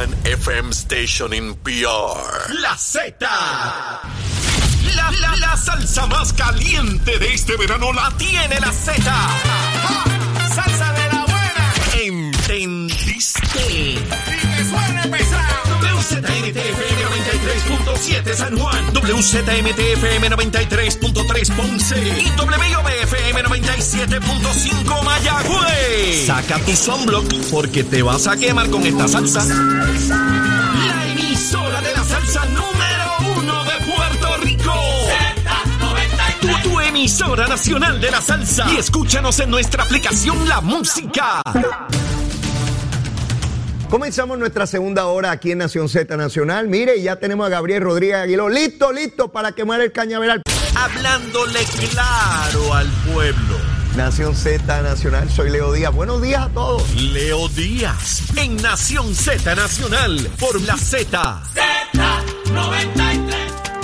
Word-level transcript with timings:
One 0.00 0.16
FM 0.24 0.72
station 0.72 1.34
in 1.34 1.54
PR. 1.56 2.54
La 2.62 2.74
Z. 2.74 3.20
La, 3.20 5.10
la, 5.20 5.36
la 5.36 5.56
salsa 5.58 6.06
más 6.06 6.32
caliente 6.32 7.18
de 7.18 7.34
este 7.34 7.54
verano 7.58 7.92
la 7.92 8.10
tiene 8.16 8.58
la 8.60 8.72
Z. 8.72 8.94
Salsa 10.54 10.92
de 10.94 11.06
la 11.12 11.24
buena. 11.26 11.74
¿Entendiste? 12.02 13.60
Y 13.68 13.96
que 13.96 14.64
suene 14.64 15.06
pesado. 15.08 15.60
WZMTFM 15.82 17.00
93.7 17.04 18.34
San 18.34 18.58
Juan. 18.58 18.86
WZMTFM 18.94 20.30
93.3 20.30 21.56
Ponce. 21.56 21.98
Y 21.98 22.30
WIOBFM 22.40 22.89
97.5 23.32 25.04
Mayagüez. 25.04 26.26
Saca 26.26 26.58
tu 26.58 26.74
sunblock 26.76 27.26
porque 27.50 27.84
te 27.84 28.02
vas 28.02 28.26
a 28.26 28.36
quemar 28.36 28.68
con 28.70 28.82
esta 28.82 29.08
salsa. 29.08 29.44
La 29.44 31.06
emisora 31.08 31.80
de 31.80 31.92
la 31.92 32.04
salsa 32.04 32.44
número 32.46 33.38
uno 33.38 33.64
de 33.64 33.92
Puerto 33.92 34.36
Rico. 34.42 34.74
Tu, 36.40 36.68
tu 36.68 36.80
emisora 36.80 37.46
nacional 37.46 38.00
de 38.00 38.10
la 38.10 38.20
salsa. 38.20 38.70
Y 38.72 38.76
escúchanos 38.76 39.38
en 39.40 39.50
nuestra 39.50 39.84
aplicación 39.84 40.48
La 40.48 40.60
Música. 40.60 41.42
Comenzamos 43.88 44.38
nuestra 44.38 44.66
segunda 44.66 45.06
hora 45.06 45.32
aquí 45.32 45.50
en 45.50 45.58
Nación 45.58 45.88
Z 45.88 46.16
Nacional. 46.16 46.68
Mire, 46.68 47.02
ya 47.02 47.16
tenemos 47.16 47.46
a 47.46 47.50
Gabriel 47.50 47.82
Rodríguez 47.82 48.18
Aguiló 48.18 48.48
listo, 48.48 48.92
listo 48.92 49.32
para 49.32 49.50
quemar 49.52 49.80
el 49.80 49.90
cañaveral. 49.90 50.42
Hablándole 50.80 51.60
claro 51.90 52.72
al 52.72 52.88
pueblo. 53.12 53.58
Nación 53.96 54.34
Z 54.34 54.80
Nacional, 54.80 55.28
soy 55.30 55.50
Leo 55.50 55.72
Díaz. 55.72 55.92
Buenos 55.92 56.22
días 56.22 56.46
a 56.46 56.48
todos. 56.48 56.94
Leo 56.94 57.48
Díaz 57.50 58.22
en 58.34 58.56
Nación 58.56 59.14
Z 59.14 59.54
Nacional 59.54 60.30
por 60.38 60.58
la 60.62 60.78
Z. 60.78 61.42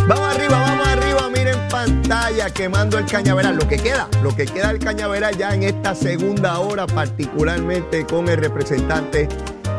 Vamos 0.09 0.35
arriba, 0.35 0.59
vamos 0.59 0.87
arriba. 0.87 1.29
Miren 1.29 1.69
pantalla 1.69 2.49
quemando 2.49 2.97
el 2.97 3.05
cañaveral. 3.05 3.57
Lo 3.57 3.69
que 3.69 3.77
queda, 3.77 4.09
lo 4.23 4.35
que 4.35 4.47
queda 4.47 4.69
del 4.69 4.79
cañaveral 4.79 5.37
ya 5.37 5.55
en 5.55 5.65
esta 5.65 5.95
segunda 5.95 6.61
hora, 6.61 6.87
particularmente 6.87 8.07
con 8.07 8.27
el 8.31 8.39
representante 8.39 9.29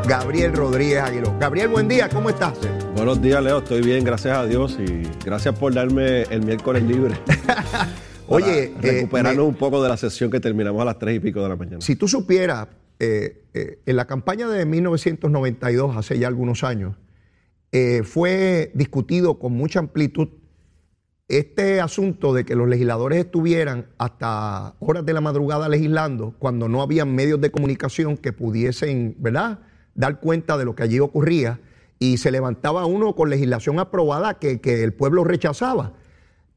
Gabriel 0.06 0.52
Rodríguez 0.52 1.00
Aguiló. 1.00 1.36
Gabriel, 1.38 1.68
buen 1.68 1.88
día, 1.88 2.08
¿cómo 2.08 2.30
estás? 2.30 2.58
Buenos 2.94 3.20
días, 3.20 3.42
Leo. 3.42 3.58
Estoy 3.58 3.82
bien, 3.82 4.04
gracias 4.04 4.36
a 4.36 4.46
Dios 4.46 4.78
y 4.78 5.02
gracias 5.24 5.58
por 5.58 5.74
darme 5.74 6.22
el 6.22 6.44
miércoles 6.44 6.82
libre. 6.82 7.14
Oye, 8.28 8.64
eh, 8.64 8.74
recuperarnos 8.80 9.46
un 9.46 9.54
poco 9.54 9.82
de 9.82 9.88
la 9.88 9.96
sesión 9.96 10.30
que 10.30 10.40
terminamos 10.40 10.82
a 10.82 10.84
las 10.84 10.98
tres 10.98 11.16
y 11.16 11.20
pico 11.20 11.42
de 11.42 11.48
la 11.48 11.56
mañana. 11.56 11.80
Si 11.80 11.96
tú 11.96 12.08
supieras, 12.08 12.68
eh, 12.98 13.44
eh, 13.54 13.80
en 13.86 13.96
la 13.96 14.06
campaña 14.06 14.48
de 14.48 14.66
1992, 14.66 15.96
hace 15.96 16.18
ya 16.18 16.28
algunos 16.28 16.64
años, 16.64 16.94
fue 18.04 18.70
discutido 18.74 19.38
con 19.38 19.52
mucha 19.52 19.78
amplitud 19.78 20.28
este 21.28 21.82
asunto 21.82 22.32
de 22.32 22.44
que 22.46 22.54
los 22.54 22.66
legisladores 22.66 23.18
estuvieran 23.18 23.86
hasta 23.98 24.74
horas 24.80 25.04
de 25.04 25.12
la 25.12 25.20
madrugada 25.20 25.68
legislando 25.68 26.34
cuando 26.38 26.68
no 26.68 26.80
había 26.80 27.04
medios 27.04 27.40
de 27.42 27.50
comunicación 27.50 28.16
que 28.16 28.32
pudiesen, 28.32 29.14
¿verdad?, 29.18 29.58
dar 29.98 30.20
cuenta 30.20 30.56
de 30.56 30.64
lo 30.64 30.76
que 30.76 30.84
allí 30.84 31.00
ocurría 31.00 31.60
y 31.98 32.18
se 32.18 32.30
levantaba 32.30 32.86
uno 32.86 33.16
con 33.16 33.28
legislación 33.28 33.80
aprobada 33.80 34.38
que, 34.38 34.60
que 34.60 34.84
el 34.84 34.94
pueblo 34.94 35.24
rechazaba. 35.24 35.94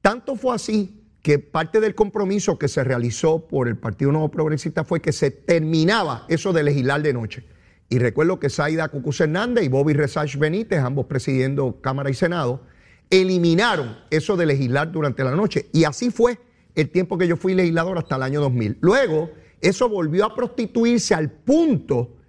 Tanto 0.02 0.35
fue 0.35 0.53
así 0.53 1.03
que 1.24 1.40
parte 1.40 1.79
del 1.79 1.96
compromiso 1.96 2.59
que 2.59 2.68
se 2.68 2.84
realizó 2.84 3.47
por 3.47 3.68
el 3.68 3.78
Partido 3.78 4.12
Nuevo 4.12 4.29
Progresista 4.29 4.84
fue 4.84 5.02
que 5.02 5.12
se 5.12 5.31
terminaba 5.31 6.25
eso 6.29 6.53
de 6.53 6.62
legislar 6.62 7.02
de 7.02 7.13
noche. 7.13 7.44
Y 7.90 7.97
recuerdo 7.97 8.40
que 8.40 8.50
Zaida 8.50 8.90
Cucuz 8.90 9.19
Hernández 9.22 9.66
y 9.66 9.69
Bobby 9.69 9.94
Resach 9.94 10.38
Benítez, 10.38 10.79
ambos 10.79 11.08
presidiendo 11.08 11.81
Cámara 11.81 12.12
y 12.12 12.13
Senado, 12.13 12.62
eliminaron 13.09 13.97
eso 14.12 14.38
de 14.38 14.46
legislar 14.46 14.91
durante 14.91 15.23
la 15.23 15.31
noche. 15.31 15.68
Y 15.73 15.84
así 15.84 16.12
fue 16.12 16.38
el 16.75 16.90
tiempo 16.90 17.18
que 17.18 17.28
yo 17.28 17.38
fui 17.38 17.56
legislador 17.56 17.97
hasta 17.97 18.18
el 18.18 18.23
año 18.23 18.40
2000. 18.40 18.78
Luego, 18.81 19.31
eso 19.62 19.90
volvió 19.90 20.25
a 20.25 20.35
prostituirse 20.35 21.16
al 21.16 21.31
punto 21.31 22.21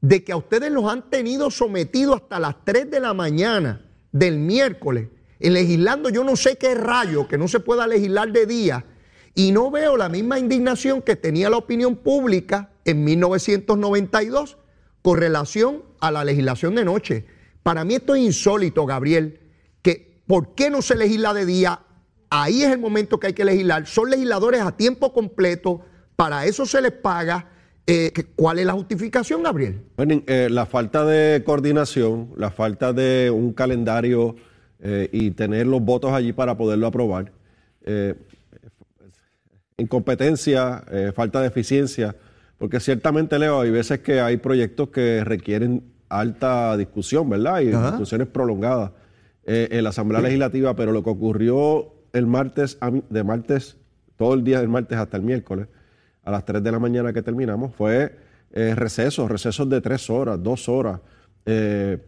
de 0.00 0.24
que 0.24 0.32
a 0.32 0.36
ustedes 0.36 0.70
los 0.70 0.84
han 0.84 1.10
tenido 1.10 1.50
sometidos 1.50 2.22
hasta 2.22 2.38
las 2.38 2.64
3 2.64 2.90
de 2.90 3.00
la 3.00 3.14
mañana 3.14 3.84
del 4.12 4.38
miércoles, 4.38 5.08
legislando 5.38 6.08
yo 6.08 6.24
no 6.24 6.36
sé 6.36 6.56
qué 6.56 6.74
rayo, 6.74 7.28
que 7.28 7.38
no 7.38 7.48
se 7.48 7.60
pueda 7.60 7.86
legislar 7.86 8.32
de 8.32 8.46
día, 8.46 8.84
y 9.34 9.52
no 9.52 9.70
veo 9.70 9.96
la 9.96 10.08
misma 10.08 10.38
indignación 10.38 11.02
que 11.02 11.16
tenía 11.16 11.50
la 11.50 11.58
opinión 11.58 11.96
pública 11.96 12.70
en 12.84 13.04
1992 13.04 14.56
con 15.02 15.18
relación 15.18 15.84
a 16.00 16.10
la 16.10 16.24
legislación 16.24 16.74
de 16.74 16.84
noche. 16.84 17.26
Para 17.62 17.84
mí 17.84 17.94
esto 17.94 18.14
es 18.14 18.22
insólito, 18.22 18.86
Gabriel, 18.86 19.40
que 19.82 20.22
¿por 20.26 20.54
qué 20.54 20.70
no 20.70 20.82
se 20.82 20.96
legisla 20.96 21.34
de 21.34 21.46
día? 21.46 21.80
Ahí 22.30 22.62
es 22.62 22.70
el 22.70 22.78
momento 22.78 23.20
que 23.20 23.28
hay 23.28 23.32
que 23.32 23.44
legislar. 23.44 23.86
Son 23.86 24.10
legisladores 24.10 24.60
a 24.60 24.76
tiempo 24.76 25.12
completo, 25.12 25.82
para 26.16 26.46
eso 26.46 26.66
se 26.66 26.80
les 26.80 26.92
paga. 26.92 27.50
Eh, 27.90 28.12
¿Cuál 28.36 28.58
es 28.58 28.66
la 28.66 28.74
justificación, 28.74 29.42
Gabriel? 29.42 29.80
Bueno, 29.96 30.22
eh, 30.26 30.48
la 30.50 30.66
falta 30.66 31.06
de 31.06 31.42
coordinación, 31.42 32.28
la 32.36 32.50
falta 32.50 32.92
de 32.92 33.30
un 33.30 33.54
calendario 33.54 34.36
eh, 34.80 35.08
y 35.10 35.30
tener 35.30 35.66
los 35.66 35.80
votos 35.80 36.12
allí 36.12 36.34
para 36.34 36.54
poderlo 36.58 36.86
aprobar, 36.86 37.32
eh, 37.86 38.14
incompetencia, 39.78 40.84
falta 41.14 41.40
de 41.40 41.46
eficiencia, 41.46 42.14
porque 42.58 42.78
ciertamente, 42.78 43.38
Leo, 43.38 43.62
hay 43.62 43.70
veces 43.70 44.00
que 44.00 44.20
hay 44.20 44.36
proyectos 44.36 44.90
que 44.90 45.24
requieren 45.24 45.82
alta 46.10 46.76
discusión, 46.76 47.30
¿verdad? 47.30 47.60
Y 47.60 47.72
Ajá. 47.72 47.92
discusiones 47.92 48.26
prolongadas 48.26 48.90
en 49.46 49.82
la 49.82 49.90
Asamblea 49.90 50.20
Legislativa, 50.20 50.76
pero 50.76 50.92
lo 50.92 51.02
que 51.02 51.08
ocurrió 51.08 51.94
el 52.12 52.26
martes, 52.26 52.76
de 53.08 53.24
martes, 53.24 53.78
todo 54.18 54.34
el 54.34 54.44
día 54.44 54.58
del 54.60 54.68
martes 54.68 54.98
hasta 54.98 55.16
el 55.16 55.22
miércoles, 55.22 55.68
a 56.28 56.30
las 56.30 56.44
3 56.44 56.62
de 56.62 56.70
la 56.70 56.78
mañana 56.78 57.10
que 57.14 57.22
terminamos, 57.22 57.74
fue 57.74 58.14
eh, 58.52 58.74
recesos, 58.74 59.30
recesos 59.30 59.66
de 59.70 59.80
tres 59.80 60.10
horas, 60.10 60.42
dos 60.42 60.68
horas, 60.68 61.00
eh, 61.46 62.04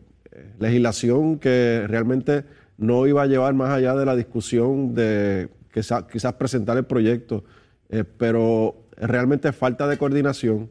legislación 0.58 1.38
que 1.38 1.86
realmente 1.88 2.44
no 2.76 3.06
iba 3.06 3.22
a 3.22 3.26
llevar 3.26 3.54
más 3.54 3.70
allá 3.70 3.94
de 3.94 4.04
la 4.04 4.14
discusión 4.14 4.94
de 4.94 5.48
quizás, 5.72 6.04
quizás 6.04 6.34
presentar 6.34 6.76
el 6.76 6.84
proyecto, 6.84 7.44
eh, 7.88 8.04
pero 8.04 8.84
realmente 8.94 9.52
falta 9.52 9.88
de 9.88 9.96
coordinación, 9.96 10.68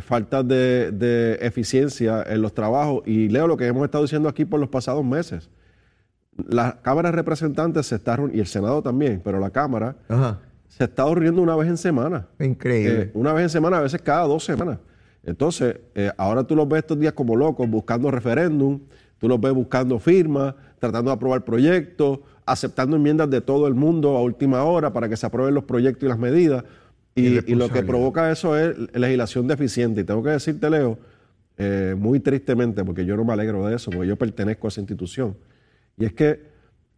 falta 0.00 0.44
de, 0.44 0.92
de 0.92 1.38
eficiencia 1.40 2.22
en 2.24 2.40
los 2.40 2.54
trabajos 2.54 3.02
y 3.04 3.28
leo 3.28 3.48
lo 3.48 3.56
que 3.56 3.66
hemos 3.66 3.84
estado 3.84 4.04
diciendo 4.04 4.28
aquí 4.28 4.44
por 4.44 4.60
los 4.60 4.68
pasados 4.68 5.04
meses. 5.04 5.50
La 6.36 6.80
Cámara 6.82 7.10
de 7.10 7.16
Representantes 7.16 7.86
se 7.86 7.96
está 7.96 8.16
y 8.32 8.38
el 8.38 8.46
Senado 8.46 8.80
también, 8.80 9.20
pero 9.24 9.40
la 9.40 9.50
Cámara. 9.50 9.96
Se 10.68 10.84
está 10.84 11.04
reuniendo 11.04 11.42
una 11.42 11.56
vez 11.56 11.68
en 11.68 11.76
semana. 11.76 12.26
Increíble. 12.38 13.02
Eh, 13.02 13.10
una 13.14 13.32
vez 13.32 13.44
en 13.44 13.50
semana, 13.50 13.78
a 13.78 13.80
veces 13.80 14.00
cada 14.02 14.26
dos 14.26 14.44
semanas. 14.44 14.78
Entonces, 15.24 15.76
eh, 15.94 16.10
ahora 16.16 16.44
tú 16.44 16.54
los 16.54 16.68
ves 16.68 16.80
estos 16.80 16.98
días 16.98 17.12
como 17.12 17.34
locos, 17.34 17.68
buscando 17.68 18.10
referéndum, 18.10 18.80
tú 19.18 19.28
los 19.28 19.40
ves 19.40 19.52
buscando 19.52 19.98
firmas, 19.98 20.54
tratando 20.78 21.10
de 21.10 21.16
aprobar 21.16 21.44
proyectos, 21.44 22.20
aceptando 22.44 22.96
enmiendas 22.96 23.28
de 23.30 23.40
todo 23.40 23.66
el 23.66 23.74
mundo 23.74 24.16
a 24.16 24.22
última 24.22 24.62
hora 24.64 24.92
para 24.92 25.08
que 25.08 25.16
se 25.16 25.26
aprueben 25.26 25.54
los 25.54 25.64
proyectos 25.64 26.04
y 26.04 26.08
las 26.08 26.18
medidas. 26.18 26.64
Y, 27.14 27.50
y 27.50 27.54
lo 27.54 27.70
que 27.70 27.82
provoca 27.82 28.30
eso 28.30 28.56
es 28.56 28.76
legislación 28.94 29.48
deficiente. 29.48 30.02
Y 30.02 30.04
tengo 30.04 30.22
que 30.22 30.30
decirte, 30.30 30.68
Leo, 30.68 30.98
eh, 31.58 31.94
muy 31.96 32.20
tristemente, 32.20 32.84
porque 32.84 33.06
yo 33.06 33.16
no 33.16 33.24
me 33.24 33.32
alegro 33.32 33.66
de 33.66 33.76
eso, 33.76 33.90
porque 33.90 34.06
yo 34.06 34.16
pertenezco 34.16 34.66
a 34.66 34.68
esa 34.68 34.80
institución. 34.80 35.36
Y 35.96 36.04
es 36.04 36.12
que 36.12 36.42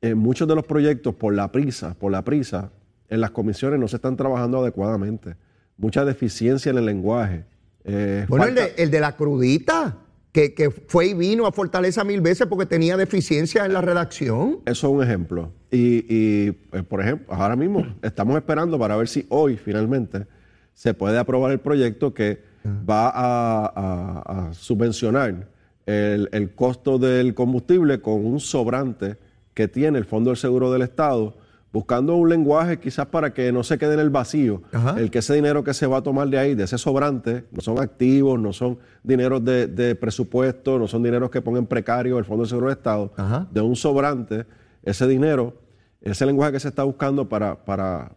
eh, 0.00 0.14
muchos 0.14 0.48
de 0.48 0.56
los 0.56 0.66
proyectos, 0.66 1.14
por 1.14 1.32
la 1.32 1.52
prisa, 1.52 1.94
por 1.94 2.10
la 2.10 2.24
prisa, 2.24 2.72
en 3.08 3.20
las 3.20 3.30
comisiones 3.30 3.80
no 3.80 3.88
se 3.88 3.96
están 3.96 4.16
trabajando 4.16 4.58
adecuadamente. 4.58 5.36
Mucha 5.76 6.04
deficiencia 6.04 6.70
en 6.70 6.78
el 6.78 6.86
lenguaje. 6.86 7.44
Eh, 7.84 8.26
bueno, 8.28 8.46
el, 8.46 8.54
de, 8.54 8.74
el 8.76 8.90
de 8.90 9.00
la 9.00 9.16
crudita 9.16 9.96
que, 10.32 10.70
fue 10.86 11.06
y 11.06 11.14
vino 11.14 11.46
a 11.46 11.52
Fortaleza 11.52 12.04
mil 12.04 12.20
veces 12.20 12.46
porque 12.46 12.66
tenía 12.66 12.96
deficiencias 12.96 13.66
en 13.66 13.72
la 13.72 13.80
redacción. 13.80 14.60
Eso 14.66 14.86
es 14.86 14.92
un 14.92 15.02
ejemplo. 15.02 15.52
Y, 15.70 16.52
pues, 16.52 16.84
por 16.84 17.00
ejemplo, 17.00 17.34
ahora 17.34 17.56
mismo 17.56 17.86
estamos 18.02 18.36
esperando 18.36 18.78
para 18.78 18.96
ver 18.96 19.08
si 19.08 19.26
hoy 19.28 19.56
finalmente 19.56 20.26
se 20.74 20.94
puede 20.94 21.18
aprobar 21.18 21.52
el 21.52 21.58
proyecto 21.58 22.14
que 22.14 22.46
va 22.88 23.10
a, 23.14 24.52
subvencionar 24.52 25.48
el, 25.86 26.28
el, 26.32 26.54
costo 26.54 26.98
del 26.98 27.34
combustible 27.34 28.00
con 28.00 28.24
un 28.24 28.40
sobrante 28.40 29.16
que 29.54 29.68
tiene 29.68 29.98
el 29.98 30.04
Fondo 30.04 30.30
del 30.30 30.36
Seguro 30.36 30.70
del 30.70 30.82
Estado 30.82 31.34
buscando 31.72 32.16
un 32.16 32.28
lenguaje 32.28 32.78
quizás 32.78 33.06
para 33.06 33.34
que 33.34 33.52
no 33.52 33.62
se 33.62 33.78
quede 33.78 33.94
en 33.94 34.00
el 34.00 34.10
vacío, 34.10 34.62
el 34.96 35.10
que 35.10 35.18
ese 35.18 35.34
dinero 35.34 35.62
que 35.62 35.74
se 35.74 35.86
va 35.86 35.98
a 35.98 36.02
tomar 36.02 36.28
de 36.28 36.38
ahí, 36.38 36.54
de 36.54 36.64
ese 36.64 36.78
sobrante, 36.78 37.44
no 37.50 37.60
son 37.60 37.78
activos, 37.78 38.38
no 38.38 38.52
son 38.52 38.78
dineros 39.02 39.44
de, 39.44 39.96
presupuesto, 40.00 40.78
no 40.78 40.88
son 40.88 41.02
dineros 41.02 41.30
que 41.30 41.42
pongan 41.42 41.66
precario 41.66 42.18
el 42.18 42.24
Fondo 42.24 42.44
de 42.44 42.48
Seguro 42.48 42.68
del 42.68 42.76
Estado, 42.76 43.12
de 43.50 43.60
un 43.60 43.76
sobrante, 43.76 44.46
ese 44.82 45.06
dinero, 45.06 45.54
ese 46.00 46.24
lenguaje 46.24 46.52
que 46.52 46.60
se 46.60 46.68
está 46.68 46.84
buscando 46.84 47.28
para, 47.28 47.64
para 47.64 48.12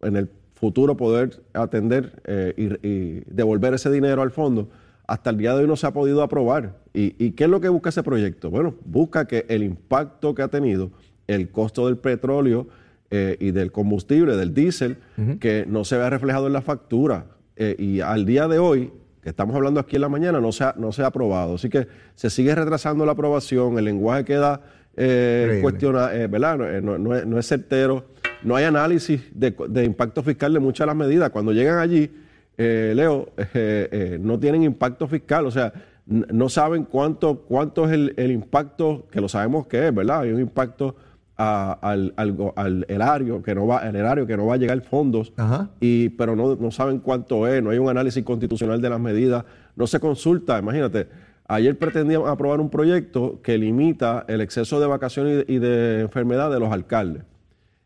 en 0.00 0.16
el 0.16 0.30
futuro 0.54 0.96
poder 0.96 1.42
atender 1.54 2.20
eh, 2.24 2.80
y, 2.82 3.32
devolver 3.32 3.74
ese 3.74 3.90
dinero 3.90 4.22
al 4.22 4.30
fondo, 4.30 4.68
hasta 5.06 5.30
el 5.30 5.38
día 5.38 5.54
de 5.54 5.62
hoy 5.62 5.66
no 5.66 5.76
se 5.76 5.86
ha 5.86 5.92
podido 5.92 6.22
aprobar. 6.22 6.76
¿Y, 6.92 7.14
¿Y 7.24 7.32
qué 7.32 7.44
es 7.44 7.50
lo 7.50 7.60
que 7.60 7.68
busca 7.68 7.88
ese 7.88 8.02
proyecto? 8.02 8.50
Bueno, 8.50 8.74
busca 8.84 9.26
que 9.26 9.46
el 9.48 9.62
impacto 9.62 10.34
que 10.34 10.42
ha 10.42 10.48
tenido 10.48 10.90
el 11.28 11.50
costo 11.50 11.86
del 11.86 11.98
petróleo 11.98 12.66
eh, 13.10 13.36
y 13.38 13.52
del 13.52 13.70
combustible, 13.70 14.36
del 14.36 14.52
diésel, 14.52 14.96
que 15.38 15.64
no 15.68 15.84
se 15.84 15.96
vea 15.96 16.10
reflejado 16.10 16.48
en 16.48 16.52
la 16.52 16.62
factura. 16.62 17.26
Eh, 17.60 17.74
y 17.76 18.00
al 18.00 18.24
día 18.24 18.46
de 18.46 18.60
hoy, 18.60 18.92
que 19.20 19.30
estamos 19.30 19.54
hablando 19.56 19.80
aquí 19.80 19.96
en 19.96 20.02
la 20.02 20.08
mañana, 20.08 20.40
no 20.40 20.52
se, 20.52 20.62
ha, 20.62 20.74
no 20.78 20.92
se 20.92 21.02
ha 21.02 21.06
aprobado. 21.06 21.56
Así 21.56 21.68
que 21.68 21.88
se 22.14 22.30
sigue 22.30 22.54
retrasando 22.54 23.04
la 23.04 23.12
aprobación, 23.12 23.78
el 23.78 23.84
lenguaje 23.84 24.24
queda 24.24 24.60
eh, 24.96 25.58
cuestionado, 25.60 26.12
eh, 26.12 26.28
¿verdad? 26.28 26.80
No, 26.80 27.38
es, 27.38 27.46
certero, 27.46 28.06
no 28.44 28.54
hay 28.54 28.64
análisis 28.64 29.22
de, 29.34 29.84
impacto 29.84 30.22
fiscal 30.22 30.52
de 30.52 30.60
muchas 30.60 30.84
de 30.84 30.86
las 30.86 30.96
medidas. 30.96 31.30
Cuando 31.30 31.52
llegan 31.52 31.78
allí, 31.78 32.10
Leo, 32.56 33.30
no 34.20 34.38
tienen 34.38 34.62
impacto 34.62 35.08
fiscal, 35.08 35.44
o 35.46 35.50
sea, 35.50 35.72
no 36.06 36.48
saben 36.48 36.84
cuánto, 36.84 37.40
cuánto 37.40 37.86
es 37.86 37.92
el, 37.92 38.14
el 38.16 38.30
impacto, 38.30 39.06
que 39.10 39.20
lo 39.20 39.28
sabemos 39.28 39.66
que 39.66 39.88
es, 39.88 39.94
¿verdad? 39.94 40.20
Hay 40.20 40.32
un 40.32 40.40
impacto 40.40 40.94
al, 41.38 42.12
al, 42.16 42.84
erario 42.88 43.42
que 43.42 43.54
no 43.54 43.66
va 43.66 43.88
el 43.88 43.94
erario 43.94 44.26
que 44.26 44.36
no 44.36 44.46
va 44.46 44.54
a 44.54 44.56
llegar 44.56 44.80
fondos 44.82 45.32
y 45.78 46.08
pero 46.10 46.34
no, 46.34 46.56
no, 46.56 46.70
saben 46.72 46.98
cuánto 46.98 47.46
es 47.46 47.62
no 47.62 47.70
hay 47.70 47.78
un 47.78 47.88
análisis 47.88 48.24
constitucional 48.24 48.80
de 48.80 48.90
las 48.90 48.98
medidas 48.98 49.44
no 49.76 49.86
se 49.86 50.00
consulta 50.00 50.58
imagínate 50.58 51.08
ayer 51.46 51.78
pretendían 51.78 52.26
aprobar 52.26 52.60
un 52.60 52.68
proyecto 52.68 53.40
que 53.40 53.56
limita 53.56 54.24
el 54.26 54.40
exceso 54.40 54.80
de 54.80 54.88
vacaciones 54.88 55.44
y 55.46 55.58
de 55.58 56.00
enfermedad 56.00 56.50
de 56.50 56.58
los 56.58 56.72
alcaldes 56.72 57.22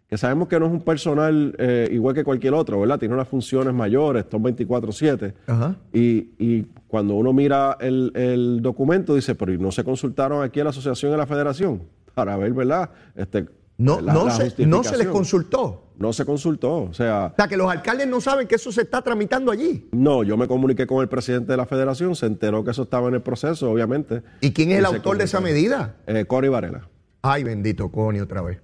que 0.08 0.16
sabemos 0.16 0.48
que 0.48 0.58
no 0.58 0.66
es 0.66 0.72
un 0.72 0.81
personal 0.82 1.55
eh, 1.58 1.88
igual 1.90 2.14
que 2.14 2.22
cualquier 2.22 2.52
otro, 2.52 2.78
¿verdad? 2.78 2.98
Tiene 2.98 3.14
unas 3.14 3.28
funciones 3.28 3.72
mayores, 3.72 4.26
son 4.31 4.43
24-7. 4.43 5.32
Y, 5.94 6.28
y, 6.38 6.66
cuando 6.87 7.14
uno 7.14 7.32
mira 7.32 7.78
el, 7.81 8.12
el 8.14 8.60
documento, 8.60 9.14
dice, 9.14 9.34
pero 9.34 9.55
no 9.55 9.72
se 9.72 9.82
consultaron 9.82 10.43
aquí 10.43 10.60
a 10.60 10.64
la 10.64 10.70
asociación 10.70 11.12
y 11.12 11.14
a 11.14 11.16
la 11.16 11.26
federación? 11.26 11.81
Para 12.12 12.37
ver, 12.37 12.53
¿verdad? 12.53 12.91
Este, 13.14 13.47
no, 13.79 14.00
no, 14.00 14.31
se, 14.31 14.67
no 14.67 14.85
se 14.85 14.97
les 14.97 15.09
consultó. 15.09 15.88
No 15.99 16.12
se 16.12 16.25
consultó, 16.25 16.85
o 16.85 16.94
sea... 16.94 17.26
O 17.32 17.37
sea, 17.37 17.47
que 17.47 17.56
los 17.56 17.70
alcaldes 17.70 18.09
no 18.09 18.20
saben 18.20 18.49
que 18.49 18.56
eso 18.56 18.73
se 18.73 18.82
está 18.82 19.03
tramitando 19.03 19.53
allí. 19.53 19.88
No, 19.93 20.25
yo 20.25 20.37
me 20.37 20.49
comuniqué 20.49 20.87
con 20.87 21.00
el 21.00 21.09
presidente 21.09 21.53
de 21.53 21.56
la 21.56 21.67
federación, 21.67 22.17
se 22.17 22.26
enteró 22.26 22.64
que 22.64 22.73
eso 22.73 22.82
estaba 22.82 23.09
en 23.09 23.14
el 23.14 23.23
proceso, 23.23 23.70
obviamente. 23.70 24.23
¿Y 24.41 24.53
quién 24.53 24.73
es 24.73 24.79
el 24.79 24.87
autor 24.87 25.19
de 25.19 25.25
esa 25.25 25.41
medida? 25.41 25.97
Eh, 26.06 26.25
Cori 26.25 26.49
Varela. 26.49 26.88
Ay, 27.20 27.44
bendito 27.44 27.91
Coni 27.93 28.19
otra 28.19 28.43
vez. 28.43 28.58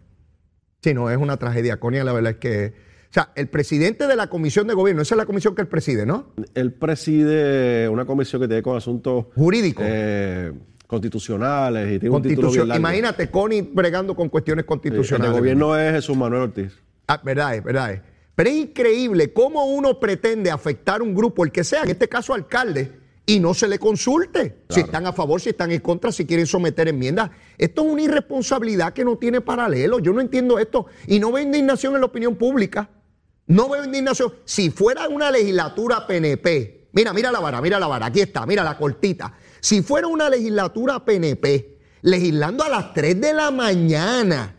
Sí, 0.83 0.95
no, 0.95 1.11
es 1.11 1.17
una 1.17 1.37
tragedia. 1.37 1.79
Coni, 1.79 1.99
la 1.99 2.13
verdad 2.13 2.33
es 2.33 2.39
que... 2.39 2.75
O 3.11 3.13
sea, 3.13 3.31
el 3.37 3.49
presidente 3.49 4.07
de 4.07 4.17
la 4.17 4.27
comisión 4.27 4.67
de 4.67 4.75
gobierno, 4.75 5.03
esa 5.03 5.15
es 5.15 5.19
la 5.19 5.27
comisión 5.27 5.55
que 5.55 5.63
él 5.63 5.69
preside, 5.69 6.07
¿no? 6.07 6.33
Él 6.55 6.73
preside 6.73 7.89
una 7.89 8.05
comisión 8.05 8.43
que 8.43 8.49
tiene 8.49 8.63
con 8.63 8.77
asuntos... 8.77 9.27
Jurídicos. 9.37 9.85
Eh, 9.87 10.53
constitucionales 10.89 11.97
y 11.97 11.99
tiene 12.01 12.17
un 12.17 12.23
título 12.23 12.75
Imagínate, 12.75 13.31
Connie 13.31 13.63
bregando 13.63 14.17
con 14.17 14.31
cuestiones 14.31 14.65
constitucionales. 14.65 15.35
el 15.35 15.41
gobierno 15.41 15.77
es 15.77 15.93
Jesús 15.93 16.17
Manuel 16.17 16.43
Ortiz. 16.43 16.73
Ah, 17.07 17.21
verdad 17.23 17.55
es, 17.55 17.63
verdad 17.63 17.93
es. 17.93 18.01
Pero 18.35 18.51
es 18.51 18.57
increíble 18.57 19.33
cómo 19.33 19.67
uno 19.67 20.01
pretende 20.01 20.51
afectar 20.51 21.03
un 21.03 21.15
grupo, 21.15 21.45
el 21.45 21.53
que 21.53 21.63
sea, 21.63 21.83
en 21.83 21.91
este 21.91 22.09
caso 22.09 22.33
alcalde, 22.33 22.91
y 23.27 23.39
no 23.39 23.53
se 23.53 23.69
le 23.69 23.79
consulte 23.79 24.63
si 24.71 24.81
están 24.81 25.07
a 25.07 25.13
favor, 25.13 25.39
si 25.39 25.51
están 25.51 25.71
en 25.73 25.81
contra, 25.81 26.11
si 26.11 26.25
quieren 26.25 26.47
someter 26.47 26.89
enmiendas. 26.89 27.31
Esto 27.59 27.85
es 27.85 27.93
una 27.93 28.03
irresponsabilidad 28.03 28.95
que 28.95 29.05
no 29.05 29.19
tiene 29.19 29.43
paralelo. 29.43 29.99
Yo 29.99 30.15
no 30.15 30.23
entiendo 30.23 30.59
esto. 30.59 30.87
Y 31.07 31.21
no 31.21 31.31
veo 31.33 31.45
indignación 31.45 31.95
en 31.95 32.01
la 32.01 32.07
opinión 32.07 32.37
pública. 32.37 32.89
No 33.47 33.69
veo 33.69 33.85
indignación. 33.85 34.33
Si 34.47 34.71
fuera 34.71 35.09
una 35.09 35.31
legislatura 35.31 36.07
PNP, 36.07 36.89
mira, 36.93 37.13
mira 37.13 37.31
la 37.31 37.41
vara, 37.41 37.61
mira 37.61 37.79
la 37.79 37.87
vara, 37.87 38.07
aquí 38.07 38.21
está, 38.21 38.47
mira 38.47 38.65
la 38.65 38.79
cortita. 38.79 39.35
Si 39.61 39.83
fuera 39.83 40.07
una 40.07 40.29
legislatura 40.29 41.05
PNP, 41.05 41.79
legislando 42.03 42.65
a 42.65 42.69
las 42.69 42.93
3 42.95 43.21
de 43.21 43.33
la 43.33 43.51
mañana, 43.51 44.58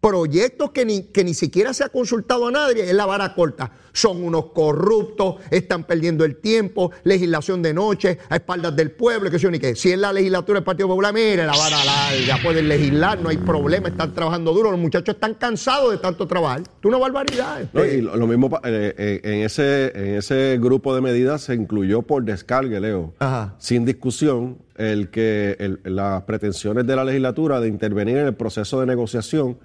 proyectos 0.00 0.70
que 0.70 0.84
ni, 0.84 1.02
que 1.04 1.22
ni 1.22 1.34
siquiera 1.34 1.74
se 1.74 1.84
ha 1.84 1.90
consultado 1.90 2.48
a 2.48 2.50
nadie, 2.50 2.88
es 2.88 2.94
la 2.94 3.06
vara 3.06 3.34
corta. 3.34 3.72
Son 3.92 4.22
unos 4.22 4.46
corruptos, 4.46 5.36
están 5.50 5.84
perdiendo 5.84 6.24
el 6.24 6.36
tiempo, 6.36 6.90
legislación 7.04 7.60
de 7.60 7.74
noche, 7.74 8.18
a 8.28 8.36
espaldas 8.36 8.74
del 8.74 8.92
pueblo, 8.92 9.30
que 9.30 9.38
sé 9.38 9.50
ni 9.50 9.58
qué. 9.58 9.74
Si 9.74 9.90
es 9.90 9.98
la 9.98 10.12
legislatura 10.12 10.58
del 10.58 10.64
Partido 10.64 10.88
Popular, 10.88 11.12
mire, 11.12 11.44
la 11.44 11.52
vara 11.52 11.84
larga, 11.84 12.38
pueden 12.42 12.68
legislar, 12.68 13.20
no 13.20 13.28
hay 13.28 13.36
problema, 13.36 13.88
están 13.88 14.14
trabajando 14.14 14.54
duro, 14.54 14.70
los 14.70 14.80
muchachos 14.80 15.16
están 15.16 15.34
cansados 15.34 15.90
de 15.90 15.98
tanto 15.98 16.26
trabajar. 16.26 16.60
Es 16.60 16.84
una 16.84 16.98
barbaridad. 16.98 17.60
Este. 17.60 17.98
y 17.98 18.00
lo, 18.00 18.26
mismo 18.26 18.48
eh, 18.64 18.94
eh, 18.96 19.20
en, 19.22 19.42
ese, 19.42 19.92
en 19.94 20.14
ese 20.16 20.58
grupo 20.60 20.94
de 20.94 21.00
medidas 21.02 21.42
se 21.42 21.54
incluyó 21.54 22.02
por 22.02 22.24
descargue, 22.24 22.80
Leo, 22.80 23.12
sin 23.58 23.84
discusión, 23.84 24.58
el 24.76 25.10
que 25.10 25.78
las 25.84 26.22
pretensiones 26.22 26.86
de 26.86 26.96
la 26.96 27.04
legislatura 27.04 27.60
de 27.60 27.68
intervenir 27.68 28.16
en 28.16 28.26
el 28.28 28.34
proceso 28.34 28.80
de 28.80 28.86
negociación 28.86 29.58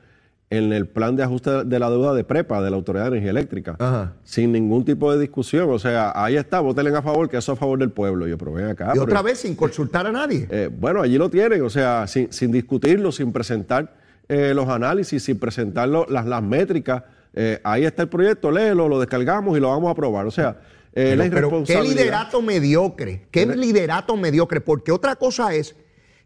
en 0.50 0.72
el 0.74 0.88
plan 0.88 1.16
de 1.16 1.24
ajuste 1.24 1.64
de 1.64 1.80
la 1.80 1.90
deuda 1.90 2.14
de 2.14 2.24
prepa 2.24 2.62
de 2.62 2.70
la 2.70 2.76
Autoridad 2.76 3.06
de 3.06 3.10
Energía 3.10 3.32
Eléctrica, 3.32 4.14
sin 4.24 4.52
ningún 4.52 4.86
tipo 4.86 5.12
de 5.12 5.20
discusión. 5.20 5.70
O 5.72 5.80
sea, 5.80 6.12
ahí 6.16 6.36
está, 6.36 6.60
voten 6.60 6.96
a 6.96 7.02
favor, 7.02 7.30
que 7.30 7.38
eso 7.38 7.54
es 7.54 7.58
a 7.58 7.60
favor 7.60 7.80
del 7.80 7.92
pueblo. 7.92 8.28
Yo, 8.28 8.38
pero 8.38 8.56
acá. 8.70 8.94
Y 8.96 9.00
otra 9.00 9.22
vez 9.22 9.40
sin 9.40 9.56
consultar 9.56 10.06
a 10.06 10.12
nadie. 10.12 10.48
Eh, 10.50 10.70
bueno, 10.72 11.02
allí 11.02 11.18
lo 11.18 11.30
tienen, 11.30 11.62
o 11.64 11.70
sea, 11.70 12.06
sin, 12.08 12.52
discutirlo, 12.52 13.12
sin 13.12 13.32
presentar 13.32 13.96
eh, 14.28 14.54
los 14.54 14.68
análisis, 14.70 15.24
sin 15.24 15.40
presentar 15.40 15.90
las, 15.90 16.26
las 16.26 16.44
métricas. 16.44 17.04
Eh, 17.34 17.60
ahí 17.64 17.84
está 17.84 18.04
el 18.04 18.10
proyecto, 18.10 18.52
léelo, 18.52 18.88
lo 18.88 19.00
descargamos 19.00 19.58
y 19.58 19.60
lo 19.60 19.70
vamos 19.70 19.90
a 19.90 19.92
aprobar. 19.92 20.26
O 20.28 20.32
sea, 20.32 20.58
pero, 20.94 21.64
qué 21.66 21.82
liderato 21.82 22.42
mediocre, 22.42 23.28
qué 23.32 23.46
liderato 23.46 24.16
mediocre, 24.16 24.62
porque 24.62 24.94
otra 24.94 25.16
cosa 25.16 25.54
es 25.54 25.76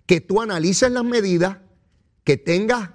que 0.06 0.22
tú 0.22 0.42
analices 0.42 0.92
las 0.92 1.04
medidas, 1.04 1.58
que 2.24 2.38
tengas 2.38 2.90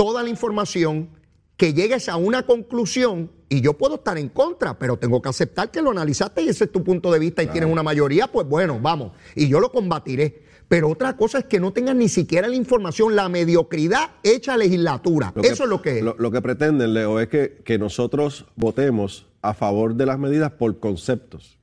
toda 0.00 0.22
la 0.22 0.30
información, 0.30 1.10
que 1.58 1.74
llegues 1.74 2.08
a 2.08 2.16
una 2.16 2.46
conclusión 2.46 3.30
y 3.50 3.60
yo 3.60 3.76
puedo 3.76 3.96
estar 3.96 4.16
en 4.16 4.30
contra, 4.30 4.78
pero 4.78 4.96
tengo 4.96 5.20
que 5.20 5.28
aceptar 5.28 5.70
que 5.70 5.82
lo 5.82 5.90
analizaste 5.90 6.40
y 6.40 6.48
ese 6.48 6.64
es 6.64 6.72
tu 6.72 6.82
punto 6.82 7.12
de 7.12 7.18
vista 7.18 7.42
y 7.42 7.48
tienes 7.48 7.70
una 7.70 7.82
mayoría, 7.82 8.26
pues 8.26 8.48
bueno, 8.48 8.78
vamos, 8.80 9.12
y 9.34 9.46
yo 9.46 9.60
lo 9.60 9.70
combatiré. 9.70 10.42
Pero 10.68 10.88
otra 10.88 11.18
cosa 11.18 11.40
es 11.40 11.44
que 11.44 11.60
no 11.60 11.74
tengan 11.74 11.98
ni 11.98 12.08
siquiera 12.08 12.48
la 12.48 12.54
información, 12.54 13.14
la 13.14 13.28
mediocridad 13.28 14.12
hecha 14.22 14.56
legislatura. 14.56 15.34
Eso 15.42 15.64
es 15.64 15.68
lo 15.68 15.82
que 15.82 15.98
es. 15.98 16.02
Lo, 16.02 16.30
que 16.30 16.40
pretenden, 16.40 16.94
Leo, 16.94 17.20
es 17.20 17.28
que, 17.28 17.60
que 17.62 17.78
nosotros 17.78 18.46
votemos 18.56 19.26
a 19.42 19.52
favor 19.52 19.96
de 19.96 20.06
las 20.06 20.18
medidas 20.18 20.52
por 20.52 20.80
conceptos, 20.80 21.58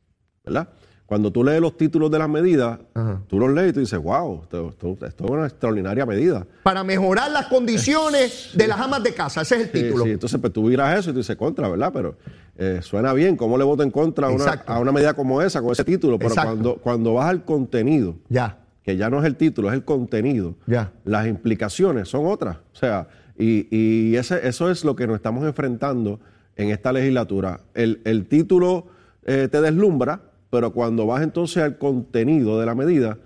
¿verdad? 0.45 0.69
Cuando 1.07 1.31
tú 1.31 1.41
lees 1.41 1.61
los 1.61 1.77
títulos 1.77 2.11
de 2.11 2.19
las 2.19 2.27
medidas, 2.27 2.79
tú 3.27 3.39
los 3.39 3.49
lees 3.53 3.69
y 3.69 3.73
tú 3.73 3.79
dices, 3.79 3.97
wow, 3.97 4.41
esto, 4.43 4.73
es 5.07 5.13
una 5.21 5.45
extraordinaria 5.45 6.05
medida. 6.05 6.45
Para 6.63 6.83
mejorar 6.83 7.31
las 7.31 7.47
condiciones 7.47 8.49
de 8.53 8.67
las 8.67 8.77
amas 8.77 9.01
de 9.03 9.13
casa, 9.13 9.41
ese 9.41 9.55
es 9.55 9.61
el 9.61 9.71
título. 9.71 10.03
Sí, 10.03 10.11
entonces 10.11 10.37
pues, 10.41 10.51
tú 10.51 10.63
miras 10.63 10.99
eso 10.99 11.11
y 11.11 11.13
tú 11.13 11.19
dices 11.19 11.37
contra, 11.37 11.69
¿verdad? 11.69 11.91
Pero 11.93 12.17
eh, 12.57 12.81
suena 12.81 13.13
bien, 13.13 13.37
¿cómo 13.37 13.57
le 13.57 13.63
voto 13.63 13.83
en 13.83 13.91
contra 13.91 14.27
a 14.27 14.79
una, 14.79 14.91
medida 14.91 15.13
como 15.13 15.41
esa, 15.41 15.61
con 15.61 15.71
ese 15.71 15.85
título? 15.85 16.19
Pero 16.19 16.35
cuando, 16.35 16.75
cuando 16.75 17.13
vas 17.13 17.29
al 17.29 17.45
contenido, 17.45 18.17
ya. 18.27 18.57
que 18.83 18.97
ya 18.97 19.09
no 19.09 19.19
es 19.19 19.25
el 19.25 19.37
título, 19.37 19.69
es 19.69 19.75
el 19.75 19.85
contenido, 19.85 20.55
ya. 20.65 20.91
las 21.05 21.25
implicaciones 21.25 22.09
son 22.09 22.25
otras. 22.25 22.57
O 22.73 22.75
sea, 22.75 23.07
y, 23.37 24.13
ese, 24.17 24.45
eso 24.45 24.69
es 24.69 24.83
lo 24.83 24.97
que 24.97 25.07
nos 25.07 25.15
estamos 25.15 25.45
enfrentando 25.45 26.19
en 26.57 26.71
esta 26.71 26.91
legislatura. 26.91 27.61
El, 27.73 28.25
título 28.27 28.87
eh, 29.25 29.47
te 29.49 29.61
deslumbra, 29.61 30.19
pero 30.49 30.71
cuando 30.71 31.05
vas 31.05 31.21
entonces 31.23 31.61
al 31.63 31.77
contenido 31.77 32.59
de 32.59 32.65
la 32.65 32.75
medida, 32.75 33.17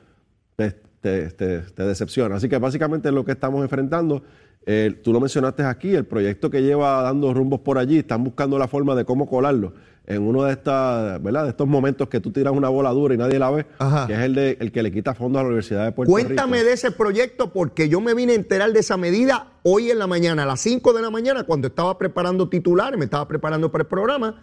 te, 0.55 0.71
te- 1.01 1.29
te- 1.31 1.59
te 1.61 1.83
decepciona. 1.83 2.35
Así 2.35 2.49
que 2.49 2.57
básicamente 2.57 3.09
es 3.09 3.13
lo 3.13 3.23
que 3.25 3.31
estamos 3.33 3.61
enfrentando. 3.63 4.23
Eh, 4.65 4.99
tú 5.03 5.11
lo 5.11 5.19
mencionaste 5.19 5.63
aquí, 5.63 5.95
el 5.95 6.05
proyecto 6.05 6.49
que 6.51 6.61
lleva 6.61 7.01
dando 7.01 7.33
rumbos 7.33 7.61
por 7.61 7.77
allí, 7.79 7.97
están 7.99 8.23
buscando 8.23 8.59
la 8.59 8.67
forma 8.67 8.93
de 8.95 9.05
cómo 9.05 9.27
colarlo 9.27 9.73
en 10.07 10.21
uno 10.23 10.43
de, 10.43 10.51
estas, 10.53 11.21
¿verdad? 11.21 11.43
de 11.43 11.49
estos 11.51 11.67
momentos 11.67 12.09
que 12.09 12.19
tú 12.19 12.31
tiras 12.31 12.53
una 12.53 12.69
bola 12.69 12.89
dura 12.89 13.13
y 13.13 13.17
nadie 13.17 13.37
la 13.39 13.49
ve, 13.51 13.65
Ajá. 13.79 14.07
que 14.07 14.13
es 14.13 14.19
el, 14.19 14.33
de, 14.35 14.57
el 14.59 14.71
que 14.71 14.81
le 14.83 14.91
quita 14.91 15.13
fondos 15.13 15.39
a 15.39 15.43
la 15.43 15.47
Universidad 15.49 15.85
de 15.85 15.91
Puerto 15.91 16.11
Cuéntame 16.11 16.57
Rico. 16.57 16.67
de 16.67 16.73
ese 16.73 16.91
proyecto 16.91 17.53
porque 17.53 17.87
yo 17.87 18.01
me 18.01 18.13
vine 18.15 18.33
a 18.33 18.35
enterar 18.35 18.73
de 18.73 18.79
esa 18.79 18.97
medida 18.97 19.47
hoy 19.63 19.89
en 19.91 19.99
la 19.99 20.07
mañana, 20.07 20.43
a 20.43 20.45
las 20.47 20.59
5 20.61 20.93
de 20.93 21.01
la 21.03 21.11
mañana, 21.11 21.43
cuando 21.43 21.67
estaba 21.67 21.97
preparando 21.99 22.49
titulares, 22.49 22.97
me 22.97 23.05
estaba 23.05 23.27
preparando 23.27 23.71
para 23.71 23.83
el 23.83 23.87
programa, 23.87 24.41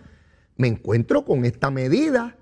me 0.56 0.68
encuentro 0.68 1.24
con 1.24 1.44
esta 1.44 1.70
medida 1.70 2.36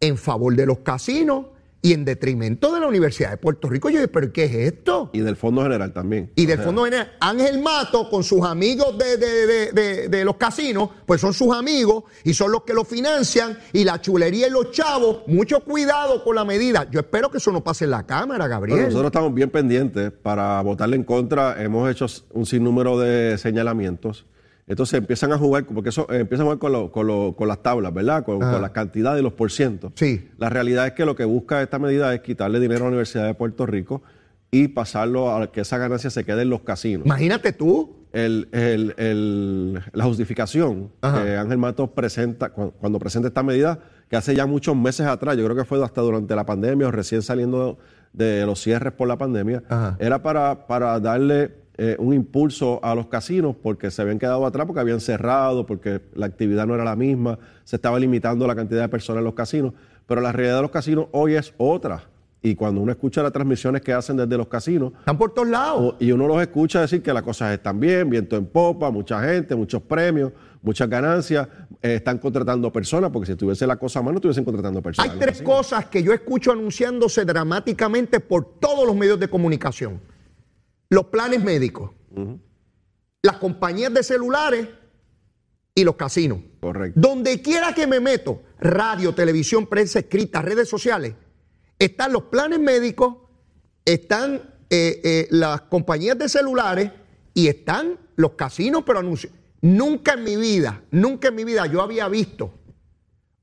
en 0.00 0.16
favor 0.18 0.54
de 0.54 0.66
los 0.66 0.78
casinos 0.78 1.46
y 1.82 1.92
en 1.92 2.04
detrimento 2.04 2.74
de 2.74 2.80
la 2.80 2.88
Universidad 2.88 3.30
de 3.30 3.36
Puerto 3.36 3.68
Rico. 3.68 3.88
Yo 3.90 3.98
dije, 3.98 4.08
¿pero 4.08 4.32
qué 4.32 4.44
es 4.44 4.54
esto? 4.54 5.10
Y 5.12 5.20
del 5.20 5.36
Fondo 5.36 5.62
General 5.62 5.92
también. 5.92 6.32
Y 6.34 6.44
del 6.46 6.58
Fondo 6.58 6.82
General, 6.84 7.12
Ángel 7.20 7.62
Mato 7.62 8.10
con 8.10 8.24
sus 8.24 8.42
amigos 8.44 8.98
de, 8.98 9.16
de- 9.16 9.46
de- 9.46 9.72
de- 9.72 10.08
de 10.08 10.24
los 10.24 10.36
casinos, 10.36 10.88
pues 11.06 11.20
son 11.20 11.32
sus 11.32 11.54
amigos 11.54 12.02
y 12.24 12.34
son 12.34 12.50
los 12.50 12.62
que 12.64 12.74
lo 12.74 12.84
financian 12.84 13.56
y 13.72 13.84
la 13.84 14.00
chulería 14.00 14.48
y 14.48 14.50
los 14.50 14.72
chavos, 14.72 15.18
mucho 15.28 15.60
cuidado 15.60 16.24
con 16.24 16.34
la 16.34 16.44
medida. 16.44 16.88
Yo 16.90 16.98
espero 17.00 17.30
que 17.30 17.38
eso 17.38 17.52
no 17.52 17.62
pase 17.62 17.84
en 17.84 17.90
la 17.92 18.04
Cámara, 18.04 18.48
Gabriel. 18.48 18.76
Bueno, 18.78 18.88
nosotros 18.88 19.10
estamos 19.10 19.32
bien 19.32 19.50
pendientes 19.50 20.10
para 20.10 20.60
votarle 20.62 20.96
en 20.96 21.04
contra. 21.04 21.62
Hemos 21.62 21.88
hecho 21.88 22.06
un 22.32 22.46
sinnúmero 22.46 22.98
de 22.98 23.38
señalamientos. 23.38 24.26
Entonces 24.68 24.98
empiezan 24.98 25.32
a 25.32 25.38
jugar, 25.38 25.64
porque 25.66 25.90
eso 25.90 26.06
eh, 26.10 26.18
empiezan 26.20 26.42
a 26.44 26.46
jugar 26.46 26.58
con, 26.58 26.72
lo- 26.72 26.90
con 26.90 27.06
lo- 27.06 27.34
con 27.36 27.46
las 27.48 27.62
tablas, 27.62 27.94
¿verdad? 27.94 28.24
Con, 28.24 28.40
con 28.40 28.60
las 28.60 28.70
cantidades 28.72 29.20
y 29.20 29.22
los 29.22 29.32
porcientos. 29.34 29.92
Sí. 29.94 30.28
La 30.38 30.48
realidad 30.50 30.86
es 30.88 30.92
que 30.94 31.04
lo 31.04 31.14
que 31.14 31.24
busca 31.24 31.62
esta 31.62 31.78
medida 31.78 32.12
es 32.14 32.20
quitarle 32.20 32.58
dinero 32.58 32.80
a 32.80 32.84
la 32.84 32.88
Universidad 32.88 33.26
de 33.26 33.34
Puerto 33.34 33.64
Rico 33.66 34.02
y 34.50 34.68
pasarlo 34.68 35.30
a 35.36 35.52
que 35.52 35.60
esa 35.60 35.78
ganancia 35.78 36.10
se 36.10 36.24
quede 36.24 36.42
en 36.42 36.50
los 36.50 36.62
casinos. 36.62 37.06
Imagínate 37.06 37.52
tú. 37.52 37.94
El- 38.12 38.48
el- 38.52 38.94
el- 38.96 39.82
la 39.92 40.04
justificación 40.04 40.90
Ajá. 41.02 41.22
que 41.22 41.36
Ángel 41.36 41.58
Matos 41.58 41.90
presenta 41.90 42.48
cu- 42.48 42.72
cuando 42.80 42.98
presenta 42.98 43.28
esta 43.28 43.42
medida, 43.42 43.78
que 44.08 44.16
hace 44.16 44.34
ya 44.34 44.46
muchos 44.46 44.74
meses 44.74 45.06
atrás, 45.06 45.36
yo 45.36 45.44
creo 45.44 45.54
que 45.56 45.64
fue 45.66 45.84
hasta 45.84 46.00
durante 46.00 46.34
la 46.34 46.46
pandemia 46.46 46.88
o 46.88 46.90
recién 46.90 47.20
saliendo 47.20 47.78
de 48.14 48.46
los 48.46 48.60
cierres 48.62 48.94
por 48.94 49.06
la 49.06 49.18
pandemia, 49.18 49.62
Ajá. 49.68 49.96
era 50.00 50.22
para, 50.22 50.66
para 50.66 50.98
darle 50.98 51.52
eh, 51.78 51.96
un 51.98 52.14
impulso 52.14 52.80
a 52.82 52.94
los 52.94 53.06
casinos 53.08 53.54
porque 53.62 53.90
se 53.90 54.00
habían 54.02 54.18
quedado 54.18 54.46
atrás, 54.46 54.66
porque 54.66 54.80
habían 54.80 55.00
cerrado, 55.00 55.66
porque 55.66 56.00
la 56.14 56.26
actividad 56.26 56.66
no 56.66 56.74
era 56.74 56.84
la 56.84 56.96
misma, 56.96 57.38
se 57.64 57.76
estaba 57.76 57.98
limitando 57.98 58.46
la 58.46 58.54
cantidad 58.54 58.80
de 58.82 58.88
personas 58.88 59.18
en 59.20 59.24
los 59.24 59.34
casinos, 59.34 59.74
pero 60.06 60.20
la 60.20 60.32
realidad 60.32 60.56
de 60.56 60.62
los 60.62 60.70
casinos 60.70 61.06
hoy 61.12 61.34
es 61.34 61.52
otra. 61.58 62.04
Y 62.42 62.54
cuando 62.54 62.80
uno 62.80 62.92
escucha 62.92 63.22
las 63.24 63.32
transmisiones 63.32 63.82
que 63.82 63.92
hacen 63.92 64.16
desde 64.16 64.36
los 64.36 64.46
casinos, 64.46 64.92
Están 65.00 65.18
por 65.18 65.34
todos 65.34 65.48
lados. 65.48 65.96
y 65.98 66.12
uno 66.12 66.28
los 66.28 66.40
escucha 66.40 66.80
decir 66.80 67.02
que 67.02 67.12
las 67.12 67.22
cosas 67.22 67.52
están 67.52 67.80
bien, 67.80 68.08
viento 68.08 68.36
en 68.36 68.46
popa, 68.46 68.90
mucha 68.90 69.20
gente, 69.22 69.56
muchos 69.56 69.82
premios, 69.82 70.32
muchas 70.62 70.88
ganancias, 70.88 71.48
eh, 71.82 71.96
están 71.96 72.18
contratando 72.18 72.72
personas, 72.72 73.10
porque 73.10 73.26
si 73.32 73.34
tuviese 73.36 73.66
la 73.66 73.76
cosa 73.76 74.00
mal 74.00 74.12
no 74.14 74.18
estuviesen 74.18 74.44
contratando 74.44 74.80
personas. 74.80 75.12
Hay 75.12 75.18
tres 75.18 75.42
cosas 75.42 75.86
que 75.86 76.02
yo 76.02 76.12
escucho 76.12 76.52
anunciándose 76.52 77.24
dramáticamente 77.24 78.20
por 78.20 78.44
todos 78.60 78.86
los 78.86 78.94
medios 78.94 79.18
de 79.18 79.28
comunicación. 79.28 80.00
Los 80.96 81.08
planes 81.08 81.44
médicos, 81.44 81.90
las 83.20 83.36
compañías 83.36 83.92
de 83.92 84.02
celulares 84.02 84.66
y 85.74 85.84
los 85.84 85.94
casinos. 85.94 86.38
Correcto. 86.58 86.98
Donde 86.98 87.42
quiera 87.42 87.74
que 87.74 87.86
me 87.86 88.00
meto, 88.00 88.44
radio, 88.58 89.14
televisión, 89.14 89.66
prensa 89.66 89.98
escrita, 89.98 90.40
redes 90.40 90.70
sociales, 90.70 91.12
están 91.78 92.14
los 92.14 92.22
planes 92.22 92.60
médicos, 92.60 93.14
están 93.84 94.54
eh, 94.70 95.02
eh, 95.04 95.28
las 95.32 95.60
compañías 95.60 96.16
de 96.16 96.30
celulares 96.30 96.90
y 97.34 97.48
están 97.48 97.98
los 98.14 98.30
casinos, 98.30 98.82
pero 98.86 99.00
anuncios. 99.00 99.34
Nunca 99.60 100.14
en 100.14 100.24
mi 100.24 100.36
vida, 100.36 100.82
nunca 100.90 101.28
en 101.28 101.34
mi 101.34 101.44
vida 101.44 101.66
yo 101.66 101.82
había 101.82 102.08
visto 102.08 102.54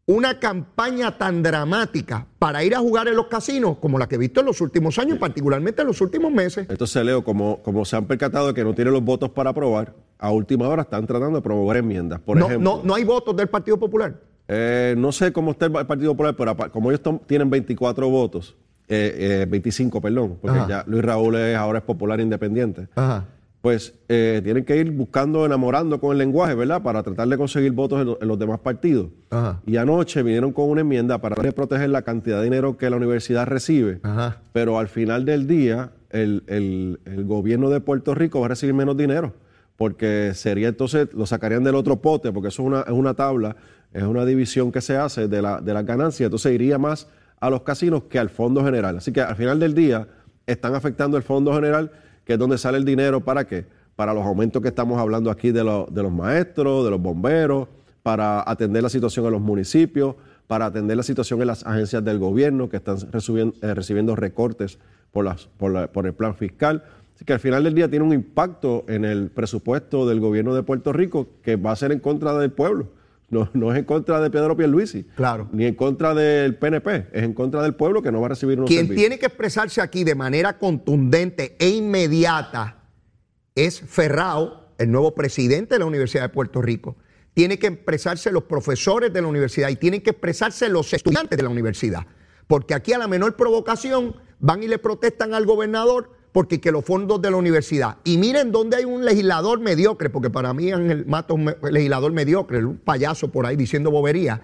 una 0.06 0.38
campaña 0.40 1.18
tan 1.18 1.42
dramática 1.42 2.26
para 2.38 2.64
ir 2.64 2.76
a 2.76 2.80
jugar 2.80 3.08
en 3.08 3.16
los 3.16 3.28
casinos 3.28 3.78
como 3.78 3.98
la 3.98 4.08
que 4.08 4.16
he 4.16 4.18
visto 4.18 4.42
en 4.42 4.48
los 4.48 4.60
últimos 4.60 5.00
años, 5.00 5.18
particularmente 5.18 5.82
en 5.82 5.88
los 5.88 6.02
últimos 6.02 6.32
meses. 6.32 6.68
Entonces, 6.70 7.04
Leo, 7.06 7.24
como, 7.24 7.62
como 7.64 7.86
se 7.86 7.96
han 7.96 8.06
percatado 8.06 8.48
de 8.48 8.54
que 8.54 8.64
no 8.66 8.74
tienen 8.74 8.94
los 8.94 9.04
votos 9.04 9.30
para 9.30 9.52
aprobar, 9.52 9.94
a 10.20 10.30
última 10.32 10.68
hora 10.68 10.82
están 10.82 11.08
tratando 11.08 11.38
de 11.38 11.42
promover 11.42 11.78
enmiendas. 11.78 12.20
Por 12.20 12.38
No, 12.38 12.48
ejemplo, 12.48 12.78
no, 12.78 12.84
no 12.84 12.96
hay 12.96 13.06
votos 13.06 13.36
del 13.36 13.48
Partido 13.48 13.80
Popular. 13.80 14.20
Eh, 14.50 14.94
no 14.98 15.14
sé 15.14 15.32
cómo 15.32 15.52
está 15.52 15.68
el 15.68 15.72
Partido 15.72 16.12
Popular, 16.12 16.36
pero 16.38 16.56
como 16.72 16.92
ellos 16.92 17.02
tienen 17.26 17.50
24 17.50 18.10
votos, 18.10 18.58
eh, 18.90 19.42
eh, 19.44 19.46
25, 19.50 20.02
perdón, 20.02 20.38
porque 20.42 20.58
Ajá. 20.60 20.68
ya 20.68 20.84
Luis 20.86 21.04
Raúl 21.04 21.36
es, 21.36 21.56
ahora 21.56 21.80
es 21.80 21.86
popular 21.86 22.20
independiente, 22.20 22.90
Ajá. 22.96 23.26
Pues 23.64 23.94
eh, 24.10 24.42
tienen 24.44 24.66
que 24.66 24.76
ir 24.76 24.92
buscando, 24.92 25.46
enamorando 25.46 25.98
con 26.02 26.12
el 26.12 26.18
lenguaje, 26.18 26.54
¿verdad? 26.54 26.82
Para 26.84 27.02
tratar 27.02 27.30
de 27.30 27.38
conseguir 27.38 27.72
votos 27.72 28.02
en, 28.02 28.08
lo- 28.08 28.22
en 28.22 28.28
los 28.28 28.38
demás 28.38 28.60
partidos. 28.60 29.08
Ajá. 29.30 29.62
Y 29.66 29.78
anoche 29.78 30.22
vinieron 30.22 30.52
con 30.52 30.70
una 30.70 30.82
enmienda 30.82 31.20
para 31.20 31.38
proteger 31.38 31.90
la 31.90 32.02
cantidad 32.02 32.40
de 32.40 32.44
dinero 32.44 32.76
que 32.76 32.90
la 32.90 32.98
universidad 32.98 33.48
recibe, 33.48 34.02
Ajá. 34.04 34.42
pero 34.52 34.80
al 34.80 34.90
final 34.90 35.24
del 35.24 35.48
día 35.48 35.92
el, 36.10 36.44
el- 36.48 37.00
el 37.06 37.24
gobierno 37.24 37.70
de 37.70 37.80
Puerto 37.80 38.14
Rico 38.14 38.42
va 38.42 38.48
a 38.48 38.50
recibir 38.50 38.76
menos 38.76 38.98
dinero, 38.98 39.32
porque 39.78 40.34
sería 40.34 40.68
entonces, 40.68 41.14
lo 41.14 41.26
sacarían 41.26 41.64
del 41.64 41.76
otro 41.76 42.02
pote, 42.02 42.34
porque 42.34 42.50
eso 42.50 42.64
es 42.64 42.68
una, 42.68 42.82
es 42.82 42.92
una 42.92 43.14
tabla, 43.14 43.56
es 43.94 44.04
una 44.04 44.26
división 44.26 44.74
que 44.74 44.82
se 44.82 44.98
hace 44.98 45.30
de, 45.30 45.42
la, 45.42 45.62
de 45.62 45.74
las 45.74 45.86
ganancias, 45.86 46.28
entonces 46.28 46.52
iría 46.54 46.78
más 46.78 47.08
a 47.40 47.50
los 47.50 47.62
casinos 47.62 48.04
que 48.10 48.20
al 48.20 48.30
Fondo 48.30 48.62
General. 48.62 48.98
Así 48.98 49.14
que 49.14 49.22
al 49.22 49.38
final 49.38 49.58
del 49.58 49.74
día 49.74 50.06
están 50.48 50.76
afectando 50.76 51.16
el 51.16 51.24
Fondo 51.24 51.54
General, 51.54 51.90
que 52.26 52.34
es 52.34 52.40
donde 52.40 52.58
sale 52.58 52.78
el 52.78 52.86
dinero, 52.86 53.22
¿para 53.22 53.46
qué? 53.46 53.66
Para 53.96 54.14
los 54.14 54.26
aumentos 54.26 54.62
que 54.62 54.70
estamos 54.70 55.00
hablando 55.00 55.30
aquí 55.30 55.52
de, 55.52 55.60
de 55.92 56.04
los 56.04 56.12
maestros, 56.12 56.84
de 56.86 56.92
los 56.92 57.02
bomberos, 57.02 57.68
para 58.02 58.44
atender 58.50 58.84
la 58.84 58.90
situación 58.90 59.26
en 59.28 59.32
los 59.34 59.42
municipios, 59.42 60.16
para 60.48 60.66
atender 60.66 60.98
la 60.98 61.04
situación 61.04 61.40
en 61.42 61.48
las 61.48 61.66
agencias 61.66 62.04
del 62.04 62.20
gobierno 62.20 62.70
que 62.70 62.78
están 62.78 62.98
recibiendo, 63.12 64.14
eh, 64.14 64.16
recortes 64.16 64.80
por, 65.12 65.24
la- 65.26 65.92
por 65.92 66.06
el 66.06 66.14
plan 66.14 66.36
fiscal. 66.36 66.84
Así 67.16 67.24
que 67.26 67.34
al 67.34 67.40
final 67.40 67.64
del 67.64 67.76
día 67.76 67.88
tiene 67.90 68.04
un 68.06 68.14
impacto 68.14 68.84
en 68.88 69.06
el 69.06 69.30
presupuesto 69.30 70.08
del 70.08 70.20
gobierno 70.20 70.56
de 70.56 70.64
Puerto 70.64 70.92
Rico 70.92 71.28
que 71.44 71.56
va 71.56 71.72
a 71.72 71.76
ser 71.76 71.92
en 71.92 72.00
contra 72.00 72.34
del 72.38 72.52
pueblo. 72.52 72.88
No, 73.34 73.50
no 73.54 73.72
es 73.74 73.80
en 73.80 73.86
contra 73.86 74.22
de 74.22 74.30
Pedro 74.30 74.56
Pierluisi. 74.56 75.04
Claro. 75.16 75.50
Ni 75.52 75.66
en 75.66 75.76
contra 75.76 76.14
del 76.14 76.56
PNP. 76.56 77.08
Es 77.12 77.24
en 77.24 77.34
contra 77.34 77.62
del 77.64 77.76
pueblo 77.76 78.02
que 78.02 78.12
no 78.12 78.20
va 78.22 78.28
a 78.28 78.30
recibir 78.30 78.58
unos 78.58 78.68
Quien 78.68 78.82
servicios. 78.88 79.00
tiene 79.02 79.20
que 79.20 79.26
expresarse 79.26 79.82
aquí 79.82 80.04
de 80.04 80.16
manera 80.16 80.58
contundente 80.58 81.56
e 81.60 81.70
inmediata 81.70 82.84
es 83.56 83.82
Ferrao, 83.82 84.74
el 84.78 84.92
nuevo 84.92 85.14
presidente 85.14 85.76
de 85.76 85.80
la 85.80 85.86
Universidad 85.86 86.24
de 86.24 86.30
Puerto 86.30 86.62
Rico. 86.62 86.98
Tiene 87.34 87.58
que 87.58 87.68
expresarse 87.68 88.32
los 88.32 88.44
profesores 88.44 89.12
de 89.12 89.22
la 89.22 89.28
universidad 89.28 89.70
y 89.70 89.76
tienen 89.76 90.02
que 90.02 90.12
expresarse 90.12 90.70
los 90.70 90.94
estudiantes 90.94 91.38
de 91.38 91.44
la 91.44 91.50
universidad. 91.50 92.06
Porque 92.48 92.74
aquí 92.74 92.94
a 92.94 92.98
la 92.98 93.08
menor 93.08 93.36
provocación 93.36 94.16
van 94.40 94.64
y 94.64 94.68
le 94.68 94.78
protestan 94.78 95.34
al 95.34 95.46
gobernador 95.46 96.12
porque 96.34 96.60
que 96.60 96.72
los 96.72 96.84
fondos 96.84 97.22
de 97.22 97.32
la 97.32 97.38
universidad. 97.38 97.98
Y 98.04 98.18
miren 98.18 98.52
dónde 98.52 98.76
hay 98.78 98.86
un 98.86 99.06
legislador 99.06 99.60
mediocre, 99.62 100.10
porque 100.10 100.30
para 100.30 100.54
mí 100.54 100.72
Ángel 100.72 101.06
Mato 101.06 101.38
es 101.38 101.72
legislador 101.72 102.12
mediocre, 102.12 102.66
un 102.66 102.78
payaso 102.80 103.32
por 103.32 103.46
ahí 103.46 103.56
diciendo 103.56 103.92
bobería, 103.92 104.42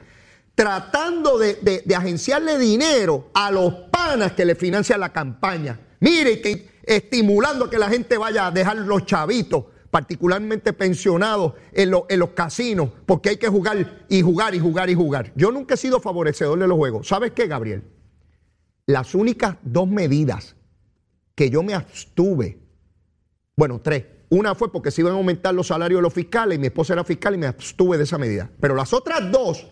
tratando 0.56 1.38
de, 1.38 1.56
de- 1.86 1.96
agenciarle 1.96 2.58
dinero 2.58 3.30
a 3.34 3.52
los 3.52 3.74
panas 3.92 4.34
que 4.34 4.46
le 4.46 4.56
financian 4.56 5.00
la 5.00 5.12
campaña. 5.12 5.80
Mire, 6.00 6.40
que 6.42 6.70
estimulando 6.84 7.70
que 7.70 7.78
la 7.78 7.90
gente 7.90 8.18
vaya 8.18 8.48
a 8.48 8.52
dejar 8.52 8.78
los 8.78 9.06
chavitos, 9.06 9.66
particularmente 9.90 10.74
pensionados, 10.74 11.54
en, 11.72 11.92
en 12.08 12.20
los 12.20 12.30
casinos, 12.30 12.90
porque 13.08 13.30
hay 13.30 13.38
que 13.38 13.48
jugar 13.48 14.06
y 14.08 14.22
jugar 14.22 14.54
y 14.54 14.60
jugar 14.60 14.90
y 14.92 14.96
jugar. 14.96 15.32
Yo 15.36 15.52
nunca 15.52 15.74
he 15.74 15.78
sido 15.78 16.00
favorecedor 16.00 16.60
de 16.60 16.68
los 16.68 16.78
juegos. 16.78 17.08
¿Sabes 17.08 17.32
qué, 17.32 17.48
Gabriel? 17.48 17.84
Las 18.86 19.16
únicas 19.16 19.56
dos 19.64 19.88
medidas 19.88 20.56
que 21.40 21.50
yo 21.50 21.64
me 21.64 21.74
abstuve, 21.74 22.60
bueno, 23.56 23.80
tres. 23.82 24.04
Una 24.30 24.56
fue 24.56 24.70
porque 24.74 24.92
se 24.92 25.00
iban 25.00 25.14
a 25.14 25.16
aumentar 25.16 25.56
los 25.56 25.68
salarios 25.68 26.00
de 26.00 26.02
los 26.02 26.14
fiscales 26.14 26.58
y 26.58 26.60
mi 26.60 26.68
esposa 26.68 26.92
era 26.92 27.06
fiscal 27.06 27.34
y 27.34 27.38
me 27.38 27.48
abstuve 27.48 27.98
de 27.98 28.04
esa 28.04 28.18
medida. 28.18 28.52
Pero 28.60 28.76
las 28.76 28.92
otras 28.92 29.32
dos 29.32 29.66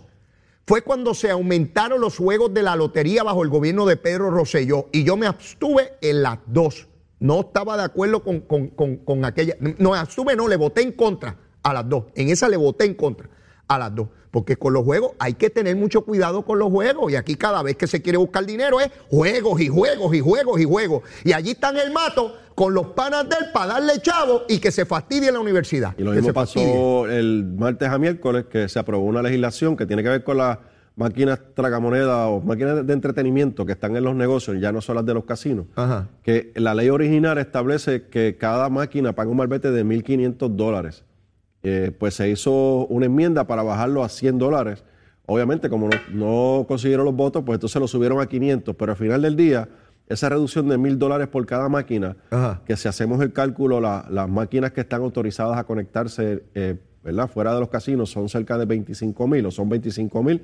fue 0.66 0.82
cuando 0.82 1.14
se 1.14 1.30
aumentaron 1.30 2.00
los 2.00 2.16
juegos 2.16 2.54
de 2.54 2.64
la 2.64 2.78
lotería 2.78 3.22
bajo 3.24 3.44
el 3.44 3.50
gobierno 3.50 3.86
de 3.86 3.98
Pedro 3.98 4.30
Rosselló 4.32 4.88
y 4.94 5.04
yo 5.04 5.18
me 5.18 5.28
abstuve 5.28 5.96
en 6.00 6.24
las 6.24 6.40
dos. 6.46 6.88
No 7.20 7.42
estaba 7.42 7.76
de 7.76 7.84
acuerdo 7.84 8.24
con, 8.24 8.40
con- 8.40 8.70
con- 8.70 8.96
con 9.04 9.26
aquella. 9.26 9.58
No, 9.78 9.94
abstuve, 9.94 10.38
no, 10.38 10.48
le 10.48 10.56
voté 10.56 10.84
en 10.84 10.94
contra 10.94 11.38
a 11.64 11.74
las 11.74 11.90
dos. 11.90 12.06
En 12.16 12.30
esa 12.30 12.48
le 12.48 12.56
voté 12.56 12.86
en 12.86 12.94
contra 12.94 13.30
a 13.68 13.78
las 13.78 13.94
dos. 13.94 14.08
Porque 14.38 14.56
con 14.56 14.72
los 14.72 14.84
juegos 14.84 15.14
hay 15.18 15.34
que 15.34 15.50
tener 15.50 15.76
mucho 15.76 16.02
cuidado 16.02 16.46
con 16.46 16.60
los 16.60 16.70
juegos. 16.70 17.12
Y 17.12 17.16
aquí 17.16 17.34
cada 17.34 17.64
vez 17.64 17.76
que 17.76 17.88
se 17.88 18.04
quiere 18.04 18.20
buscar 18.20 18.46
dinero 18.46 18.80
es 18.80 18.92
juegos 19.10 19.60
y 19.60 19.68
juegos 19.68 20.14
y 20.14 20.20
juegos 20.20 20.62
y 20.62 20.64
juegos. 20.64 21.02
Y 21.24 21.34
allí 21.34 21.50
están 21.50 21.76
el 21.78 21.92
mato 21.92 22.36
con 22.54 22.76
los 22.76 22.90
panas 22.90 23.28
del 23.28 23.52
para 23.52 23.74
darle 23.74 24.00
chavo 24.00 24.44
y 24.48 24.60
que 24.60 24.70
se 24.70 24.86
fastidie 24.86 25.32
la 25.32 25.40
universidad. 25.40 25.96
Y 25.98 26.04
lo 26.04 26.12
mismo 26.12 26.34
fastidie. 26.34 26.68
pasó 26.68 27.10
el 27.10 27.46
martes 27.58 27.90
a 27.90 27.98
miércoles, 27.98 28.46
que 28.46 28.70
se 28.70 28.78
aprobó 28.78 29.06
una 29.06 29.24
legislación 29.24 29.76
que 29.76 29.88
tiene 29.88 30.04
que 30.04 30.10
ver 30.10 30.24
con 30.24 30.38
la 30.38 30.60
máquinas 30.96 31.40
tragamonedas 31.56 32.28
o 32.28 32.40
máquinas 32.40 32.86
de 32.86 32.94
entretenimiento 32.94 33.66
que 33.66 33.72
están 33.72 33.96
en 33.96 34.04
los 34.04 34.16
negocios, 34.16 34.58
ya 34.60 34.72
no 34.72 34.82
son 34.82 34.98
las 34.98 35.06
de 35.06 35.16
los 35.16 35.26
casinos, 35.26 35.66
Ajá. 35.76 36.10
que 36.22 36.52
la 36.56 36.76
ley 36.76 36.90
original 36.90 37.40
establece 37.40 38.08
que 38.08 38.36
cada 38.38 38.70
máquina 38.70 39.14
paga 39.14 39.30
un 39.32 39.38
malvete 39.38 39.72
de 39.72 39.84
1.500 39.84 40.56
dólares. 40.56 41.04
Eh, 41.70 41.92
pues 41.92 42.14
se 42.14 42.30
hizo 42.30 42.86
una 42.88 43.08
enmienda 43.08 43.46
para 43.46 43.62
bajarlo 43.62 44.02
a 44.02 44.08
100 44.08 44.38
dólares. 44.38 44.86
Obviamente, 45.26 45.70
como 45.70 45.90
no, 45.90 45.98
no 46.14 46.66
consiguieron 46.66 47.04
los 47.06 47.14
votos, 47.14 47.44
pues 47.46 47.58
entonces 47.58 47.78
lo 47.82 47.90
subieron 47.90 48.22
a 48.22 48.26
500, 48.28 48.74
pero 48.78 48.94
al 48.94 48.98
final 48.98 49.22
del 49.22 49.36
día, 49.36 49.68
esa 50.08 50.30
reducción 50.30 50.70
de 50.70 50.78
1.000 50.78 50.98
dólares 50.98 51.28
por 51.28 51.46
cada 51.46 51.68
máquina, 51.68 52.16
Ajá. 52.32 52.62
que 52.66 52.78
si 52.78 52.88
hacemos 52.88 53.22
el 53.22 53.34
cálculo, 53.34 53.82
la- 53.82 54.06
las 54.10 54.30
máquinas 54.30 54.72
que 54.72 54.80
están 54.80 55.02
autorizadas 55.02 55.58
a 55.58 55.66
conectarse 55.66 56.46
eh, 56.56 56.76
¿verdad? 57.04 57.30
fuera 57.30 57.54
de 57.54 57.60
los 57.60 57.68
casinos 57.68 58.10
son 58.10 58.30
cerca 58.30 58.58
de 58.58 58.64
25 58.64 59.28
mil 59.28 59.46
o 59.46 59.52
son 59.52 59.68
25 59.68 60.24
mil, 60.24 60.42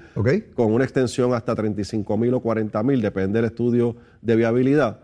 con 0.55 0.73
una 0.73 0.83
extensión 0.83 1.33
hasta 1.33 1.55
35 1.55 2.17
mil 2.17 2.33
o 2.33 2.41
40 2.41 2.83
mil, 2.83 3.01
depende 3.01 3.37
del 3.39 3.45
estudio 3.45 3.95
de 4.21 4.35
viabilidad. 4.35 4.99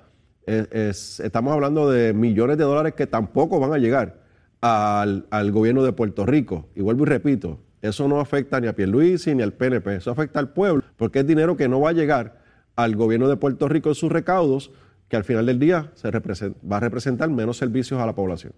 Es- 0.46 0.68
es- 0.74 1.20
estamos 1.22 1.54
hablando 1.54 1.90
de 1.90 2.12
millones 2.14 2.58
de 2.58 2.66
dólares 2.66 2.94
que 2.94 3.08
tampoco 3.08 3.62
van 3.62 3.72
a 3.72 3.78
llegar 3.78 4.19
al, 4.62 5.28
al 5.30 5.52
gobierno 5.52 5.84
de 5.84 5.94
Puerto 5.94 6.26
Rico. 6.26 6.68
Y 6.76 6.82
vuelvo 6.82 7.04
y 7.04 7.08
repito, 7.08 7.60
eso 7.82 8.08
no 8.08 8.20
afecta 8.20 8.60
ni 8.60 8.68
a 8.68 8.76
Pierluisi 8.76 9.34
ni 9.36 9.44
al 9.44 9.54
PNP, 9.54 9.96
eso 9.96 10.12
afecta 10.12 10.40
al 10.40 10.52
pueblo, 10.52 10.84
porque 10.98 11.20
es 11.20 11.28
dinero 11.28 11.56
que 11.56 11.70
no 11.70 11.80
va 11.80 11.90
a 11.90 11.94
llegar 11.94 12.42
al 12.76 12.96
gobierno 12.96 13.28
de 13.30 13.38
Puerto 13.38 13.68
Rico 13.68 13.90
en 13.90 13.96
sus 13.96 14.12
recaudos, 14.12 14.72
que 15.08 15.16
al 15.16 15.24
final 15.24 15.46
del 15.46 15.60
día 15.60 15.92
se 15.96 16.10
va 16.12 16.78
a 16.78 16.80
representar 16.80 17.30
menos 17.30 17.58
servicios 17.58 18.00
a 18.00 18.06
la 18.06 18.16
población. 18.16 18.54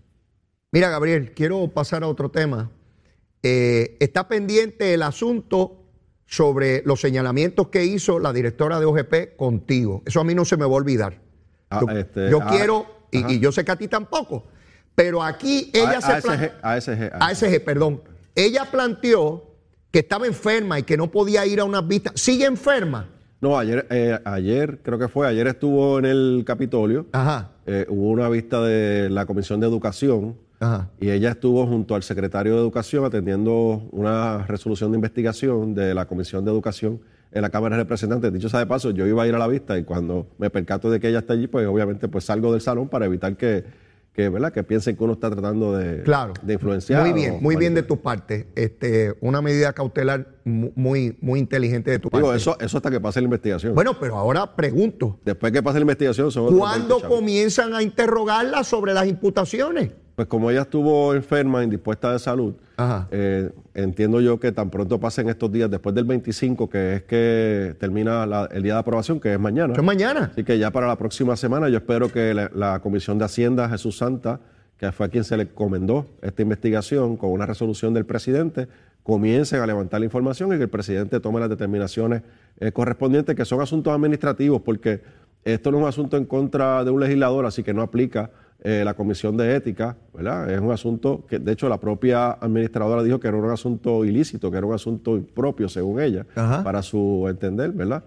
Mira, 0.72 0.90
Gabriel, 0.90 1.32
quiero 1.34 1.68
pasar 1.68 2.04
a 2.04 2.08
otro 2.08 2.30
tema. 2.30 2.72
Eh, 3.44 3.98
está 4.00 4.28
pendiente 4.28 4.94
el 4.94 5.02
asunto 5.04 5.78
sobre 6.26 6.82
los 6.86 7.02
señalamientos 7.02 7.68
que 7.68 7.86
hizo 7.86 8.20
la 8.20 8.32
directora 8.32 8.80
de 8.80 8.86
OGP 8.86 9.36
contigo. 9.36 10.02
Eso 10.06 10.22
a 10.22 10.24
mí 10.24 10.34
no 10.34 10.46
se 10.46 10.58
me 10.58 10.66
va 10.66 10.72
a 10.72 10.76
olvidar. 10.76 11.20
Ah, 11.70 11.82
yo 11.82 11.98
este, 11.98 12.30
yo 12.30 12.40
ah, 12.42 12.48
quiero, 12.50 12.86
y, 13.12 13.34
y 13.34 13.40
yo 13.40 13.52
sé 13.52 13.66
que 13.66 13.72
a 13.72 13.76
ti 13.76 13.88
tampoco, 13.88 14.46
pero 14.96 15.24
aquí 15.24 15.70
ella 15.74 15.98
A- 15.98 16.02
se 16.02 16.12
ASG, 16.14 16.52
ASG, 16.62 17.12
ASG, 17.20 17.64
perdón. 17.64 18.02
Ella 18.36 18.66
planteó 18.72 19.46
que 19.92 20.00
estaba 20.00 20.26
enferma 20.28 20.80
y 20.80 20.84
que 20.84 20.96
no 20.98 21.12
podía 21.12 21.46
ir 21.46 21.60
a 21.60 21.66
unas 21.66 21.86
vistas. 21.88 22.14
¿Sigue 22.16 22.46
enferma? 22.46 23.08
No, 23.42 23.58
ayer, 23.58 23.88
eh, 23.90 24.20
ayer, 24.24 24.80
creo 24.84 25.00
que 25.00 25.08
fue, 25.08 25.28
ayer 25.28 25.48
estuvo 25.48 25.98
en 26.00 26.06
el 26.06 26.44
Capitolio. 26.46 27.08
Ajá. 27.12 27.50
Eh, 27.66 27.86
hubo 27.90 28.10
una 28.10 28.30
vista 28.30 28.62
de 28.62 29.10
la 29.10 29.26
Comisión 29.26 29.60
de 29.60 29.68
Educación 29.68 30.36
Ajá. 30.60 30.90
y 31.00 31.10
ella 31.10 31.32
estuvo 31.32 31.66
junto 31.66 31.96
al 31.96 32.04
secretario 32.04 32.54
de 32.54 32.60
Educación 32.60 33.04
atendiendo 33.04 33.88
una 33.92 34.46
resolución 34.46 34.92
de 34.92 34.98
investigación 34.98 35.74
de 35.74 35.94
la 35.96 36.06
Comisión 36.06 36.46
de 36.46 36.52
Educación 36.52 37.02
en 37.32 37.42
la 37.42 37.50
Cámara 37.50 37.78
de 37.78 37.84
Representantes. 37.84 38.32
Dicho 38.32 38.48
sea 38.50 38.60
de 38.60 38.68
paso, 38.68 38.92
yo 38.92 39.08
iba 39.08 39.24
a 39.24 39.28
ir 39.28 39.34
a 39.34 39.40
la 39.40 39.48
vista 39.48 39.78
y 39.78 39.84
cuando 39.84 40.28
me 40.38 40.50
percato 40.52 40.92
de 40.92 41.00
que 41.00 41.10
ella 41.10 41.20
está 41.20 41.34
allí, 41.34 41.48
pues 41.48 41.66
obviamente 41.68 42.08
pues 42.08 42.26
salgo 42.26 42.52
del 42.52 42.62
salón 42.62 42.90
para 42.90 43.06
evitar 43.06 43.36
que, 43.36 43.64
que, 44.14 44.28
¿verdad? 44.28 44.52
que 44.52 44.62
piensen 44.64 44.98
que 44.98 45.04
uno 45.04 45.14
está 45.14 45.30
tratando 45.32 45.78
de, 45.78 46.04
Claro. 46.04 46.34
de 46.42 46.54
influenciar. 46.54 47.02
Muy 47.02 47.14
bien, 47.14 47.38
muy 47.42 47.56
bien 47.56 47.74
de 47.74 47.82
tu 47.84 48.02
parte. 48.02 48.48
Este, 48.56 49.16
una 49.22 49.42
medida 49.42 49.72
cautelar 49.72 50.28
mu- 50.44 50.72
muy, 50.76 51.18
muy 51.22 51.40
inteligente 51.40 51.92
de 51.92 52.00
tu 52.00 52.10
parte. 52.10 52.36
Eso, 52.36 52.58
eso 52.60 52.78
hasta 52.78 52.92
que 52.92 53.00
pase 53.00 53.22
la 53.22 53.26
investigación. 53.26 53.74
Bueno, 53.74 53.98
pero 54.00 54.18
ahora 54.18 54.54
pregunto, 54.56 55.20
Después 55.24 55.54
que 55.54 55.64
pase 55.64 55.80
la 55.80 55.84
investigación, 55.84 56.30
son 56.32 56.58
¿cuándo 56.58 56.96
20 56.96 57.02
chavos. 57.04 57.18
comienzan 57.20 57.74
a 57.74 57.82
interrogarla 57.82 58.64
sobre 58.66 58.94
las 58.94 59.08
imputaciones? 59.08 59.92
Pues 60.16 60.28
como 60.28 60.52
ella 60.52 60.64
estuvo 60.64 61.16
enferma, 61.16 61.64
indispuesta 61.64 62.12
de 62.12 62.20
salud. 62.20 62.54
Eh, 63.12 63.50
entiendo 63.74 64.22
yo 64.22 64.40
que 64.40 64.52
tan 64.52 64.70
pronto 64.70 65.00
pasen 65.00 65.30
estos 65.30 65.52
días, 65.52 65.70
después 65.70 65.94
del 65.96 66.06
25, 66.06 66.70
que 66.70 66.96
es 66.96 67.04
que 67.04 67.76
termina 67.80 68.26
la- 68.26 68.46
el 68.52 68.64
día 68.64 68.74
de 68.74 68.80
aprobación, 68.80 69.20
que 69.20 69.34
es 69.34 69.40
mañana. 69.40 69.74
Eso 69.74 69.82
es 69.82 69.86
mañana. 69.86 70.30
Así 70.32 70.44
que 70.44 70.58
ya 70.60 70.72
para 70.72 70.88
la 70.88 70.98
próxima 70.98 71.36
semana 71.36 71.70
yo 71.70 71.78
espero 71.78 72.12
que 72.12 72.34
la, 72.34 72.50
la 72.54 72.80
Comisión 72.80 73.18
de 73.18 73.26
Hacienda, 73.26 73.68
Jesús 73.70 73.98
Santa, 73.98 74.40
que 74.78 74.92
fue 74.92 75.06
a 75.06 75.10
quien 75.10 75.24
se 75.24 75.38
le 75.38 75.44
encomendó 75.44 76.08
esta 76.22 76.42
investigación 76.42 77.16
con 77.18 77.32
una 77.32 77.46
resolución 77.46 77.94
del 77.94 78.06
presidente, 78.06 78.68
comiencen 79.04 79.62
a 79.62 79.66
levantar 79.68 80.00
la 80.00 80.06
información 80.06 80.54
y 80.54 80.58
que 80.58 80.64
el 80.64 80.70
presidente 80.70 81.20
tome 81.20 81.40
las 81.40 81.50
determinaciones 81.50 82.22
eh, 82.60 82.72
correspondientes, 82.72 83.36
que 83.36 83.46
son 83.46 83.62
asuntos 83.62 83.94
administrativos, 83.94 84.62
porque 84.62 85.02
esto 85.44 85.72
no 85.72 85.78
es 85.78 85.84
un 85.84 85.90
asunto 85.90 86.18
en 86.18 86.26
contra 86.26 86.84
de 86.84 86.92
un 86.92 87.00
legislador, 87.00 87.46
así 87.48 87.64
que 87.64 87.74
no 87.74 87.82
aplica 87.82 88.30
eh, 88.64 88.84
la 88.86 88.94
Comisión 88.94 89.36
de 89.38 89.56
Ética, 89.56 89.98
¿verdad? 90.14 90.52
Es 90.52 90.60
un 90.60 90.72
asunto 90.72 91.26
que, 91.28 91.40
de 91.40 91.52
hecho, 91.52 91.68
la 91.68 91.80
propia 91.80 92.32
administradora 92.34 93.02
dijo 93.04 93.20
que 93.20 93.28
era 93.28 93.38
un 93.38 93.50
asunto 93.50 94.06
ilícito, 94.06 94.52
que 94.52 94.58
era 94.58 94.68
un 94.68 94.74
asunto 94.74 95.18
impropio, 95.18 95.68
según 95.68 96.00
ella, 96.00 96.26
Ajá. 96.36 96.64
para 96.64 96.82
su 96.84 97.26
entender, 97.28 97.72
¿verdad? 97.72 98.04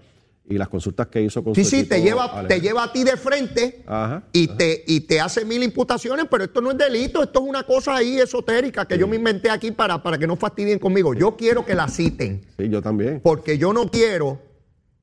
Y 0.46 0.58
las 0.58 0.68
consultas 0.68 1.06
que 1.06 1.22
hizo 1.22 1.42
con 1.42 1.54
Sí, 1.54 1.64
su 1.64 1.70
sí, 1.70 1.84
te 1.84 2.02
lleva, 2.02 2.46
te 2.46 2.60
lleva 2.60 2.84
a 2.84 2.92
ti 2.92 3.02
de 3.02 3.16
frente 3.16 3.82
Ajá, 3.86 4.24
y, 4.30 4.46
Te, 4.48 4.84
y 4.86 5.00
te 5.00 5.18
hace 5.18 5.42
mil 5.44 5.62
imputaciones, 5.62 6.26
pero 6.30 6.44
esto 6.44 6.60
no 6.60 6.70
es 6.70 6.76
delito, 6.76 7.22
esto 7.22 7.40
es 7.42 7.48
una 7.48 7.62
cosa 7.64 7.96
ahí 7.96 8.18
esotérica 8.18 8.86
que 8.86 8.98
yo 8.98 9.08
me 9.08 9.16
inventé 9.16 9.48
aquí 9.50 9.70
para, 9.72 10.02
para 10.02 10.18
que 10.18 10.26
no 10.26 10.36
fastidien 10.36 10.78
conmigo. 10.78 11.14
Yo 11.14 11.34
quiero 11.34 11.64
que 11.64 11.74
la 11.74 11.88
citen, 11.88 12.42
Sí, 12.58 12.68
yo 12.68 12.82
también. 12.82 13.20
porque 13.24 13.56
yo 13.56 13.72
no 13.72 13.90
quiero 13.90 14.38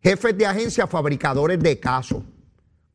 jefes 0.04 0.38
de 0.38 0.46
agencia 0.46 0.86
fabricadores 0.88 1.60
de 1.60 1.80
casos. 1.80 2.24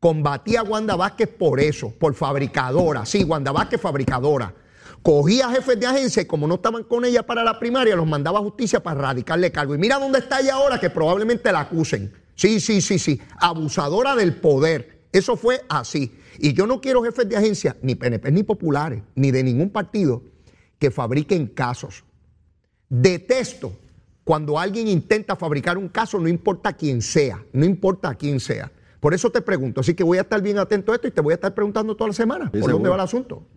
Combatí 0.07 0.55
a 0.55 0.63
Wanda 0.63 0.95
Vázquez 0.95 1.27
por 1.27 1.59
eso, 1.59 1.89
por 1.89 2.13
fabricadora. 2.13 3.05
Sí, 3.05 3.25
Wanda 3.25 3.51
Vázquez 3.51 3.81
fabricadora. 3.81 4.55
Cogía 5.01 5.49
jefes 5.49 5.77
de 5.77 5.85
agencia 5.85 6.21
y 6.21 6.25
como 6.25 6.47
no 6.47 6.55
estaban 6.55 6.85
con 6.85 7.03
ella 7.03 7.23
para 7.23 7.43
la 7.43 7.59
primaria, 7.59 7.93
los 7.93 8.07
mandaba 8.07 8.39
a 8.39 8.41
justicia 8.41 8.81
para 8.81 9.01
radicarle 9.01 9.51
cargo. 9.51 9.75
Y 9.75 9.77
mira 9.77 9.99
dónde 9.99 10.19
está 10.19 10.39
ella 10.39 10.53
ahora, 10.53 10.79
que 10.79 10.89
probablemente 10.89 11.51
la 11.51 11.59
acusen. 11.59 12.13
Sí, 12.35 12.61
sí, 12.61 12.79
sí, 12.79 12.99
sí. 12.99 13.19
Abusadora 13.37 14.15
del 14.15 14.37
poder. 14.37 15.01
Eso 15.11 15.35
fue 15.35 15.65
así. 15.67 16.17
Y 16.39 16.53
yo 16.53 16.67
no 16.67 16.79
quiero 16.79 17.03
jefes 17.03 17.27
de 17.27 17.35
agencia, 17.35 17.75
ni 17.81 17.95
PNP, 17.95 18.31
ni 18.31 18.43
populares, 18.43 19.03
ni 19.15 19.31
de 19.31 19.43
ningún 19.43 19.71
partido, 19.71 20.23
que 20.79 20.89
fabriquen 20.89 21.47
casos. 21.47 22.05
Detesto 22.87 23.73
cuando 24.23 24.57
alguien 24.57 24.87
intenta 24.87 25.35
fabricar 25.35 25.77
un 25.77 25.89
caso, 25.89 26.17
no 26.17 26.29
importa 26.29 26.71
quién 26.71 27.01
sea, 27.01 27.43
no 27.51 27.65
importa 27.65 28.15
quién 28.15 28.39
sea. 28.39 28.71
Por 28.99 29.13
eso 29.13 29.29
te 29.29 29.41
pregunto, 29.41 29.81
así 29.81 29.93
que 29.93 30.03
voy 30.03 30.17
a 30.17 30.21
estar 30.21 30.41
bien 30.41 30.57
atento 30.57 30.91
a 30.91 30.95
esto 30.95 31.07
y 31.07 31.11
te 31.11 31.21
voy 31.21 31.33
a 31.33 31.35
estar 31.35 31.53
preguntando 31.53 31.95
toda 31.95 32.09
la 32.09 32.13
semana 32.13 32.51
por 32.51 32.71
dónde 32.71 32.89
va 32.89 32.95
el 32.95 33.01
asunto. 33.01 33.47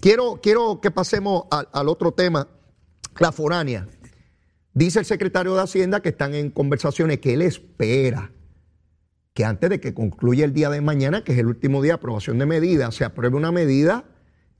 Quiero, 0.00 0.40
quiero 0.42 0.80
que 0.80 0.90
pasemos 0.90 1.44
al, 1.50 1.68
al 1.72 1.88
otro 1.88 2.12
tema, 2.12 2.48
la 3.18 3.32
foránea. 3.32 3.86
Dice 4.72 4.98
el 4.98 5.04
secretario 5.04 5.54
de 5.54 5.62
Hacienda 5.62 6.00
que 6.00 6.10
están 6.10 6.34
en 6.34 6.50
conversaciones 6.50 7.18
que 7.20 7.34
él 7.34 7.42
espera 7.42 8.32
que 9.34 9.44
antes 9.44 9.68
de 9.68 9.80
que 9.80 9.92
concluya 9.92 10.44
el 10.44 10.54
día 10.54 10.70
de 10.70 10.80
mañana, 10.80 11.24
que 11.24 11.32
es 11.32 11.38
el 11.38 11.46
último 11.46 11.82
día 11.82 11.92
de 11.92 11.96
aprobación 11.96 12.38
de 12.38 12.46
medidas, 12.46 12.94
se 12.94 13.04
apruebe 13.04 13.36
una 13.36 13.50
medida 13.50 14.04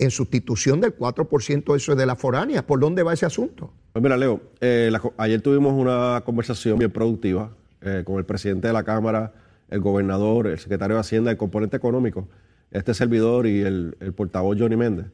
en 0.00 0.11
sustitución 0.11 0.80
del 0.80 0.98
4% 0.98 1.76
eso 1.76 1.94
de 1.94 2.07
la 2.07 2.16
foránea. 2.16 2.66
¿Por 2.66 2.80
dónde 2.80 3.04
va 3.04 3.12
ese 3.12 3.24
asunto? 3.24 3.72
Pues 3.92 4.02
mira, 4.02 4.16
Leo, 4.16 4.40
eh, 4.61 4.88
la 4.90 5.00
ayer 5.16 5.40
tuvimos 5.40 5.72
una 5.72 6.22
conversación 6.26 6.78
bien 6.80 6.90
productiva 6.90 7.52
eh, 7.80 8.02
con 8.04 8.16
el 8.16 8.24
presidente 8.24 8.66
de 8.66 8.72
la 8.72 8.83
Cámara, 8.83 9.33
el 9.70 9.81
gobernador, 9.81 10.46
el 10.46 10.59
secretario 10.59 10.96
de 10.96 11.00
Hacienda, 11.00 11.31
el 11.31 11.37
componente 11.37 11.77
económico, 11.77 12.29
este 12.70 12.94
servidor 12.94 13.46
y 13.46 13.61
el, 13.62 13.96
el 14.00 14.12
portavoz 14.12 14.57
Johnny 14.59 14.77
Méndez 14.77 15.07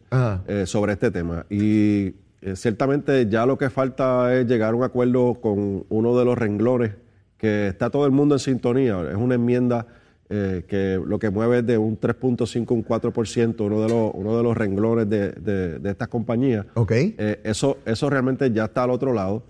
eh, 0.46 0.64
sobre 0.66 0.92
este 0.92 1.10
tema. 1.10 1.46
Y 1.50 2.14
eh, 2.42 2.56
ciertamente 2.56 3.26
ya 3.28 3.44
lo 3.46 3.58
que 3.58 3.68
falta 3.70 4.34
es 4.34 4.46
llegar 4.46 4.72
a 4.72 4.76
un 4.76 4.82
acuerdo 4.82 5.34
con 5.40 5.84
uno 5.88 6.18
de 6.18 6.24
los 6.24 6.38
renglones 6.38 6.92
que 7.36 7.68
está 7.68 7.90
todo 7.90 8.06
el 8.06 8.12
mundo 8.12 8.34
en 8.34 8.38
sintonía. 8.38 9.00
Es 9.10 9.16
una 9.16 9.34
enmienda 9.34 9.86
eh, 10.28 10.64
que 10.68 11.00
lo 11.04 11.18
que 11.18 11.28
mueve 11.30 11.58
es 11.58 11.66
de 11.66 11.76
un 11.76 11.98
3.5 11.98 12.70
a 12.70 12.74
un 12.74 12.84
4%, 12.84 13.60
uno 13.66 13.80
de 13.82 13.88
los, 13.88 14.10
uno 14.14 14.36
de 14.36 14.42
los 14.42 14.56
renglones 14.56 15.08
de, 15.10 15.32
de- 15.32 15.78
de 15.80 15.90
estas 15.90 16.08
compañías. 16.08 16.66
Ok. 16.74 16.92
Eh, 16.92 17.40
eso, 17.44 17.78
eso 17.84 18.08
realmente 18.08 18.50
ya 18.52 18.66
está 18.66 18.84
al 18.84 18.90
otro 18.90 19.12
lado. 19.12 19.42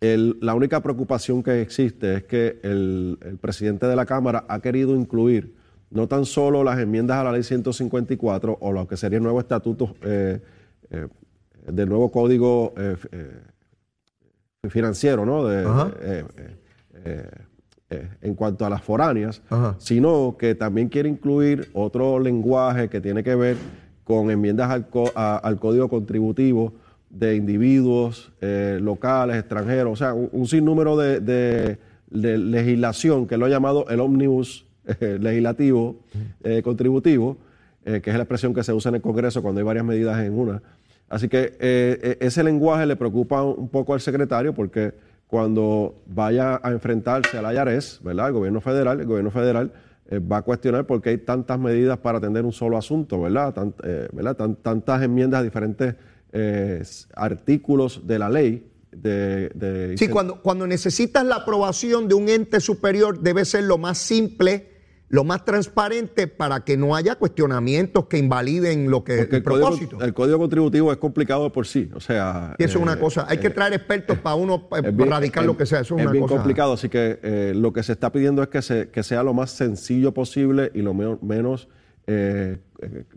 El- 0.00 0.38
la 0.40 0.54
única 0.54 0.80
preocupación 0.82 1.42
que 1.42 1.60
existe 1.60 2.14
es 2.14 2.24
que 2.24 2.60
el, 2.62 3.18
el 3.22 3.36
presidente 3.38 3.86
de 3.86 3.96
la 3.96 4.06
Cámara 4.06 4.44
ha 4.48 4.60
querido 4.60 4.94
incluir 4.94 5.54
no 5.90 6.06
tan 6.06 6.24
solo 6.24 6.62
las 6.62 6.78
enmiendas 6.78 7.16
a 7.18 7.24
la 7.24 7.32
ley 7.32 7.42
154 7.42 8.58
o 8.60 8.72
lo 8.72 8.86
que 8.86 8.96
sería 8.96 9.16
el 9.16 9.22
nuevo 9.24 9.40
estatuto 9.40 9.96
eh, 10.02 10.40
eh, 10.90 11.08
del 11.66 11.88
nuevo 11.88 12.10
código 12.12 12.74
eh, 12.76 12.96
financiero, 14.68 15.24
¿no? 15.26 15.44
De- 15.46 15.64
en 18.20 18.34
cuanto 18.34 18.66
a 18.66 18.70
las 18.70 18.82
foráneas, 18.82 19.40
Ajá. 19.48 19.74
sino 19.78 20.36
que 20.38 20.54
también 20.54 20.88
quiere 20.90 21.08
incluir 21.08 21.70
otro 21.72 22.18
lenguaje 22.18 22.88
que 22.90 23.00
tiene 23.00 23.22
que 23.24 23.34
ver 23.34 23.56
con 24.04 24.30
enmiendas 24.30 24.70
al, 24.70 24.88
co- 24.90 25.10
a- 25.14 25.36
al 25.38 25.58
código 25.58 25.88
contributivo 25.88 26.74
de 27.10 27.36
individuos 27.36 28.32
eh, 28.40 28.78
locales, 28.82 29.36
extranjeros, 29.36 29.92
o 29.92 29.96
sea, 29.96 30.14
un, 30.14 30.46
sinnúmero 30.46 30.96
de, 30.96 31.20
de- 31.20 31.78
legislación 32.38 33.26
que 33.26 33.36
lo 33.36 33.46
ha 33.46 33.48
llamado 33.48 33.86
el 33.88 34.00
ómnibus 34.00 34.66
eh, 35.00 35.18
legislativo 35.20 35.96
eh, 36.42 36.62
contributivo, 36.62 37.36
que 37.84 37.98
es 38.10 38.16
la 38.16 38.22
expresión 38.22 38.52
que 38.52 38.62
se 38.62 38.72
usa 38.72 38.90
en 38.90 38.96
el 38.96 39.00
Congreso 39.02 39.40
cuando 39.42 39.60
hay 39.60 39.64
varias 39.64 39.84
medidas 39.84 40.18
en 40.22 40.38
una. 40.38 40.60
Así 41.08 41.28
que 41.28 41.54
eh, 41.58 42.18
ese 42.20 42.42
lenguaje 42.44 42.84
le 42.86 42.96
preocupa 42.96 43.42
un 43.42 43.68
poco 43.70 43.94
al 43.94 44.00
secretario 44.00 44.52
porque 44.54 44.92
cuando 45.26 45.94
vaya 46.06 46.60
a 46.62 46.70
enfrentarse 46.70 47.38
al 47.38 47.54
IRS, 47.54 48.00
¿verdad? 48.02 48.28
El 48.28 48.32
gobierno 48.34 48.60
federal, 48.60 49.00
el 49.00 49.06
gobierno 49.06 49.30
federal 49.30 49.72
va 50.10 50.38
a 50.38 50.42
cuestionar 50.42 50.86
por 50.86 51.00
qué 51.02 51.10
hay 51.10 51.18
tantas 51.18 51.58
medidas 51.58 51.98
para 51.98 52.18
atender 52.18 52.44
un 52.44 52.52
solo 52.52 52.76
asunto, 52.76 53.20
¿verdad? 53.22 53.54
¿verdad? 54.12 54.36
Tan- 54.36 54.56
tantas 54.56 55.02
enmiendas 55.02 55.40
a 55.40 55.42
diferentes 55.42 55.94
eh, 56.32 56.82
artículos 57.14 58.06
de 58.06 58.18
la 58.18 58.28
ley. 58.30 58.64
De, 58.90 59.50
de- 59.54 59.96
Sí, 59.98 60.08
cuando, 60.08 60.40
cuando 60.42 60.66
necesitas 60.66 61.24
la 61.24 61.36
aprobación 61.36 62.08
de 62.08 62.14
un 62.14 62.28
ente 62.28 62.60
superior 62.60 63.20
debe 63.20 63.44
ser 63.44 63.64
lo 63.64 63.78
más 63.78 63.98
simple, 63.98 64.70
lo 65.10 65.24
más 65.24 65.44
transparente 65.44 66.26
para 66.26 66.64
que 66.64 66.76
no 66.76 66.96
haya 66.96 67.14
cuestionamientos 67.14 68.06
que 68.06 68.18
invaliden 68.18 68.90
lo 68.90 69.04
que 69.04 69.18
porque 69.18 69.36
el 69.36 69.42
el 69.42 69.42
código, 69.44 69.66
propósito. 69.68 70.00
el 70.04 70.14
código 70.14 70.38
contributivo 70.38 70.90
es 70.92 70.98
complicado 70.98 71.44
de 71.44 71.50
por 71.50 71.66
sí, 71.66 71.88
o 71.94 72.00
sea... 72.00 72.54
Y 72.58 72.64
eso 72.64 72.78
es 72.78 72.82
una 72.82 72.94
eh, 72.94 72.98
cosa. 72.98 73.24
Hay 73.28 73.38
que 73.38 73.50
traer 73.50 73.74
expertos 73.74 74.18
para 74.18 74.34
uno 74.36 74.68
eh, 74.72 74.80
es 74.84 74.96
bien- 74.96 75.10
radicar 75.10 75.44
es- 75.44 75.46
lo 75.46 75.56
que 75.56 75.64
sea. 75.66 75.80
Eso 75.80 75.94
es, 75.94 76.00
es 76.00 76.04
una 76.06 76.12
bien 76.12 76.24
cosa. 76.24 76.34
complicado, 76.36 76.72
así 76.72 76.88
que 76.88 77.20
eh, 77.22 77.52
lo 77.54 77.72
que 77.72 77.82
se 77.82 77.92
está 77.92 78.10
pidiendo 78.10 78.42
es 78.42 78.48
que, 78.48 78.60
se, 78.62 78.88
que 78.88 79.02
sea 79.02 79.22
lo 79.22 79.32
más 79.32 79.50
sencillo 79.52 80.12
posible 80.12 80.72
y 80.74 80.82
lo 80.82 80.92
menos, 80.92 81.68
eh, 82.10 82.56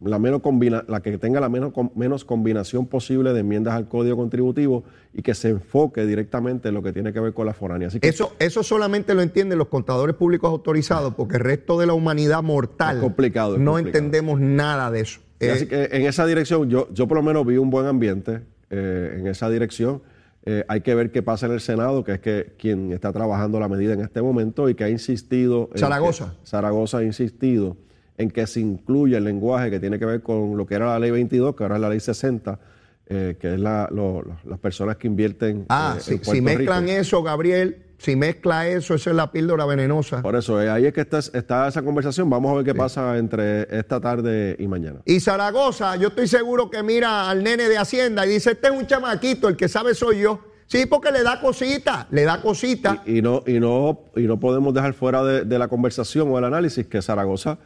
la 0.03 0.19
menos 0.19 0.41
combina, 0.41 0.83
la 0.89 0.99
que 1.01 1.17
tenga 1.17 1.39
la 1.39 1.47
menos, 1.47 1.71
com- 1.71 1.91
menos 1.95 2.25
combinación 2.25 2.87
posible 2.87 3.31
de 3.31 3.39
enmiendas 3.39 3.73
al 3.75 3.87
código 3.87 4.17
contributivo 4.17 4.83
y 5.13 5.21
que 5.21 5.33
se 5.33 5.49
enfoque 5.49 6.05
directamente 6.05 6.67
en 6.67 6.73
lo 6.73 6.83
que 6.83 6.91
tiene 6.91 7.13
que 7.13 7.21
ver 7.21 7.33
con 7.33 7.45
la 7.45 7.53
foránea. 7.53 7.87
Así 7.87 8.01
que 8.01 8.09
Eso, 8.09 8.33
eso 8.39 8.63
solamente 8.63 9.13
lo 9.13 9.21
entienden 9.21 9.57
los 9.59 9.69
contadores 9.69 10.15
públicos 10.15 10.49
autorizados, 10.49 11.13
porque 11.15 11.35
el 11.37 11.43
resto 11.43 11.79
de 11.79 11.85
la 11.87 11.93
humanidad 11.93 12.43
mortal 12.43 12.97
Es 12.97 13.01
complicado, 13.03 13.55
es 13.55 13.61
no 13.61 13.71
complicado. 13.73 14.03
entendemos 14.05 14.39
nada 14.41 14.91
de 14.91 14.99
eso. 14.99 15.21
Eh, 15.39 15.51
así 15.51 15.67
que 15.67 15.85
en 15.91 16.05
esa 16.05 16.25
dirección, 16.25 16.69
yo, 16.69 16.89
yo 16.93 17.07
por 17.07 17.15
lo 17.17 17.23
menos 17.23 17.45
vi 17.45 17.55
un 17.57 17.69
buen 17.69 17.85
ambiente 17.85 18.41
eh, 18.71 19.15
en 19.19 19.27
esa 19.27 19.49
dirección. 19.49 20.01
Eh, 20.43 20.65
hay 20.67 20.81
que 20.81 20.95
ver 20.95 21.11
qué 21.11 21.21
pasa 21.21 21.45
en 21.45 21.51
el 21.53 21.61
Senado, 21.61 22.03
que 22.03 22.13
es 22.13 22.19
que 22.19 22.53
quien 22.57 22.91
está 22.91 23.13
trabajando 23.13 23.59
la 23.59 23.69
medida 23.69 23.93
en 23.93 24.01
este 24.01 24.21
momento 24.21 24.67
y 24.69 24.75
que 24.75 24.83
ha 24.83 24.89
insistido. 24.89 25.69
Zaragoza. 25.75 26.33
Zaragoza 26.43 26.97
ha 26.97 27.03
insistido 27.03 27.77
en 28.17 28.29
que 28.29 28.45
se 28.47 28.59
incluya 28.59 29.17
el 29.17 29.23
lenguaje 29.23 29.69
que 29.71 29.79
tiene 29.79 29.97
que 29.99 30.05
ver 30.05 30.21
con 30.21 30.57
lo 30.57 30.65
que 30.65 30.75
era 30.75 30.87
la 30.87 30.99
ley 30.99 31.11
22, 31.11 31.55
que 31.55 31.63
ahora 31.63 31.75
es 31.75 31.81
la 31.81 31.89
ley 31.89 31.99
60, 31.99 32.59
eh, 33.07 33.37
que 33.39 33.53
es 33.55 33.59
la, 33.59 33.87
lo- 33.91 34.21
lo- 34.21 34.37
las 34.45 34.59
personas 34.59 34.97
que 34.97 35.07
invierten. 35.07 35.65
ah, 35.69 35.95
eh, 35.97 36.01
si, 36.01 36.13
en 36.15 36.23
si 36.25 36.41
mezclan 36.41 36.85
Rico. 36.85 36.99
eso, 36.99 37.23
Gabriel, 37.23 37.83
si 37.97 38.15
mezcla 38.15 38.67
eso, 38.67 38.93
esa 38.95 39.09
es 39.11 39.15
la 39.15 39.31
píldora 39.31 39.65
venenosa. 39.65 40.21
Por 40.21 40.35
eso, 40.35 40.61
eh, 40.61 40.69
ahí 40.69 40.85
es 40.85 40.93
que 40.93 41.01
está, 41.01 41.19
está 41.19 41.67
esa 41.67 41.81
conversación. 41.83 42.29
Vamos 42.29 42.51
a 42.51 42.55
ver 42.55 42.65
qué 42.65 42.73
pasa 42.75 43.17
entre 43.17 43.63
esta 43.77 43.99
tarde 43.99 44.55
y 44.59 44.67
mañana. 44.67 45.01
Y 45.05 45.19
Zaragoza, 45.19 45.95
yo 45.97 46.07
estoy 46.09 46.27
seguro 46.27 46.69
que 46.69 46.81
mira 46.83 47.29
al 47.29 47.43
nene 47.43 47.69
de 47.69 47.77
Hacienda 47.77 48.25
y 48.25 48.29
dice, 48.29 48.51
este 48.51 48.67
es 48.69 48.73
un 48.73 48.87
chamaquito, 48.87 49.47
el 49.49 49.55
que 49.55 49.67
sabe 49.67 49.93
soy 49.93 50.19
yo. 50.21 50.39
Sí, 50.65 50.85
porque 50.85 51.11
le 51.11 51.21
da 51.21 51.41
cosita, 51.41 52.07
le 52.11 52.23
da 52.23 52.41
cosita. 52.41 53.03
Y, 53.05 53.17
y 53.17 53.21
no, 53.21 53.43
y, 53.45 53.59
no, 53.59 53.99
y 54.15 54.21
no 54.21 54.39
podemos 54.39 54.73
dejar 54.73 54.93
fuera 54.93 55.21
de, 55.23 55.43
de 55.43 55.59
la 55.59 55.67
conversación 55.67 56.29
o 56.31 56.37
el 56.39 56.45
análisis 56.45 56.87
que 56.87 57.01
Zaragoza 57.01 57.59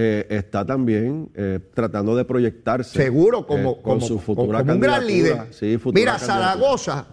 eh, 0.00 0.26
está 0.30 0.64
también 0.64 1.28
eh, 1.34 1.58
tratando 1.74 2.14
de 2.14 2.24
proyectarse. 2.24 2.96
Seguro, 2.96 3.46
como, 3.48 3.72
eh, 3.72 3.74
con 3.82 3.94
como- 3.98 4.06
su 4.06 4.20
futura 4.20 4.60
como 4.60 4.74
un 4.74 4.80
gran 4.80 5.04
líder. 5.04 5.32
candidatura. 5.32 5.52
Sí, 5.58 5.76
futura 5.76 6.00
Mira, 6.00 6.12
candidatura. 6.12 6.46
Zaragoza, 6.52 7.06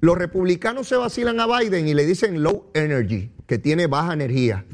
los 0.00 0.16
republicanos 0.16 0.88
se 0.88 0.96
vacilan 0.96 1.38
a 1.38 1.46
Biden 1.58 1.86
y 1.86 1.92
le 1.92 2.06
dicen 2.06 2.42
low 2.42 2.70
energy, 2.72 3.30
que 3.46 3.58
tiene 3.58 3.86
baja 3.88 4.14
energía. 4.14 4.64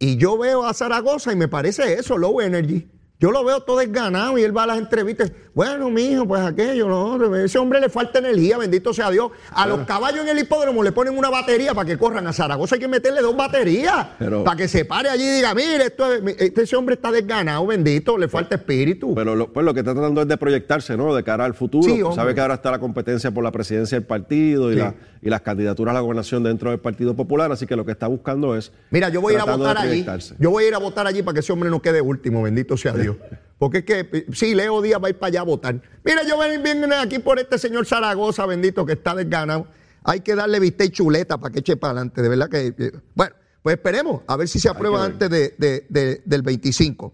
Y 0.00 0.16
yo 0.16 0.36
veo 0.36 0.64
a 0.66 0.74
Zaragoza 0.74 1.32
y 1.32 1.36
me 1.36 1.46
parece 1.46 1.92
eso, 1.94 2.18
low 2.18 2.40
energy. 2.40 2.88
Yo 3.20 3.30
lo 3.30 3.44
veo 3.44 3.60
todo 3.62 3.78
desganado 3.78 4.36
y 4.38 4.42
él 4.42 4.56
va 4.56 4.64
a 4.64 4.66
las 4.68 4.78
entrevistas. 4.78 5.30
Bueno, 5.52 5.90
mijo, 5.90 6.26
pues 6.28 6.40
aquello, 6.42 6.88
lo 6.88 7.04
otro. 7.04 7.34
Ese 7.36 7.58
hombre 7.58 7.80
le 7.80 7.88
falta 7.88 8.20
energía, 8.20 8.56
bendito 8.56 8.94
sea 8.94 9.10
Dios. 9.10 9.32
A 9.50 9.66
los 9.66 9.80
caballos 9.80 10.20
en 10.20 10.28
el 10.28 10.38
hipódromo 10.38 10.82
le 10.82 10.92
ponen 10.92 11.18
una 11.18 11.28
batería 11.28 11.74
para 11.74 11.86
que 11.88 11.98
corran 11.98 12.26
a 12.28 12.32
Zaragoza. 12.32 12.76
Hay 12.76 12.80
que 12.80 12.86
meterle 12.88 13.20
dos 13.20 13.36
baterías 13.36 14.06
Pero- 14.18 14.44
para 14.44 14.56
que 14.56 14.68
se 14.68 14.84
pare 14.84 15.08
allí 15.08 15.24
y 15.24 15.30
diga, 15.32 15.52
mire, 15.54 15.86
esto 15.86 16.12
es- 16.12 16.22
este- 16.38 16.62
ese 16.62 16.76
hombre 16.76 16.94
está 16.94 17.10
desganado, 17.10 17.66
bendito, 17.66 18.16
le 18.16 18.28
falta 18.28 18.54
espíritu. 18.54 19.12
Pero 19.14 19.34
lo, 19.34 19.52
pues 19.52 19.66
lo 19.66 19.74
que 19.74 19.80
está 19.80 19.92
tratando 19.92 20.22
es 20.22 20.28
de 20.28 20.36
proyectarse, 20.36 20.96
¿no? 20.96 21.14
De 21.14 21.24
cara 21.24 21.44
al 21.44 21.54
futuro. 21.54 21.82
Sí. 21.82 22.00
Sabe 22.14 22.34
que 22.34 22.40
ahora 22.40 22.54
está 22.54 22.70
la 22.70 22.78
competencia 22.78 23.30
por 23.32 23.42
la 23.42 23.50
presidencia 23.50 23.98
del 23.98 24.06
partido 24.06 24.70
y, 24.70 24.74
Sí. 24.74 24.80
la- 24.80 24.94
y 25.20 25.30
las 25.30 25.40
candidaturas 25.40 25.90
a 25.92 25.94
la 25.94 26.00
gobernación 26.00 26.42
dentro 26.44 26.70
del 26.70 26.78
Partido 26.78 27.14
Popular, 27.16 27.50
así 27.50 27.66
que 27.66 27.74
lo 27.76 27.84
que 27.84 27.92
está 27.92 28.06
buscando 28.06 28.56
es. 28.56 28.70
Mira, 28.90 29.08
yo 29.08 29.20
voy 29.20 29.34
a 29.34 29.36
ir 29.38 29.42
a 29.42 29.56
votar 29.56 29.78
allí. 29.78 30.06
Yo 30.38 30.50
voy 30.50 30.64
a 30.64 30.68
ir 30.68 30.74
a 30.74 30.78
votar 30.78 31.06
allí 31.06 31.22
para 31.22 31.34
que 31.34 31.40
ese 31.40 31.52
hombre 31.52 31.70
no 31.70 31.82
quede 31.82 32.00
último, 32.00 32.42
bendito 32.42 32.76
sea 32.76 32.92
Dios. 32.92 33.16
Porque 33.60 33.78
es 33.78 33.84
que, 33.84 34.08
eh, 34.10 34.26
sí, 34.32 34.54
Leo 34.54 34.80
Díaz 34.80 35.02
va 35.02 35.08
a 35.08 35.10
ir 35.10 35.18
para 35.18 35.28
allá 35.28 35.40
a 35.42 35.44
votar. 35.44 35.82
Mira, 36.02 36.22
yo 36.26 36.38
ven- 36.38 36.62
viene 36.62 36.94
aquí 36.96 37.18
por 37.18 37.38
este 37.38 37.58
señor 37.58 37.84
Zaragoza, 37.84 38.46
bendito, 38.46 38.86
que 38.86 38.94
está 38.94 39.14
desganado. 39.14 39.66
Hay 40.02 40.20
que 40.20 40.34
darle 40.34 40.58
vista 40.58 40.82
y 40.82 40.88
chuleta 40.88 41.36
para 41.36 41.52
que 41.52 41.58
eche 41.60 41.76
para 41.76 41.90
adelante, 41.90 42.22
de 42.22 42.28
verdad 42.30 42.48
que. 42.48 42.74
eh, 42.78 42.92
Bueno, 43.14 43.34
pues 43.62 43.76
esperemos, 43.76 44.22
a 44.26 44.36
ver 44.36 44.48
si 44.48 44.58
se 44.58 44.70
aprueba 44.70 45.04
antes 45.04 45.28
de- 45.28 45.54
de- 45.58 45.84
de- 45.90 46.22
del 46.24 46.40
25. 46.40 47.12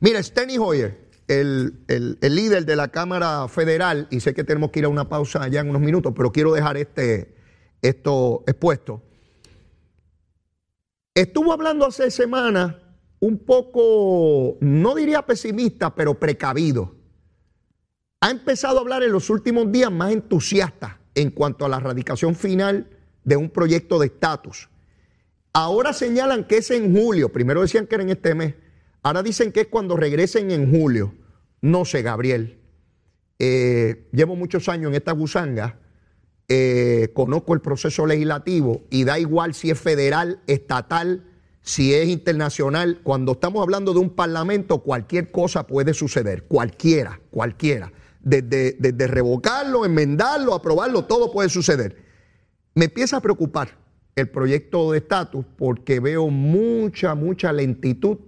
Mira, 0.00 0.22
Steny 0.22 0.58
Hoyer, 0.58 0.98
el, 1.28 1.72
el- 1.88 2.18
el 2.20 2.34
líder 2.34 2.66
de 2.66 2.76
la 2.76 2.88
Cámara 2.88 3.48
Federal, 3.48 4.06
y 4.10 4.20
sé 4.20 4.34
que 4.34 4.44
tenemos 4.44 4.70
que 4.72 4.80
ir 4.80 4.84
a 4.84 4.88
una 4.90 5.08
pausa 5.08 5.42
allá 5.42 5.60
en 5.62 5.70
unos 5.70 5.80
minutos, 5.80 6.12
pero 6.14 6.30
quiero 6.30 6.52
dejar 6.52 6.76
este, 6.76 7.34
esto 7.80 8.44
expuesto. 8.46 9.00
Estuvo 11.14 11.54
hablando 11.54 11.86
hace 11.86 12.10
semanas 12.10 12.74
un 13.20 13.38
poco, 13.38 14.56
no 14.60 14.94
diría 14.94 15.22
pesimista, 15.26 15.94
pero 15.94 16.18
precavido. 16.18 16.96
Ha 18.20 18.30
empezado 18.30 18.78
a 18.78 18.80
hablar 18.80 19.02
en 19.02 19.12
los 19.12 19.30
últimos 19.30 19.70
días 19.70 19.92
más 19.92 20.12
entusiasta 20.12 21.00
en 21.14 21.30
cuanto 21.30 21.64
a 21.64 21.68
la 21.68 21.80
radicación 21.80 22.34
final 22.34 22.88
de 23.24 23.36
un 23.36 23.50
proyecto 23.50 23.98
de 23.98 24.06
estatus. 24.06 24.68
Ahora 25.52 25.92
señalan 25.92 26.44
que 26.44 26.58
es 26.58 26.70
en 26.70 26.94
julio, 26.94 27.30
primero 27.30 27.62
decían 27.62 27.86
que 27.86 27.96
era 27.96 28.04
en 28.04 28.10
este 28.10 28.34
mes, 28.34 28.54
ahora 29.02 29.22
dicen 29.22 29.52
que 29.52 29.62
es 29.62 29.66
cuando 29.66 29.96
regresen 29.96 30.50
en 30.50 30.70
julio. 30.70 31.14
No 31.60 31.84
sé, 31.84 32.02
Gabriel. 32.02 32.58
Eh, 33.38 34.08
llevo 34.12 34.36
muchos 34.36 34.68
años 34.68 34.90
en 34.90 34.96
esta 34.96 35.12
gusanga, 35.12 35.78
eh, 36.48 37.10
conozco 37.14 37.54
el 37.54 37.60
proceso 37.60 38.06
legislativo 38.06 38.82
y 38.90 39.04
da 39.04 39.18
igual 39.18 39.54
si 39.54 39.70
es 39.70 39.78
federal, 39.78 40.40
estatal, 40.46 41.29
si 41.70 41.94
es 41.94 42.08
internacional. 42.08 42.98
Cuando 43.04 43.32
estamos 43.32 43.62
hablando 43.62 43.92
de 43.92 44.00
un 44.00 44.10
parlamento, 44.10 44.78
cualquier 44.78 45.30
cosa 45.30 45.68
puede 45.68 45.94
suceder, 45.94 46.44
cualquiera, 46.44 47.20
cualquiera. 47.30 47.92
Desde, 48.20 48.72
desde 48.72 49.06
revocarlo, 49.06 49.84
enmendarlo, 49.84 50.54
aprobarlo, 50.54 51.04
todo 51.04 51.30
puede 51.30 51.48
suceder. 51.48 51.96
Me 52.74 52.86
empieza 52.86 53.18
a 53.18 53.20
preocupar 53.20 53.78
el 54.16 54.28
proyecto 54.28 54.90
de 54.90 54.98
estatus 54.98 55.44
porque 55.56 56.00
veo 56.00 56.28
mucha, 56.28 57.14
mucha 57.14 57.52
lentitud 57.52 58.18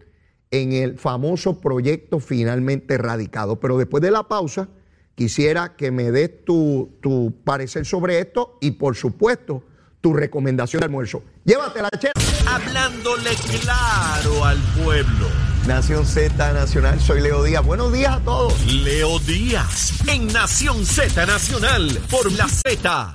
en 0.52 0.72
el 0.72 0.96
famoso 0.96 1.61
proyecto 1.61 2.20
finalmente 2.20 2.96
radicado. 2.96 3.59
Pero 3.59 3.76
después 3.76 4.02
de 4.02 4.12
la 4.12 4.28
pausa, 4.28 4.68
quisiera 5.16 5.74
que 5.74 5.90
me 5.90 6.12
des 6.12 6.44
tu, 6.44 6.96
tu 7.02 7.35
parecer 7.42 7.87
sobre 7.87 8.20
esto 8.20 8.57
y, 8.61 8.70
por 8.72 8.94
supuesto, 8.94 9.64
tu 10.00 10.14
recomendación 10.14 10.78
de 10.78 10.87
almuerzo. 10.87 11.24
Llévatela, 11.44 11.90
chera. 11.98 12.21
Hablándole 12.52 13.30
claro 13.62 14.44
al 14.44 14.58
pueblo. 14.84 15.26
Nación 15.66 16.04
Z 16.04 16.52
Nacional, 16.52 17.00
soy 17.00 17.22
Leo 17.22 17.42
Díaz. 17.42 17.64
Buenos 17.64 17.90
días 17.90 18.16
a 18.16 18.20
todos. 18.20 18.66
Leo 18.66 19.18
Díaz 19.20 19.94
en 20.06 20.26
Nación 20.26 20.84
Z 20.84 21.24
Nacional 21.24 21.98
por 22.10 22.30
la 22.32 22.46
Z. 22.48 23.14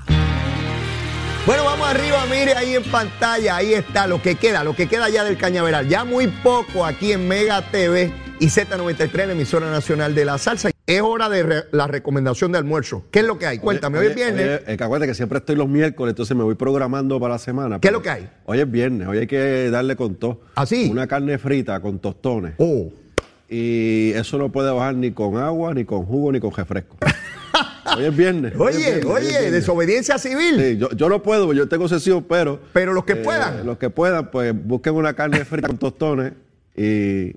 Bueno, 1.45 1.65
vamos 1.65 1.87
arriba, 1.87 2.25
mire 2.25 2.55
ahí 2.55 2.75
en 2.75 2.83
pantalla, 2.85 3.57
ahí 3.57 3.75
está 3.75 4.07
lo 4.07 4.23
que 4.23 4.35
queda, 4.37 4.63
lo 4.63 4.75
que 4.75 4.87
queda 4.87 5.07
ya 5.07 5.23
del 5.23 5.37
cañaveral. 5.37 5.87
Ya 5.87 6.03
muy 6.03 6.27
poco 6.27 6.83
aquí 6.83 7.11
en 7.11 7.27
Mega 7.27 7.61
TV 7.61 8.11
y 8.39 8.47
Z93, 8.47 9.27
la 9.27 9.33
emisora 9.33 9.69
nacional 9.69 10.15
de 10.15 10.25
la 10.25 10.39
salsa. 10.39 10.71
Es 10.87 11.01
hora 11.01 11.27
de 11.27 11.43
re- 11.43 11.63
la 11.73 11.85
recomendación 11.85 12.53
de 12.53 12.59
almuerzo. 12.59 13.03
¿Qué 13.11 13.19
es 13.19 13.25
lo 13.25 13.37
que 13.37 13.45
hay? 13.45 13.59
Cuéntame, 13.59 13.99
hoy 13.99 14.07
es 14.07 14.15
viernes. 14.15 14.45
Oye, 14.61 14.73
eh, 14.73 14.77
que 14.77 14.83
acuérdate 14.85 15.11
que 15.11 15.15
siempre 15.15 15.39
estoy 15.39 15.57
los 15.57 15.67
miércoles, 15.67 16.13
entonces 16.13 16.35
me 16.37 16.43
voy 16.43 16.55
programando 16.55 17.19
para 17.19 17.33
la 17.33 17.39
semana. 17.39 17.79
¿Qué 17.81 17.89
es 17.89 17.93
lo 17.93 18.01
que 18.01 18.09
hay? 18.09 18.29
Hoy 18.45 18.59
es 18.61 18.71
viernes, 18.71 19.05
hoy 19.05 19.17
hay 19.17 19.27
que 19.27 19.69
darle 19.69 19.97
con 19.97 20.15
todo. 20.15 20.39
¿Ah, 20.55 20.65
sí? 20.65 20.87
Una 20.89 21.05
carne 21.05 21.37
frita 21.37 21.81
con 21.81 21.99
tostones. 21.99 22.53
Oh, 22.57 22.89
Y 23.49 24.11
eso 24.13 24.37
no 24.37 24.49
puede 24.49 24.71
bajar 24.71 24.95
ni 24.95 25.11
con 25.11 25.35
agua, 25.35 25.73
ni 25.73 25.83
con 25.83 26.05
jugo, 26.05 26.31
ni 26.31 26.39
con 26.39 26.53
refresco. 26.53 26.95
hoy 27.97 28.05
es 28.05 28.15
viernes. 28.15 28.53
hoy 28.57 28.69
es 28.71 28.77
oye, 28.77 28.85
viernes, 28.85 29.05
hoy 29.05 29.11
es 29.11 29.17
oye, 29.17 29.27
viernes. 29.29 29.51
desobediencia 29.51 30.17
civil. 30.17 30.55
Sí, 30.57 30.77
yo, 30.77 30.89
yo 30.91 31.09
no 31.09 31.21
puedo, 31.21 31.51
yo 31.51 31.67
tengo 31.67 31.89
sesión, 31.89 32.25
pero. 32.29 32.61
Pero 32.71 32.93
los 32.93 33.03
que 33.03 33.11
eh, 33.13 33.15
puedan. 33.17 33.65
Los 33.65 33.77
que 33.77 33.89
puedan, 33.89 34.31
pues 34.31 34.53
busquen 34.55 34.95
una 34.95 35.13
carne 35.15 35.43
frita 35.43 35.67
con 35.67 35.77
tostones 35.77 36.31
y 36.77 37.33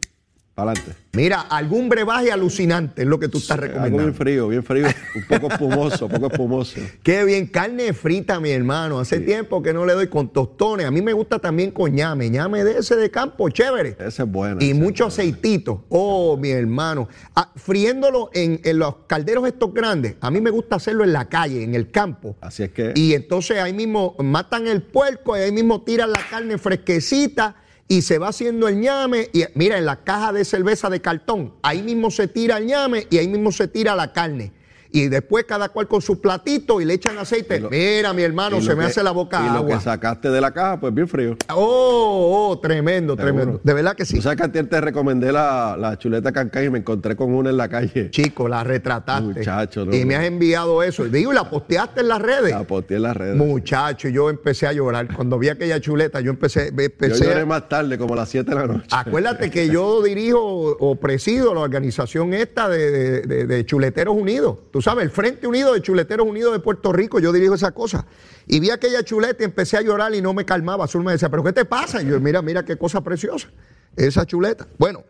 Adelante. 0.56 0.92
Mira, 1.12 1.40
algún 1.40 1.88
brebaje 1.88 2.30
alucinante 2.30 3.02
es 3.02 3.08
lo 3.08 3.18
que 3.18 3.28
tú 3.28 3.38
estás 3.38 3.52
Algo 3.58 3.66
recomendando. 3.66 3.98
bien 4.04 4.14
frío, 4.14 4.48
bien 4.48 4.62
frío, 4.62 4.86
un 5.14 5.24
poco 5.26 5.46
espumoso, 5.52 6.06
un 6.06 6.12
poco 6.12 6.26
espumoso. 6.26 6.80
Qué 7.02 7.24
bien, 7.24 7.46
carne 7.46 7.92
frita, 7.94 8.38
mi 8.40 8.50
hermano. 8.50 9.00
Hace 9.00 9.20
tiempo 9.20 9.62
que 9.62 9.72
no 9.72 9.86
le 9.86 9.94
doy 9.94 10.08
con 10.08 10.28
tostones. 10.32 10.86
A 10.86 10.90
mí 10.90 11.00
me 11.00 11.12
gusta 11.14 11.38
también 11.38 11.70
con 11.70 11.92
ñame, 11.92 12.28
ñame 12.28 12.62
de 12.62 12.78
ese 12.78 12.96
de 12.96 13.10
campo, 13.10 13.48
chévere. 13.48 13.96
Ese 13.98 14.22
es 14.22 14.28
bueno. 14.30 14.58
Y 14.60 14.74
mucho 14.74 15.06
aceitito. 15.06 15.84
Oh, 15.88 16.36
mi 16.36 16.50
hermano. 16.50 17.08
Ah, 17.34 17.50
friéndolo 17.56 18.30
en, 18.34 18.60
en 18.62 18.78
los 18.78 18.96
calderos 19.06 19.46
estos 19.46 19.72
grandes. 19.72 20.16
A 20.20 20.30
mí 20.30 20.40
me 20.40 20.50
gusta 20.50 20.76
hacerlo 20.76 21.04
en 21.04 21.12
la 21.12 21.28
calle, 21.28 21.62
en 21.62 21.74
el 21.74 21.90
campo. 21.90 22.36
Así 22.40 22.64
es 22.64 22.70
que 22.70 22.92
Y 22.94 23.14
entonces 23.14 23.58
ahí 23.58 23.72
mismo 23.72 24.14
matan 24.18 24.66
el 24.66 24.82
puerco 24.82 25.36
y 25.36 25.40
ahí 25.40 25.52
mismo 25.52 25.82
tiran 25.82 26.10
la 26.12 26.20
carne 26.30 26.58
fresquecita 26.58 27.56
y 27.90 28.02
se 28.02 28.18
va 28.18 28.28
haciendo 28.28 28.68
el 28.68 28.78
ñame. 28.78 29.30
Y 29.32 29.42
mira, 29.56 29.76
en 29.76 29.84
la 29.84 30.04
caja 30.04 30.32
de 30.32 30.44
cerveza 30.44 30.88
de 30.88 31.02
cartón, 31.02 31.54
ahí 31.60 31.82
mismo 31.82 32.12
se 32.12 32.28
tira 32.28 32.58
el 32.58 32.66
ñame 32.66 33.08
y 33.10 33.18
ahí 33.18 33.26
mismo 33.26 33.50
se 33.50 33.66
tira 33.66 33.96
la 33.96 34.12
carne. 34.12 34.52
Y 34.92 35.08
después 35.08 35.44
cada 35.44 35.68
cual 35.68 35.86
con 35.86 36.02
su 36.02 36.20
platito 36.20 36.80
y 36.80 36.84
le 36.84 36.94
echan 36.94 37.16
aceite. 37.18 37.60
Lo- 37.60 37.70
mira, 37.70 38.12
mi 38.12 38.22
hermano, 38.22 38.60
se 38.60 38.70
lo 38.70 38.76
me 38.76 38.82
que- 38.84 38.90
hace 38.90 39.02
la 39.02 39.12
boca 39.12 39.40
Y 39.40 39.46
lo 39.50 39.58
agua. 39.58 39.78
que 39.78 39.84
sacaste 39.84 40.30
de 40.30 40.40
la 40.40 40.50
caja, 40.52 40.80
pues 40.80 40.92
bien 40.92 41.06
frío. 41.06 41.36
Oh, 41.54 42.48
oh, 42.50 42.58
tremendo, 42.58 43.14
Seguro. 43.14 43.34
tremendo. 43.34 43.60
De 43.62 43.74
verdad 43.74 43.94
que 43.94 44.04
sí. 44.04 44.16
Tú 44.16 44.22
sabes 44.22 44.38
que 44.38 44.44
ayer 44.44 44.68
te 44.68 44.80
recomendé 44.80 45.30
la, 45.32 45.76
la 45.78 45.96
chuleta 45.98 46.32
cancán 46.32 46.64
y 46.64 46.70
me 46.70 46.78
encontré 46.78 47.14
con 47.16 47.32
una 47.32 47.50
en 47.50 47.56
la 47.56 47.68
calle. 47.68 48.10
Chico, 48.10 48.48
la 48.48 48.64
retrataste. 48.64 49.22
Muchacho, 49.40 49.84
no, 49.86 49.94
y 49.94 50.04
me 50.04 50.16
has 50.16 50.24
enviado 50.24 50.82
eso. 50.82 51.04
Digo, 51.04 51.32
y 51.32 51.34
la 51.34 51.48
posteaste 51.48 52.00
en 52.00 52.08
las 52.08 52.20
redes. 52.20 52.50
La 52.50 52.64
posteé 52.64 52.96
en 52.96 53.02
las 53.04 53.16
redes. 53.16 53.36
Muchacho, 53.36 54.08
yo 54.08 54.28
empecé 54.30 54.66
a 54.66 54.72
llorar. 54.72 55.14
Cuando 55.14 55.38
vi 55.38 55.48
aquella 55.48 55.80
chuleta, 55.80 56.20
yo 56.20 56.30
empecé, 56.30 56.72
Yo 56.76 56.82
empecé 56.82 57.24
lloré 57.24 57.40
a- 57.42 57.46
más 57.46 57.68
tarde, 57.68 57.96
como 57.98 58.14
a 58.14 58.16
las 58.18 58.28
7 58.28 58.50
de 58.50 58.56
la 58.56 58.66
noche. 58.66 58.86
Acuérdate 58.90 59.50
que 59.50 59.68
yo 59.68 60.02
dirijo 60.02 60.40
o 60.78 60.96
presido 60.96 61.54
la 61.54 61.60
organización 61.60 62.34
esta 62.34 62.68
de, 62.68 62.90
de- 62.90 63.20
de- 63.22 63.46
de 63.46 63.64
Chuleteros 63.66 64.16
Unidos. 64.16 64.58
Tú 64.70 64.79
sabes, 64.82 65.04
el 65.04 65.10
Frente 65.10 65.46
Unido 65.46 65.74
de 65.74 65.82
Chuleteros 65.82 66.26
Unidos 66.26 66.52
de 66.52 66.60
Puerto 66.60 66.92
Rico, 66.92 67.18
yo 67.18 67.32
dirijo 67.32 67.54
esa 67.54 67.72
cosa. 67.72 68.06
Y 68.46 68.60
vi 68.60 68.70
aquella 68.70 69.02
chuleta 69.02 69.42
y 69.42 69.44
empecé 69.44 69.76
a 69.76 69.82
llorar 69.82 70.14
y 70.14 70.22
no 70.22 70.32
me 70.34 70.44
calmaba. 70.44 70.84
Azul 70.84 71.02
me 71.02 71.12
decía, 71.12 71.28
¿pero 71.28 71.42
qué 71.42 71.52
te 71.52 71.64
pasa? 71.64 72.02
Y 72.02 72.06
yo, 72.06 72.20
mira, 72.20 72.42
mira 72.42 72.64
qué 72.64 72.76
cosa 72.76 73.02
preciosa. 73.02 73.48
Esa 73.96 74.26
chuleta. 74.26 74.68
Bueno, 74.78 75.04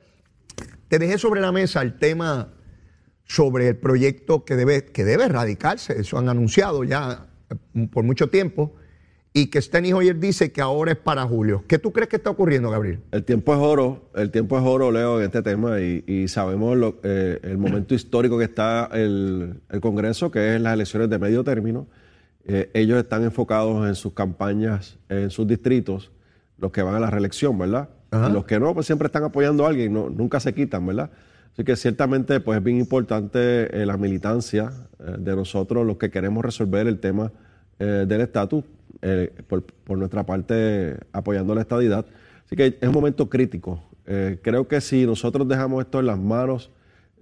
te 0.88 0.98
dejé 0.98 1.18
sobre 1.18 1.40
la 1.40 1.52
mesa 1.52 1.82
el 1.82 1.98
tema 1.98 2.54
sobre 3.24 3.68
el 3.68 3.76
proyecto 3.76 4.44
que 4.44 4.56
debe, 4.56 4.86
que 4.86 5.04
debe 5.04 5.24
erradicarse. 5.24 6.00
Eso 6.00 6.18
han 6.18 6.28
anunciado 6.28 6.82
ya 6.82 7.28
por 7.92 8.02
mucho 8.04 8.28
tiempo. 8.28 8.74
Y 9.32 9.46
que 9.46 9.62
Steny 9.62 9.92
Hoyer 9.92 10.18
dice 10.18 10.50
que 10.50 10.60
ahora 10.60 10.90
es 10.92 10.98
para 10.98 11.22
julio. 11.22 11.62
¿Qué 11.68 11.78
tú 11.78 11.92
crees 11.92 12.08
que 12.08 12.16
está 12.16 12.30
ocurriendo, 12.30 12.68
Gabriel? 12.68 12.98
El 13.12 13.22
tiempo 13.24 13.52
es 13.54 13.60
oro, 13.60 14.10
el 14.16 14.32
tiempo 14.32 14.58
es 14.58 14.64
oro, 14.64 14.90
Leo, 14.90 15.18
en 15.20 15.26
este 15.26 15.40
tema 15.42 15.80
y, 15.80 16.02
y 16.06 16.26
sabemos 16.26 16.76
lo- 16.76 16.98
eh, 17.04 17.38
el 17.44 17.56
momento 17.56 17.94
histórico 17.94 18.38
que 18.38 18.44
está 18.44 18.88
el, 18.92 19.60
el 19.70 19.80
Congreso, 19.80 20.32
que 20.32 20.56
es 20.56 20.60
las 20.60 20.74
elecciones 20.74 21.08
de 21.10 21.18
medio 21.20 21.44
término. 21.44 21.86
Eh, 22.44 22.70
ellos 22.74 22.98
están 22.98 23.22
enfocados 23.22 23.86
en 23.86 23.94
sus 23.94 24.14
campañas, 24.14 24.98
en 25.08 25.30
sus 25.30 25.46
distritos, 25.46 26.10
los 26.58 26.72
que 26.72 26.82
van 26.82 26.96
a 26.96 27.00
la 27.00 27.08
reelección, 27.10 27.56
¿verdad? 27.56 27.88
Y 28.12 28.32
los 28.32 28.44
que 28.44 28.58
no, 28.58 28.74
pues 28.74 28.86
siempre 28.86 29.06
están 29.06 29.22
apoyando 29.22 29.64
a 29.64 29.68
alguien, 29.68 29.92
no- 29.92 30.10
nunca 30.10 30.40
se 30.40 30.52
quitan, 30.54 30.84
¿verdad? 30.84 31.10
Así 31.52 31.62
que 31.62 31.76
ciertamente 31.76 32.40
pues 32.40 32.58
es 32.58 32.64
bien 32.64 32.78
importante 32.78 33.38
eh, 33.80 33.86
la 33.86 33.96
militancia 33.96 34.72
de 34.98 35.36
nosotros, 35.36 35.86
los 35.86 35.98
que 35.98 36.10
queremos 36.10 36.44
resolver 36.44 36.88
el 36.88 36.98
tema 36.98 37.30
del 37.78 38.20
estatus, 38.20 38.64
eh, 39.02 39.32
por, 39.46 39.62
por 39.62 39.98
nuestra 39.98 40.24
parte 40.24 40.96
apoyando 41.12 41.54
la 41.54 41.62
estadidad. 41.62 42.06
Así 42.44 42.56
que 42.56 42.78
es 42.80 42.88
un 42.88 42.94
momento 42.94 43.28
crítico. 43.28 43.82
Eh, 44.06 44.38
creo 44.42 44.66
que 44.66 44.80
si 44.80 45.06
nosotros 45.06 45.46
dejamos 45.46 45.84
esto 45.84 46.00
en 46.00 46.06
las 46.06 46.18
manos 46.18 46.70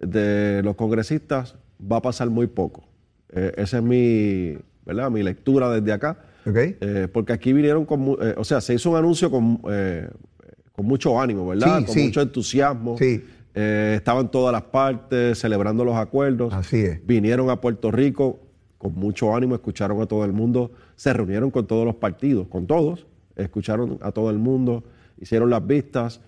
de 0.00 0.62
los 0.64 0.76
congresistas, 0.76 1.56
va 1.80 1.98
a 1.98 2.02
pasar 2.02 2.30
muy 2.30 2.46
poco. 2.46 2.84
Eh, 3.30 3.52
esa 3.56 3.78
es 3.78 3.82
mi, 3.82 4.56
¿verdad? 4.86 5.10
mi 5.10 5.22
lectura 5.22 5.70
desde 5.70 5.92
acá. 5.92 6.18
Eh, 6.46 7.08
porque 7.12 7.34
aquí 7.34 7.52
vinieron 7.52 7.84
con, 7.84 8.16
o 8.36 8.44
sea, 8.44 8.62
se 8.62 8.72
hizo 8.72 8.90
un 8.90 8.96
anuncio 8.96 9.30
con, 9.30 9.58
con 9.58 10.86
mucho 10.86 11.20
ánimo, 11.20 11.46
¿verdad? 11.46 11.80
Sí, 11.80 11.84
con 11.84 11.94
sí. 11.94 12.04
mucho 12.04 12.22
entusiasmo. 12.22 12.96
Sí. 12.96 13.22
Eh, 13.60 13.94
estaban 13.96 14.30
todas 14.30 14.52
las 14.52 14.62
partes 14.62 15.36
celebrando 15.38 15.84
los 15.84 15.96
acuerdos. 15.96 16.54
Así 16.54 16.76
es. 16.76 17.04
Vinieron 17.04 17.50
a 17.50 17.60
Puerto 17.60 17.90
Rico 17.90 18.38
con 18.78 18.94
mucho 18.94 19.34
ánimo, 19.34 19.56
escucharon 19.56 20.00
a 20.00 20.06
todo 20.06 20.24
el 20.24 20.32
mundo, 20.32 20.70
se 20.98 21.12
reunieron 21.12 21.52
con 21.52 21.64
todos 21.68 21.84
los 21.86 21.94
partidos, 21.94 22.48
con 22.48 22.66
todos, 22.66 23.06
escucharon 23.36 23.98
a 24.02 24.10
todo 24.10 24.30
el 24.30 24.38
mundo, 24.38 24.82
hicieron 25.20 25.48
las 25.48 25.64
vistas 25.64 26.20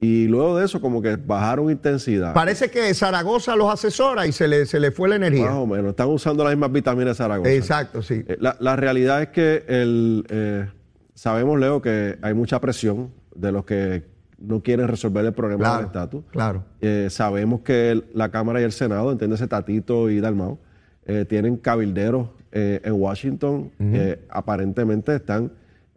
y 0.00 0.28
luego 0.28 0.56
de 0.58 0.64
eso 0.64 0.80
como 0.80 1.02
que 1.02 1.16
bajaron 1.16 1.70
intensidad. 1.72 2.32
Parece 2.32 2.70
que 2.70 2.94
Zaragoza 2.94 3.56
los 3.56 3.68
asesora 3.72 4.24
y 4.28 4.30
se 4.32 4.46
le, 4.46 4.64
se 4.66 4.78
le 4.78 4.92
fue 4.92 5.08
la 5.08 5.16
energía. 5.16 5.46
Más 5.46 5.54
o 5.56 5.66
menos, 5.66 5.90
están 5.90 6.08
usando 6.08 6.44
las 6.44 6.52
mismas 6.52 6.70
vitaminas 6.70 7.08
de 7.08 7.14
Zaragoza. 7.16 7.50
Exacto, 7.52 8.00
sí. 8.00 8.22
Eh, 8.28 8.36
La, 8.38 8.56
la 8.60 8.76
realidad 8.76 9.22
es 9.22 9.28
que 9.30 9.64
el, 9.66 10.24
eh, 10.28 10.68
sabemos, 11.14 11.58
Leo, 11.58 11.82
que 11.82 12.16
hay 12.22 12.32
mucha 12.34 12.60
presión 12.60 13.10
de 13.34 13.50
los 13.50 13.64
que 13.64 14.04
no 14.38 14.60
quieren 14.62 14.86
resolver 14.86 15.24
el 15.26 15.32
problema 15.32 15.64
Claro, 15.64 15.76
del 15.78 15.86
estatus. 15.86 16.24
claro. 16.30 16.64
Eh, 16.80 17.08
sabemos 17.10 17.62
que 17.62 17.90
el- 17.90 18.04
la 18.14 18.30
Cámara 18.30 18.60
y 18.60 18.64
el 18.64 18.72
Senado, 18.72 19.10
entiéndese 19.10 19.48
Tatito 19.48 20.10
y 20.10 20.20
Dalmau, 20.20 20.58
eh, 21.06 21.24
tienen 21.28 21.56
cabilderos 21.56 22.28
eh, 22.52 22.80
en 22.84 22.92
Washington, 22.92 23.70
eh, 23.80 24.24
aparentemente 24.28 25.16
están 25.16 25.50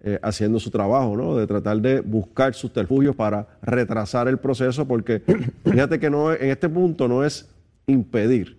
eh, 0.03 0.19
haciendo 0.21 0.59
su 0.59 0.71
trabajo, 0.71 1.15
¿no? 1.17 1.35
De 1.35 1.47
tratar 1.47 1.77
de 1.77 1.99
buscar 1.99 2.53
subterfugios 2.53 3.15
para 3.15 3.47
retrasar 3.61 4.27
el 4.27 4.37
proceso, 4.37 4.87
porque 4.87 5.21
fíjate 5.65 5.99
que 5.99 6.09
no 6.09 6.31
en 6.31 6.49
este 6.49 6.69
punto 6.69 7.07
no 7.07 7.23
es 7.23 7.49
impedir, 7.87 8.57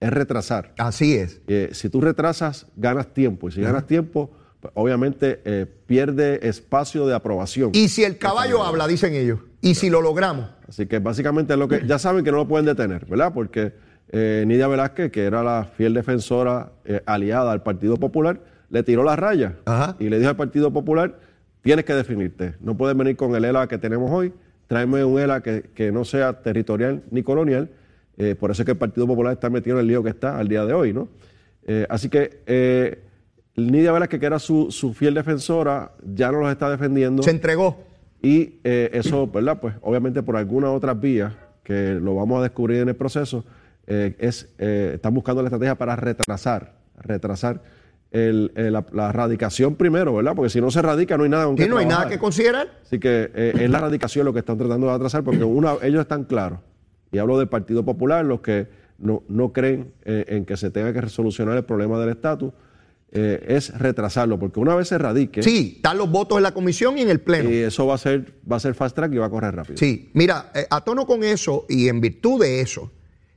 es 0.00 0.10
retrasar. 0.10 0.72
Así 0.78 1.14
es. 1.14 1.40
Si 1.72 1.88
tú 1.88 2.00
retrasas, 2.00 2.66
ganas 2.76 3.12
tiempo. 3.12 3.48
Y 3.48 3.52
si 3.52 3.60
ganas 3.60 3.86
tiempo, 3.86 4.30
pues, 4.60 4.72
obviamente 4.74 5.40
eh, 5.44 5.66
pierde 5.86 6.48
espacio 6.48 7.06
de 7.06 7.14
aprobación. 7.14 7.70
Y 7.74 7.88
si 7.88 8.04
el 8.04 8.18
caballo 8.18 8.62
habla, 8.62 8.86
dicen 8.86 9.14
ellos. 9.14 9.40
Y 9.60 9.74
si 9.74 9.90
lo 9.90 10.00
logramos. 10.00 10.50
Así 10.68 10.86
que 10.86 10.98
básicamente 10.98 11.52
es 11.52 11.58
lo 11.58 11.68
que 11.68 11.86
ya 11.86 11.98
saben 11.98 12.24
que 12.24 12.30
no 12.30 12.38
lo 12.38 12.48
pueden 12.48 12.66
detener, 12.66 13.06
¿verdad? 13.06 13.32
Porque 13.32 13.72
eh, 14.10 14.44
Nidia 14.46 14.68
Velázquez, 14.68 15.10
que 15.10 15.24
era 15.24 15.42
la 15.42 15.64
fiel 15.64 15.94
defensora 15.94 16.72
eh, 16.84 17.00
aliada 17.06 17.52
al 17.52 17.62
Partido 17.62 17.96
Popular, 17.96 18.40
le 18.70 18.82
tiró 18.82 19.02
la 19.04 19.16
raya 19.16 19.56
Ajá. 19.64 19.96
y 19.98 20.08
le 20.08 20.18
dijo 20.18 20.30
al 20.30 20.36
Partido 20.36 20.72
Popular, 20.72 21.18
tienes 21.62 21.84
que 21.84 21.94
definirte. 21.94 22.54
No 22.60 22.76
puedes 22.76 22.96
venir 22.96 23.16
con 23.16 23.34
el 23.34 23.44
ELA 23.44 23.66
que 23.66 23.78
tenemos 23.78 24.10
hoy, 24.10 24.32
tráeme 24.68 25.04
un 25.04 25.18
ELA 25.18 25.42
que, 25.42 25.70
que 25.74 25.92
no 25.92 26.04
sea 26.04 26.42
territorial 26.42 27.02
ni 27.10 27.22
colonial. 27.22 27.70
Eh, 28.18 28.34
por 28.34 28.50
eso 28.50 28.62
es 28.62 28.66
que 28.66 28.72
el 28.72 28.78
Partido 28.78 29.06
Popular 29.06 29.32
está 29.32 29.50
metido 29.50 29.76
en 29.76 29.80
el 29.82 29.88
lío 29.88 30.02
que 30.02 30.10
está 30.10 30.38
al 30.38 30.48
día 30.48 30.64
de 30.64 30.72
hoy, 30.72 30.92
¿no? 30.92 31.08
Así 31.88 32.08
que 32.08 33.02
Nidia 33.56 33.90
Velázquez, 33.90 34.20
que 34.20 34.26
era 34.26 34.38
su, 34.38 34.70
su 34.70 34.94
fiel 34.94 35.14
defensora, 35.14 35.90
ya 36.14 36.30
no 36.30 36.38
los 36.38 36.50
está 36.52 36.70
defendiendo. 36.70 37.24
Se 37.24 37.30
entregó. 37.30 37.82
Y 38.22 38.60
eso, 38.62 39.26
¿verdad? 39.26 39.58
Pues 39.60 39.74
obviamente 39.82 40.22
por 40.22 40.36
algunas 40.36 40.70
otras 40.70 41.00
vías 41.00 41.32
que 41.64 41.94
lo 41.94 42.14
vamos 42.14 42.38
a 42.38 42.42
descubrir 42.42 42.78
en 42.82 42.88
el 42.88 42.94
proceso, 42.94 43.44
eh, 43.86 44.16
es, 44.18 44.48
eh, 44.58 44.92
están 44.94 45.14
buscando 45.14 45.42
la 45.42 45.48
estrategia 45.48 45.74
para 45.76 45.96
retrasar, 45.96 46.74
retrasar 46.98 47.62
el- 48.10 48.52
el- 48.56 48.72
la, 48.72 48.86
la 48.92 49.12
radicación 49.12 49.74
primero, 49.76 50.14
¿verdad? 50.14 50.34
Porque 50.34 50.50
si 50.50 50.60
no 50.60 50.70
se 50.70 50.80
radica 50.82 51.16
no 51.16 51.24
hay 51.24 51.30
nada 51.30 51.44
con 51.46 51.56
qué 51.56 51.68
no 51.68 51.78
hay 51.78 51.86
nada 51.86 52.08
que 52.08 52.18
considerar. 52.18 52.68
Así 52.82 52.98
que 52.98 53.30
eh, 53.34 53.52
es 53.60 53.70
la 53.70 53.80
radicación 53.80 54.24
lo 54.24 54.32
que 54.32 54.38
están 54.40 54.58
tratando 54.58 54.86
de 54.86 54.92
atrasar, 54.94 55.22
porque 55.24 55.44
una, 55.44 55.74
ellos 55.82 56.00
están 56.00 56.24
claros, 56.24 56.60
y 57.12 57.18
hablo 57.18 57.38
del 57.38 57.48
Partido 57.48 57.84
Popular, 57.84 58.24
los 58.24 58.40
que 58.40 58.68
no, 58.98 59.22
no 59.28 59.52
creen 59.52 59.92
eh, 60.04 60.24
en 60.28 60.44
que 60.46 60.56
se 60.56 60.70
tenga 60.70 60.92
que 60.92 61.00
resolucionar 61.00 61.56
el 61.56 61.64
problema 61.64 61.98
del 62.00 62.08
estatus, 62.10 62.52
eh, 63.12 63.44
es 63.48 63.76
retrasarlo, 63.78 64.38
porque 64.38 64.58
una 64.60 64.74
vez 64.74 64.88
se 64.88 64.98
radique, 64.98 65.42
Sí, 65.42 65.74
están 65.76 65.98
los 65.98 66.10
votos 66.10 66.38
en 66.38 66.42
la 66.42 66.52
comisión 66.52 66.98
y 66.98 67.02
en 67.02 67.10
el 67.10 67.20
pleno. 67.20 67.50
y 67.50 67.54
eso 67.58 67.86
va 67.86 67.94
a 67.94 67.98
ser, 67.98 68.34
va 68.50 68.56
a 68.56 68.60
ser 68.60 68.74
fast 68.74 68.96
track 68.96 69.12
y 69.12 69.18
va 69.18 69.26
a 69.26 69.30
correr 69.30 69.54
rápido. 69.54 69.76
Sí, 69.76 70.10
mira, 70.14 70.50
eh, 70.54 70.66
a 70.70 70.80
tono 70.82 71.06
con 71.06 71.22
eso 71.22 71.66
y 71.68 71.88
en 71.88 72.00
virtud 72.00 72.40
de 72.42 72.60
eso, 72.60 72.90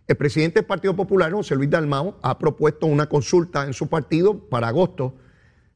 el 0.09 0.17
presidente 0.17 0.55
del 0.55 0.65
Partido 0.65 0.95
Popular, 0.95 1.31
José 1.31 1.55
Luis 1.55 1.69
Dalmao, 1.69 2.17
ha 2.23 2.39
propuesto 2.39 2.87
una 2.87 3.07
consulta 3.07 3.65
en 3.65 3.73
su 3.73 3.87
partido 3.87 4.39
para 4.49 4.69
agosto 4.69 5.13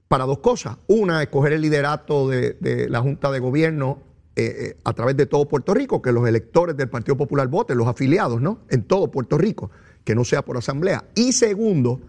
para 0.08 0.26
dos 0.26 0.40
cosas. 0.40 0.78
Una, 0.88 1.22
escoger 1.22 1.54
el 1.54 1.62
liderato 1.62 2.28
de, 2.28 2.88
la 2.90 3.00
Junta 3.00 3.30
de 3.30 3.38
Gobierno 3.38 4.00
eh, 4.36 4.44
eh, 4.44 4.78
a 4.84 4.94
través 4.94 5.16
de 5.18 5.28
todo 5.28 5.48
Puerto 5.48 5.76
Rico, 5.76 6.02
que 6.02 6.12
los 6.12 6.28
electores 6.28 6.76
del 6.76 6.90
Partido 6.90 7.16
Popular 7.16 7.48
voten, 7.48 7.78
los 7.78 7.88
afiliados, 7.88 8.42
¿no? 8.42 8.62
En 8.70 8.86
todo 8.86 9.12
Puerto 9.12 9.38
Rico, 9.38 9.70
que 10.04 10.16
no 10.16 10.24
sea 10.24 10.44
por 10.44 10.58
asamblea. 10.58 11.06
Y 11.14 11.34
segundo, 11.34 12.02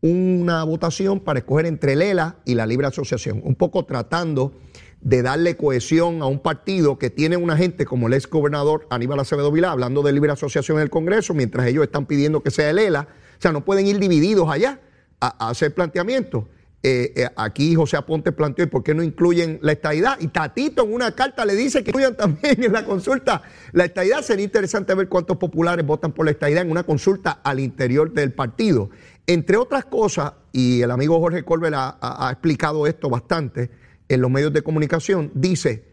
una 0.00 0.64
votación 0.64 1.20
para 1.20 1.38
escoger 1.38 1.66
entre 1.66 1.92
el 1.92 2.02
ELA 2.02 2.38
y 2.44 2.56
la 2.56 2.66
Libre 2.66 2.88
Asociación, 2.88 3.42
un 3.44 3.54
poco 3.54 3.84
tratando 3.84 4.54
de 5.00 5.22
darle 5.22 5.56
cohesión 5.56 6.20
a 6.22 6.26
un 6.26 6.40
partido 6.40 6.98
que 6.98 7.10
tiene 7.10 7.36
una 7.36 7.56
gente 7.56 7.86
como 7.86 8.08
el 8.08 8.14
ex 8.14 8.28
gobernador 8.28 8.86
Aníbal 8.90 9.20
Acevedo 9.20 9.50
Vilá, 9.50 9.70
hablando 9.70 10.02
de 10.02 10.12
libre 10.12 10.32
asociación 10.32 10.78
en 10.78 10.82
el 10.82 10.90
Congreso, 10.90 11.32
mientras 11.32 11.66
ellos 11.66 11.84
están 11.84 12.06
pidiendo 12.06 12.42
que 12.42 12.50
sea 12.50 12.70
el 12.70 12.78
ELA. 12.78 13.08
O 13.38 13.42
sea, 13.42 13.52
no 13.52 13.64
pueden 13.64 13.86
ir 13.86 13.98
divididos 13.98 14.50
allá 14.50 14.80
a, 15.20 15.48
hacer 15.48 15.74
planteamientos. 15.74 16.44
eh, 16.82 17.12
eh, 17.14 17.28
aquí 17.36 17.74
José 17.74 17.96
Aponte 17.96 18.32
planteó, 18.32 18.64
¿y 18.64 18.68
por 18.68 18.82
qué 18.82 18.94
no 18.94 19.02
incluyen 19.02 19.58
la 19.62 19.72
estadidad? 19.72 20.18
Y 20.20 20.28
Tatito 20.28 20.84
en 20.84 20.92
una 20.92 21.14
carta 21.14 21.44
le 21.44 21.54
dice 21.54 21.82
que 21.82 21.90
incluyan 21.90 22.16
también 22.16 22.62
en 22.62 22.72
la 22.72 22.84
consulta 22.84 23.42
la 23.72 23.86
estadidad. 23.86 24.20
Sería 24.20 24.44
interesante 24.44 24.94
ver 24.94 25.08
cuántos 25.08 25.38
populares 25.38 25.84
votan 25.86 26.12
por 26.12 26.26
la 26.26 26.32
estadidad 26.32 26.62
en 26.62 26.70
una 26.70 26.82
consulta 26.82 27.40
al 27.42 27.60
interior 27.60 28.12
del 28.12 28.32
partido. 28.32 28.90
Entre 29.26 29.56
otras 29.56 29.86
cosas, 29.86 30.34
y 30.52 30.82
el 30.82 30.90
amigo 30.90 31.18
Jorge 31.20 31.42
Colbert 31.42 31.74
ha, 31.76 31.98
ha 32.00 32.30
explicado 32.32 32.86
esto 32.86 33.08
bastante 33.08 33.70
en 34.10 34.20
los 34.20 34.30
medios 34.30 34.52
de 34.52 34.62
comunicación, 34.62 35.30
dice, 35.34 35.84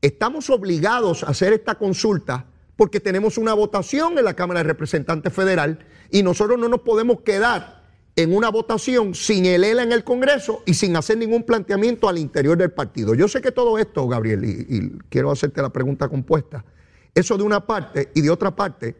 estamos 0.00 0.48
obligados 0.48 1.24
a 1.24 1.30
hacer 1.30 1.52
esta 1.52 1.74
consulta 1.74 2.46
porque 2.76 3.00
tenemos 3.00 3.36
una 3.36 3.52
votación 3.52 4.16
en 4.16 4.24
la 4.24 4.34
Cámara 4.34 4.60
de 4.60 4.64
Representantes 4.64 5.32
Federal 5.32 5.80
y 6.08 6.22
nosotros 6.22 6.56
no 6.56 6.68
nos 6.68 6.82
podemos 6.82 7.22
quedar 7.22 7.82
en 8.14 8.34
una 8.34 8.48
votación 8.48 9.12
sin 9.16 9.44
el 9.44 9.64
ELA 9.64 9.82
en 9.82 9.90
el 9.90 10.04
Congreso 10.04 10.62
y 10.66 10.74
sin 10.74 10.94
hacer 10.94 11.18
ningún 11.18 11.42
planteamiento 11.42 12.08
al 12.08 12.18
interior 12.18 12.56
del 12.56 12.70
partido. 12.70 13.12
Yo 13.12 13.26
sé 13.26 13.42
que 13.42 13.50
todo 13.50 13.76
esto, 13.76 14.06
Gabriel, 14.06 14.44
y, 14.44 14.98
quiero 15.08 15.32
hacerte 15.32 15.60
la 15.60 15.70
pregunta 15.70 16.08
compuesta, 16.08 16.64
eso 17.12 17.36
de 17.36 17.42
una 17.42 17.66
parte 17.66 18.12
y 18.14 18.20
de 18.20 18.30
otra 18.30 18.54
parte, 18.54 18.94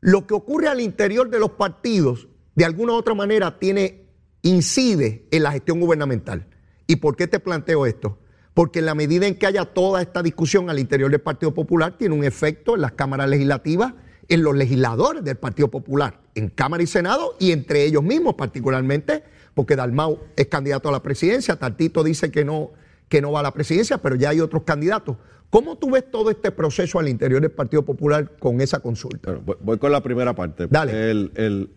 lo 0.00 0.26
que 0.26 0.34
ocurre 0.34 0.66
al 0.66 0.80
interior 0.80 1.30
de 1.30 1.38
los 1.38 1.50
partidos, 1.50 2.26
de 2.56 2.64
alguna 2.64 2.94
u 2.94 2.96
otra 2.96 3.14
manera, 3.14 3.56
tiene, 3.60 4.02
incide 4.42 5.28
en 5.30 5.44
la 5.44 5.52
gestión 5.52 5.78
gubernamental. 5.78 6.44
¿Y 6.88 6.96
por 6.96 7.14
qué 7.14 7.28
te 7.28 7.38
planteo 7.38 7.86
esto? 7.86 8.18
Porque 8.54 8.80
en 8.80 8.86
la 8.86 8.94
medida 8.96 9.26
en 9.26 9.36
que 9.36 9.46
haya 9.46 9.66
toda 9.66 10.02
esta 10.02 10.22
discusión 10.22 10.70
al 10.70 10.80
interior 10.80 11.10
del 11.10 11.20
Partido 11.20 11.54
Popular, 11.54 11.96
tiene 11.96 12.14
un 12.14 12.24
efecto 12.24 12.74
en 12.74 12.80
las 12.80 12.92
cámaras 12.92 13.28
legislativas, 13.28 13.92
en 14.26 14.42
los 14.42 14.56
legisladores 14.56 15.22
del 15.22 15.36
Partido 15.36 15.68
Popular 15.68 16.18
en 16.34 16.48
Cámara 16.48 16.82
y 16.82 16.86
Senado 16.86 17.34
y 17.38 17.52
entre 17.52 17.84
ellos 17.84 18.02
mismos, 18.02 18.34
particularmente 18.34 19.22
porque 19.54 19.76
Dalmau 19.76 20.18
es 20.36 20.46
candidato 20.46 20.88
a 20.88 20.92
la 20.92 21.02
presidencia, 21.02 21.56
Tartito 21.56 22.04
dice 22.04 22.30
que 22.30 22.44
no, 22.44 22.70
que 23.08 23.20
no 23.20 23.32
va 23.32 23.40
a 23.40 23.42
la 23.42 23.52
presidencia, 23.52 23.98
pero 23.98 24.14
ya 24.14 24.30
hay 24.30 24.40
otros 24.40 24.62
candidatos. 24.62 25.16
¿Cómo 25.50 25.76
tú 25.76 25.90
ves 25.90 26.10
todo 26.10 26.30
este 26.30 26.52
proceso 26.52 26.98
al 26.98 27.08
interior 27.08 27.40
del 27.40 27.50
Partido 27.50 27.84
Popular 27.84 28.32
con 28.38 28.60
esa 28.60 28.80
consulta? 28.80 29.38
voy, 29.60 29.78
con 29.78 29.90
la 29.92 30.02
primera 30.02 30.34
parte. 30.34 30.68
Dale. 30.68 31.28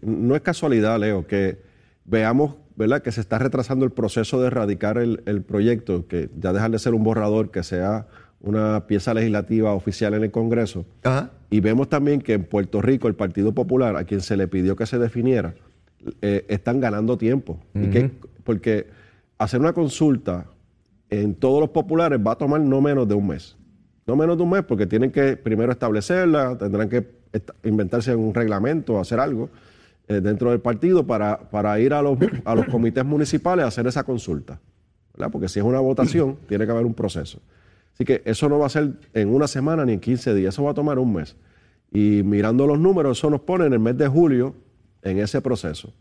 no 0.01 0.35
es 0.35 0.41
casualidad, 0.41 0.99
Leo, 0.99 1.25
que 1.25 1.57
veamos 2.05 2.55
¿verdad? 2.81 3.01
que 3.01 3.11
se 3.11 3.21
está 3.21 3.39
retrasando 3.39 3.85
el 3.85 3.91
proceso 3.91 4.41
de 4.41 4.47
erradicar 4.47 4.97
el, 4.97 5.21
el 5.25 5.41
proyecto, 5.41 6.07
que 6.07 6.29
ya 6.37 6.51
dejar 6.51 6.71
de 6.71 6.79
ser 6.79 6.93
un 6.93 7.03
borrador, 7.03 7.51
que 7.51 7.63
sea 7.63 8.07
una 8.41 8.87
pieza 8.87 9.13
legislativa 9.13 9.73
oficial 9.73 10.13
en 10.15 10.23
el 10.23 10.31
Congreso. 10.31 10.85
Y 11.49 11.59
vemos 11.59 11.89
también 11.89 12.21
que 12.21 12.33
en 12.33 12.43
Puerto 12.43 12.81
Rico 12.81 13.07
el 13.07 13.15
Partido 13.15 13.53
Popular, 13.53 13.95
a 13.95 14.03
quien 14.03 14.21
se 14.21 14.35
le 14.35 14.47
pidió 14.47 14.75
que 14.75 14.85
se 14.85 14.97
definiera, 14.97 15.53
eh, 16.21 16.45
están 16.49 16.79
ganando 16.79 17.17
tiempo. 17.17 17.59
porque 18.43 18.87
hacer 19.37 19.59
una 19.59 19.73
consulta 19.73 20.47
en 21.09 21.35
todos 21.35 21.59
los 21.59 21.69
populares 21.69 22.19
va 22.25 22.31
a 22.31 22.37
tomar 22.37 22.61
no 22.61 22.81
menos 22.81 23.07
de 23.07 23.13
un 23.13 23.27
mes. 23.27 23.55
No 24.07 24.15
menos 24.15 24.37
de 24.37 24.43
un 24.43 24.49
mes 24.49 24.63
porque 24.63 24.87
tienen 24.87 25.11
que 25.11 25.37
primero 25.37 25.71
establecerla, 25.71 26.57
tendrán 26.57 26.89
que 26.89 27.05
inventarse 27.63 28.15
un 28.15 28.33
reglamento, 28.33 28.99
hacer 28.99 29.19
algo 29.19 29.49
eh, 30.07 30.21
dentro 30.21 30.51
del 30.51 30.59
partido 30.59 31.05
para, 31.05 31.49
para 31.49 31.79
ir 31.79 31.93
a 31.93 32.01
los, 32.01 32.17
a 32.45 32.55
los 32.55 32.65
comités 32.67 33.05
municipales 33.05 33.65
a 33.65 33.67
hacer 33.67 33.87
esa 33.87 34.03
consulta. 34.03 34.59
Porque 35.31 35.47
si 35.47 35.59
es 35.59 35.65
una 35.65 35.79
votación, 35.79 36.37
tiene 36.47 36.65
que 36.65 36.71
haber 36.71 36.85
un 36.85 36.93
proceso. 36.93 37.39
Así 37.93 38.05
que 38.05 38.21
eso 38.25 38.49
no 38.49 38.59
va 38.59 38.65
a 38.65 38.69
ser 38.69 38.93
en 39.13 39.29
una 39.29 39.47
semana 39.47 39.85
ni 39.85 39.93
en 39.93 39.99
15 39.99 40.33
días, 40.33 40.55
eso 40.55 40.63
va 40.63 40.71
a 40.71 40.73
tomar 40.73 40.97
un 40.97 41.13
mes. 41.13 41.35
Y 41.91 42.23
mirando 42.23 42.65
los 42.65 42.79
números, 42.79 43.17
eso 43.17 43.29
nos 43.29 43.41
pone 43.41 43.65
en 43.65 43.73
el 43.73 43.79
mes 43.79 43.97
de 43.97 44.07
julio 44.07 44.55
en 45.01 45.19
ese 45.19 45.41
proceso. 45.41 45.93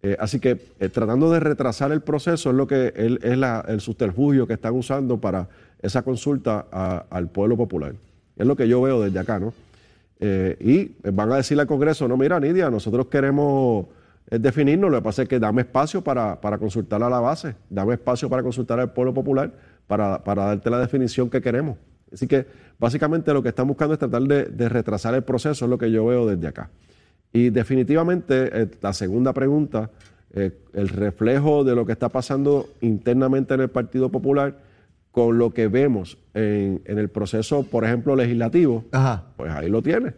Eh, 0.00 0.16
así 0.20 0.38
que 0.38 0.60
eh, 0.78 0.88
tratando 0.88 1.30
de 1.32 1.40
retrasar 1.40 1.90
el 1.90 2.02
proceso 2.02 2.50
es 2.50 2.56
lo 2.56 2.68
que 2.68 2.92
es 2.94 3.18
el 3.24 3.80
subterfugio 3.80 4.46
que 4.46 4.52
están 4.54 4.74
usando 4.74 5.18
para 5.20 5.48
esa 5.82 6.02
consulta 6.02 6.66
al 7.10 7.28
pueblo 7.30 7.56
popular. 7.56 7.94
Es 8.36 8.46
lo 8.46 8.54
que 8.54 8.68
yo 8.68 8.80
veo 8.80 9.02
desde 9.02 9.18
acá, 9.18 9.40
¿no? 9.40 9.52
Eh, 10.20 10.56
y 10.60 11.10
van 11.10 11.32
a 11.32 11.36
decirle 11.36 11.62
al 11.62 11.68
Congreso, 11.68 12.08
no, 12.08 12.16
mira, 12.16 12.40
Nidia, 12.40 12.70
nosotros 12.70 13.06
queremos 13.06 13.86
definirnos, 14.30 14.90
lo 14.90 14.98
que 14.98 15.04
pasa 15.04 15.22
es 15.22 15.28
que 15.28 15.38
dame 15.38 15.62
espacio 15.62 16.02
para, 16.02 16.38
para 16.40 16.58
consultar 16.58 17.02
a 17.02 17.08
la 17.08 17.18
base, 17.18 17.54
dame 17.70 17.94
espacio 17.94 18.28
para 18.28 18.42
consultar 18.42 18.78
al 18.78 18.92
pueblo 18.92 19.14
popular 19.14 19.50
para, 19.88 20.20
darte 20.24 20.70
la 20.70 20.78
definición 20.78 21.28
que 21.28 21.40
queremos. 21.40 21.76
Así 22.12 22.28
que 22.28 22.46
básicamente 22.78 23.32
lo 23.32 23.42
que 23.42 23.48
están 23.48 23.66
buscando 23.66 23.94
es 23.94 23.98
tratar 23.98 24.22
de, 24.22 24.68
retrasar 24.68 25.14
el 25.14 25.24
proceso, 25.24 25.64
es 25.64 25.70
lo 25.70 25.78
que 25.78 25.90
yo 25.90 26.06
veo 26.06 26.26
desde 26.26 26.46
acá. 26.46 26.70
Y 27.32 27.50
definitivamente 27.50 28.50
eh, 28.52 28.68
la 28.80 28.92
segunda 28.92 29.32
pregunta, 29.32 29.90
eh, 30.32 30.52
el 30.74 30.88
reflejo 30.88 31.64
de 31.64 31.74
lo 31.74 31.84
que 31.84 31.92
está 31.92 32.08
pasando 32.08 32.68
internamente 32.80 33.54
en 33.54 33.62
el 33.62 33.68
Partido 33.68 34.10
Popular 34.10 34.56
con 35.18 35.36
lo 35.36 35.50
que 35.50 35.66
vemos 35.66 36.16
en, 36.32 36.80
el 36.84 37.08
proceso, 37.08 37.64
por 37.64 37.84
ejemplo, 37.84 38.14
legislativo, 38.14 38.84
pues 39.36 39.50
ahí 39.50 39.68
lo 39.68 39.82
tiene. 39.82 40.14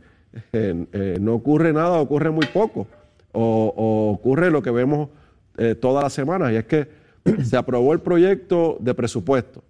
Eh, 0.53 1.17
no 1.19 1.35
ocurre 1.35 1.73
nada, 1.73 1.99
ocurre 1.99 2.31
muy 2.31 2.47
poco. 2.47 2.87
O, 3.33 3.73
o 3.75 4.13
ocurre 4.13 4.51
lo 4.51 4.61
que 4.63 4.71
vemos 4.71 5.09
todas 5.81 6.03
las 6.03 6.13
semanas, 6.13 6.53
y 6.53 6.57
es 6.57 6.65
que 6.65 6.89
se 7.45 7.57
aprobó 7.57 7.95
el 7.95 8.01
proyecto 8.01 8.77
de 8.81 8.93
presupuesto. 8.93 9.63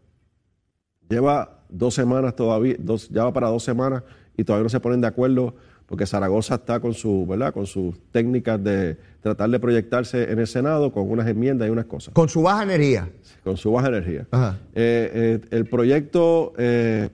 Lleva 1.09 1.61
dos 1.69 1.95
semanas 1.95 2.35
todavía, 2.35 2.75
dos, 2.79 3.09
ya 3.09 3.25
va 3.25 3.33
para 3.33 3.49
dos 3.49 3.63
semanas 3.63 4.03
y 4.37 4.43
todavía 4.43 4.65
no 4.65 4.69
se 4.69 4.81
ponen 4.81 5.01
de 5.01 5.07
acuerdo 5.07 5.55
porque 5.91 6.07
Zaragoza 6.07 6.55
está 6.55 6.79
con 6.79 6.95
su, 6.95 7.27
¿verdad? 7.27 7.53
Con 7.53 7.67
sus 7.67 7.99
técnicas 8.13 8.63
de 8.63 8.97
tratar 9.21 9.51
de 9.51 9.59
proyectarse 9.59 10.31
en 10.31 10.39
el 10.39 10.47
Senado 10.47 10.93
con 10.93 11.11
unas 11.11 11.27
enmiendas 11.27 11.67
y 11.67 11.73
unas 11.73 11.87
cosas. 11.87 12.15
Con 12.15 12.29
su 12.29 12.43
baja 12.43 12.63
energía. 12.63 13.09
Con 13.43 13.57
su 13.57 13.73
baja 13.73 13.89
energía. 13.89 14.25
Eh, 14.31 14.61
eh, 14.75 15.41
el 15.51 15.67
proyecto, 15.67 16.53
eh, 16.59 17.09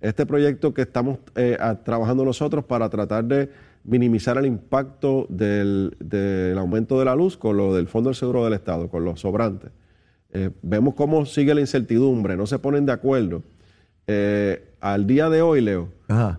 este 0.00 0.24
proyecto 0.24 0.72
que 0.72 0.80
estamos 0.80 1.18
trabajando 1.84 2.24
nosotros 2.24 2.64
para 2.64 2.88
tratar 2.88 3.26
de 3.26 3.50
minimizar 3.84 4.38
el 4.38 4.46
impacto 4.46 5.26
del, 5.28 5.94
del, 6.00 6.56
aumento 6.56 6.98
de 6.98 7.04
la 7.04 7.14
luz 7.14 7.36
con 7.36 7.58
lo 7.58 7.74
del 7.74 7.86
Fondo 7.86 8.08
del 8.08 8.16
Seguro 8.16 8.44
del 8.44 8.54
Estado, 8.54 8.88
con 8.88 9.04
los 9.04 9.20
sobrantes. 9.20 9.72
Vemos 10.62 10.94
cómo 10.94 11.26
sigue 11.26 11.54
la 11.54 11.60
incertidumbre, 11.60 12.34
no 12.38 12.46
se 12.46 12.58
ponen 12.58 12.86
de 12.86 12.92
acuerdo. 12.92 13.42
Eh, 14.06 14.71
al 14.82 15.06
día 15.06 15.30
de 15.30 15.42
hoy, 15.42 15.60
Leo, 15.60 15.88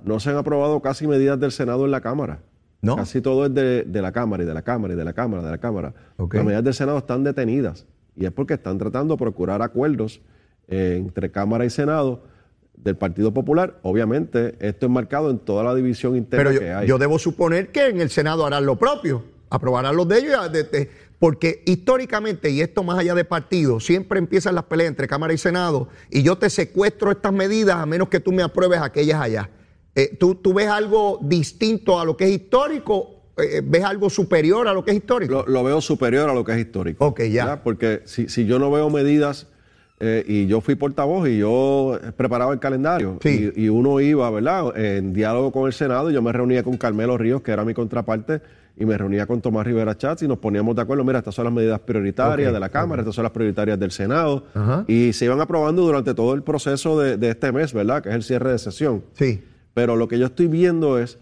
no 0.04 0.20
se 0.20 0.30
han 0.30 0.36
aprobado 0.36 0.82
casi 0.82 1.08
medidas 1.08 1.40
del 1.40 1.54
Senado 1.54 1.86
en 1.86 1.92
la 1.92 2.02
Cámara. 2.02 2.42
¿No? 2.82 2.98
Casi 2.98 3.22
todo 3.22 3.46
es 3.46 3.54
de, 3.54 3.86
la 4.02 4.12
Cámara 4.12 4.44
y 4.44 4.46
de 4.46 4.54
la 4.54 4.62
Cámara 4.62 4.94
y 4.94 4.98
de 4.98 5.06
la 5.06 5.14
Cámara, 5.14 5.42
de 5.42 5.50
la 5.50 5.58
Cámara. 5.58 5.94
Las 6.18 6.44
medidas 6.44 6.66
del 6.66 6.74
Senado 6.74 6.98
están 6.98 7.24
detenidas 7.24 7.86
y 8.18 8.26
es 8.26 8.32
porque 8.32 8.56
están 8.56 8.78
tratando 8.78 9.14
de 9.14 9.18
procurar 9.18 9.62
acuerdos 9.62 10.20
eh, 10.68 10.98
entre 10.98 11.32
Cámara 11.32 11.64
y 11.64 11.70
Senado 11.70 12.24
del 12.76 12.98
Partido 12.98 13.34
Popular. 13.34 13.80
Obviamente, 13.82 14.56
esto 14.60 14.88
es 14.88 14.92
marcado 14.92 15.30
en 15.30 15.40
toda 15.40 15.64
la 15.64 15.74
división 15.74 16.18
interna 16.18 16.50
Pero 16.50 16.60
que 16.60 16.74
hay. 16.74 16.86
Yo 16.86 16.98
debo 16.98 17.18
suponer 17.20 17.72
que 17.72 17.88
en 17.88 18.02
el 18.02 18.10
Senado 18.10 18.46
harán 18.46 18.66
lo 18.66 18.78
propio, 18.78 19.24
aprobarán 19.50 19.96
los 19.96 20.06
de 20.10 20.18
ellos. 20.18 20.52
De, 20.52 20.90
porque 21.24 21.64
históricamente, 21.66 22.50
y 22.50 22.60
esto 22.60 22.84
más 22.84 23.00
allá 23.00 23.16
de 23.16 23.24
partido, 23.24 23.80
siempre 23.80 24.20
empiezan 24.20 24.56
las 24.56 24.66
peleas 24.66 24.90
entre 24.90 25.08
Cámara 25.08 25.32
y 25.32 25.38
Senado 25.38 25.88
y 26.10 26.22
yo 26.22 26.38
te 26.38 26.50
secuestro 26.50 27.12
estas 27.12 27.32
medidas 27.32 27.78
a 27.78 27.86
menos 27.86 28.10
que 28.10 28.20
tú 28.20 28.34
me 28.34 28.44
apruebes 28.44 28.82
aquellas 28.82 29.22
allá. 29.22 29.50
Eh, 29.96 30.18
¿tú, 30.20 30.36
¿tú, 30.36 30.54
ves 30.54 30.68
algo 30.68 31.20
distinto 31.22 31.98
a 31.98 32.04
lo 32.04 32.18
que 32.18 32.26
es 32.26 32.32
histórico? 32.32 33.22
Eh, 33.38 33.62
¿Ves 33.64 33.86
algo 33.86 34.10
superior 34.10 34.68
a 34.68 34.74
lo 34.74 34.84
que 34.84 34.92
es 34.92 34.98
histórico? 34.98 35.46
Lo, 35.48 35.64
veo 35.64 35.80
superior 35.80 36.30
a 36.30 36.34
lo 36.34 36.44
que 36.44 36.52
es 36.52 36.58
histórico. 36.58 37.06
Ok, 37.06 37.22
ya. 37.32 37.64
Porque 37.64 38.02
si, 38.04 38.28
si, 38.28 38.46
yo 38.46 38.60
no 38.60 38.70
veo 38.70 38.90
medidas, 38.90 39.48
eh, 40.02 40.26
y 40.28 40.48
yo 40.48 40.60
fui 40.60 40.76
portavoz 40.76 41.30
y 41.30 41.38
yo 41.38 42.02
preparaba 42.18 42.52
el 42.52 42.60
calendario, 42.60 43.18
y, 43.24 43.64
y, 43.64 43.70
uno 43.70 44.02
iba, 44.02 44.30
¿verdad?, 44.30 44.78
en 44.78 45.14
diálogo 45.14 45.54
con 45.54 45.68
el 45.68 45.74
Senado, 45.74 46.12
y 46.12 46.16
yo 46.16 46.22
me 46.22 46.34
reunía 46.34 46.64
con 46.64 46.76
Carmelo 46.76 47.18
Ríos, 47.18 47.42
que 47.42 47.54
era 47.54 47.64
mi 47.64 47.74
contraparte, 47.74 48.42
y 48.76 48.86
me 48.86 48.98
reunía 48.98 49.28
con 49.28 49.40
Tomás 49.42 49.66
Rivera 49.66 49.96
Chats 49.98 50.24
y 50.24 50.28
nos 50.28 50.40
poníamos 50.40 50.76
de 50.76 50.82
acuerdo, 50.82 51.04
mira, 51.04 51.20
estas 51.20 51.36
son 51.36 51.46
las 51.46 51.54
medidas 51.54 51.80
prioritarias 51.82 52.52
de 52.52 52.60
la 52.60 52.70
Cámara, 52.70 53.02
estas 53.02 53.16
son 53.16 53.24
las 53.24 53.32
prioritarias 53.32 53.80
del 53.80 53.92
Senado, 53.92 54.46
y 54.88 55.14
se 55.14 55.26
iban 55.26 55.40
aprobando 55.42 55.84
durante 55.84 56.14
todo 56.14 56.34
el 56.34 56.44
proceso 56.44 57.00
de, 57.00 57.30
este 57.30 57.52
mes, 57.52 57.74
¿verdad? 57.74 58.02
Que 58.02 58.10
es 58.10 58.16
el 58.16 58.24
cierre 58.24 58.52
de 58.52 58.58
sesión. 58.58 59.04
Sí. 59.14 59.44
Pero 59.74 59.96
lo 59.96 60.08
que 60.08 60.18
yo 60.18 60.26
estoy 60.26 60.48
viendo 60.48 61.00
es 61.00 61.18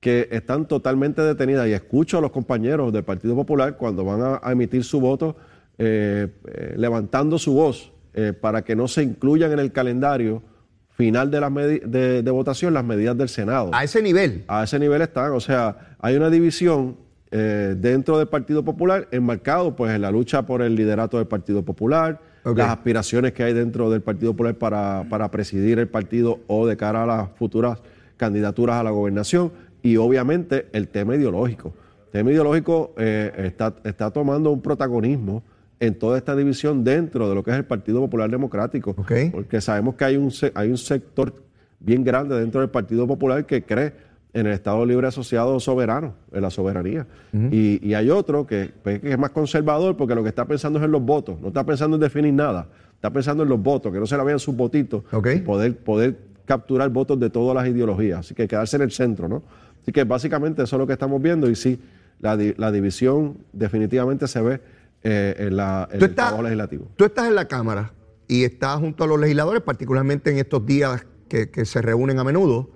que 0.00 0.28
están 0.32 0.66
totalmente 0.66 1.22
detenidas 1.22 1.68
y 1.68 1.72
escucho 1.72 2.18
a 2.18 2.20
los 2.20 2.32
compañeros 2.32 2.92
del 2.92 3.04
Partido 3.04 3.36
Popular 3.36 3.76
cuando 3.76 4.04
van 4.04 4.40
a, 4.42 4.50
emitir 4.50 4.82
su 4.82 5.00
voto 5.00 5.36
eh, 5.78 6.28
eh, 6.46 6.74
levantando 6.76 7.38
su 7.38 7.54
voz 7.54 7.92
eh, 8.12 8.32
para 8.32 8.62
que 8.62 8.74
no 8.74 8.88
se 8.88 9.04
incluyan 9.04 9.52
en 9.52 9.60
el 9.60 9.70
calendario 9.70 10.42
final 10.90 11.30
de, 11.30 11.40
las 11.40 11.54
de, 11.54 12.22
de, 12.22 12.30
votación 12.30 12.74
las 12.74 12.84
medidas 12.84 13.16
del 13.16 13.28
Senado. 13.28 13.70
A 13.72 13.84
ese 13.84 14.02
nivel. 14.02 14.44
A 14.48 14.64
ese 14.64 14.78
nivel 14.78 15.02
están. 15.02 15.32
O 15.32 15.40
sea, 15.40 15.91
hay 16.02 16.16
una 16.16 16.28
división 16.28 16.96
eh, 17.30 17.74
dentro 17.78 18.18
del 18.18 18.28
Partido 18.28 18.62
Popular 18.64 19.08
enmarcado 19.12 19.74
pues, 19.74 19.94
en 19.94 20.02
la 20.02 20.10
lucha 20.10 20.42
por 20.44 20.60
el 20.60 20.74
liderato 20.74 21.16
del 21.16 21.26
Partido 21.26 21.64
Popular, 21.64 22.20
las 22.44 22.70
aspiraciones 22.70 23.32
que 23.32 23.44
hay 23.44 23.54
dentro 23.54 23.88
del 23.88 24.02
Partido 24.02 24.32
Popular 24.32 24.56
para, 24.56 25.06
para 25.08 25.30
presidir 25.30 25.78
el 25.78 25.86
partido 25.86 26.40
o 26.48 26.66
de 26.66 26.76
cara 26.76 27.04
a 27.04 27.06
las 27.06 27.30
futuras 27.36 27.78
candidaturas 28.16 28.76
a 28.76 28.82
la 28.82 28.90
gobernación 28.90 29.52
y 29.80 29.96
obviamente 29.96 30.66
el 30.72 30.88
tema 30.88 31.14
ideológico. 31.14 31.72
El 32.06 32.10
tema 32.10 32.32
ideológico 32.32 32.94
eh, 32.98 33.32
está, 33.38 33.72
está 33.84 34.10
tomando 34.10 34.50
un 34.50 34.60
protagonismo 34.60 35.44
en 35.78 35.96
toda 35.96 36.18
esta 36.18 36.34
división 36.34 36.82
dentro 36.82 37.28
de 37.28 37.34
lo 37.36 37.44
que 37.44 37.52
es 37.52 37.56
el 37.56 37.64
Partido 37.64 38.00
Popular 38.00 38.28
Democrático. 38.28 38.94
Porque 39.32 39.60
sabemos 39.60 39.94
que 39.94 40.04
hay 40.04 40.16
un, 40.16 40.32
hay 40.54 40.68
un 40.68 40.78
sector 40.78 41.32
bien 41.78 42.02
grande 42.02 42.38
dentro 42.38 42.60
del 42.60 42.70
Partido 42.70 43.06
Popular 43.06 43.46
que 43.46 43.62
cree 43.62 43.92
en 44.34 44.46
el 44.46 44.52
Estado 44.52 44.84
Libre 44.86 45.06
Asociado 45.08 45.58
Soberano, 45.60 46.14
en 46.32 46.42
la 46.42 46.50
soberanía. 46.50 47.06
y, 47.50 47.86
y 47.86 47.94
hay 47.94 48.08
otro 48.10 48.46
que, 48.46 48.70
pues, 48.82 49.00
que 49.00 49.12
es 49.12 49.18
más 49.18 49.30
conservador 49.30 49.96
porque 49.96 50.14
lo 50.14 50.22
que 50.22 50.30
está 50.30 50.46
pensando 50.46 50.78
es 50.78 50.84
en 50.84 50.90
los 50.92 51.02
votos, 51.02 51.40
no 51.40 51.48
está 51.48 51.64
pensando 51.64 51.96
en 51.96 52.00
definir 52.00 52.32
nada, 52.32 52.68
está 52.94 53.10
pensando 53.10 53.42
en 53.42 53.48
los 53.48 53.60
votos, 53.62 53.92
que 53.92 53.98
no 54.00 54.06
se 54.06 54.16
le 54.16 54.24
vean 54.24 54.38
sus 54.38 54.56
votitos, 54.56 55.04
Ok. 55.12 55.28
y 55.36 55.40
poder, 55.40 55.76
poder 55.78 56.16
capturar 56.46 56.88
votos 56.90 57.20
de 57.20 57.30
todas 57.30 57.54
las 57.54 57.66
ideologías. 57.68 58.20
Así 58.20 58.34
que 58.34 58.48
quedarse 58.48 58.76
en 58.76 58.82
el 58.82 58.90
centro, 58.90 59.28
¿no? 59.28 59.42
Así 59.82 59.92
que 59.92 60.04
básicamente 60.04 60.62
eso 60.62 60.76
es 60.76 60.80
lo 60.80 60.86
que 60.86 60.92
estamos 60.94 61.20
viendo 61.20 61.50
y 61.50 61.54
sí, 61.56 61.78
la, 62.20 62.36
la 62.56 62.70
división 62.72 63.38
definitivamente 63.52 64.26
se 64.28 64.40
ve 64.40 64.60
eh, 65.02 65.34
en, 65.38 65.56
la, 65.56 65.88
en 65.90 65.96
el 65.98 66.02
estás, 66.04 66.14
trabajo 66.26 66.42
legislativo. 66.44 66.88
tú 66.96 67.04
estás 67.04 67.26
en 67.28 67.34
la 67.34 67.46
Cámara 67.48 67.92
y 68.28 68.44
estás 68.44 68.78
junto 68.78 69.04
a 69.04 69.06
los 69.08 69.18
legisladores, 69.20 69.60
particularmente 69.62 70.30
en 70.30 70.38
estos 70.38 70.64
días 70.64 71.04
que, 71.28 71.50
que 71.50 71.64
se 71.64 71.82
reúnen 71.82 72.18
a 72.18 72.24
menudo. 72.24 72.70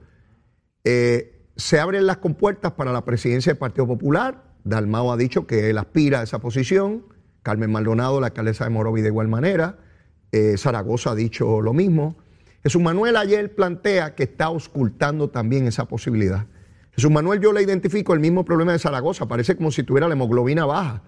Eh, 0.85 1.36
se 1.57 1.81
abren 1.81 2.07
las 2.07 2.19
compuertas 2.19 2.73
para 2.73 2.93
la 2.93 3.05
presidencia 3.05 3.53
del 3.53 3.59
Partido 3.59 3.87
Popular. 3.87 4.45
Dalmao 4.65 5.13
ha 5.13 5.17
dicho 5.17 5.47
que 5.47 5.71
él 5.71 5.79
aspira 5.79 6.21
a 6.21 6.23
esa 6.23 6.39
posición. 6.39 7.05
Carmen 7.43 7.71
Maldonado, 7.71 8.21
la 8.21 8.29
alcaldesa 8.29 8.65
de 8.65 8.71
Morovi, 8.71 9.01
de 9.01 9.09
igual 9.09 9.29
manera. 9.29 9.79
Eh, 10.33 10.57
Zaragoza 10.59 11.13
ha 11.13 11.15
dicho 11.15 11.63
lo 11.63 11.73
mismo. 11.73 12.17
Jesús 12.63 12.83
Manuel 12.83 13.17
ayer 13.17 13.55
plantea 13.55 14.15
que 14.15 14.25
está 14.25 14.47
auscultando 14.47 15.31
también 15.31 15.67
esa 15.67 15.87
posibilidad. 15.87 16.47
Jesús 16.93 17.11
Manuel 17.11 17.41
yo 17.41 17.53
le 17.53 17.63
identifico 17.63 18.13
el 18.13 18.21
mismo 18.21 18.45
problema 18.45 18.73
de 18.73 18.79
Zaragoza, 18.79 19.27
parece 19.27 19.57
como 19.57 19.71
si 19.71 19.83
tuviera 19.83 20.09
la 20.09 20.15
hemoglobina 20.15 20.67
baja. 20.67 21.03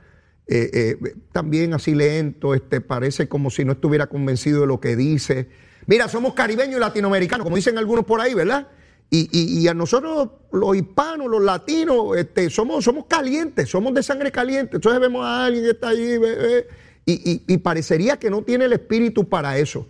Eh, 0.46 0.70
eh, 0.72 1.14
también 1.32 1.74
así 1.74 1.94
lento, 1.94 2.54
este, 2.54 2.80
parece 2.80 3.28
como 3.28 3.50
si 3.50 3.64
no 3.64 3.72
estuviera 3.72 4.06
convencido 4.06 4.62
de 4.62 4.66
lo 4.66 4.80
que 4.80 4.96
dice. 4.96 5.48
Mira, 5.86 6.08
somos 6.08 6.34
caribeños 6.34 6.76
y 6.76 6.80
latinoamericanos, 6.80 7.44
como 7.44 7.56
dicen 7.56 7.76
algunos 7.76 8.04
por 8.04 8.20
ahí, 8.20 8.34
¿verdad? 8.34 8.68
Y, 9.10 9.28
y- 9.32 9.60
y 9.60 9.68
a 9.68 9.74
nosotros, 9.74 10.28
los 10.52 10.76
hispanos, 10.76 11.28
los 11.28 11.42
latinos, 11.42 12.16
este, 12.16 12.50
somos, 12.50 12.84
somos 12.84 13.06
calientes, 13.06 13.68
somos 13.70 13.94
de 13.94 14.02
sangre 14.02 14.30
caliente. 14.30 14.76
Entonces 14.76 15.00
vemos 15.00 15.24
a 15.24 15.46
alguien 15.46 15.64
que 15.64 15.70
está 15.70 15.88
allí 15.88 16.16
y, 17.06 17.12
y- 17.30 17.42
y 17.46 17.56
parecería 17.58 18.18
que 18.18 18.28
no 18.30 18.42
tiene 18.42 18.66
el 18.66 18.72
espíritu 18.74 19.28
para 19.28 19.56
eso. 19.58 19.86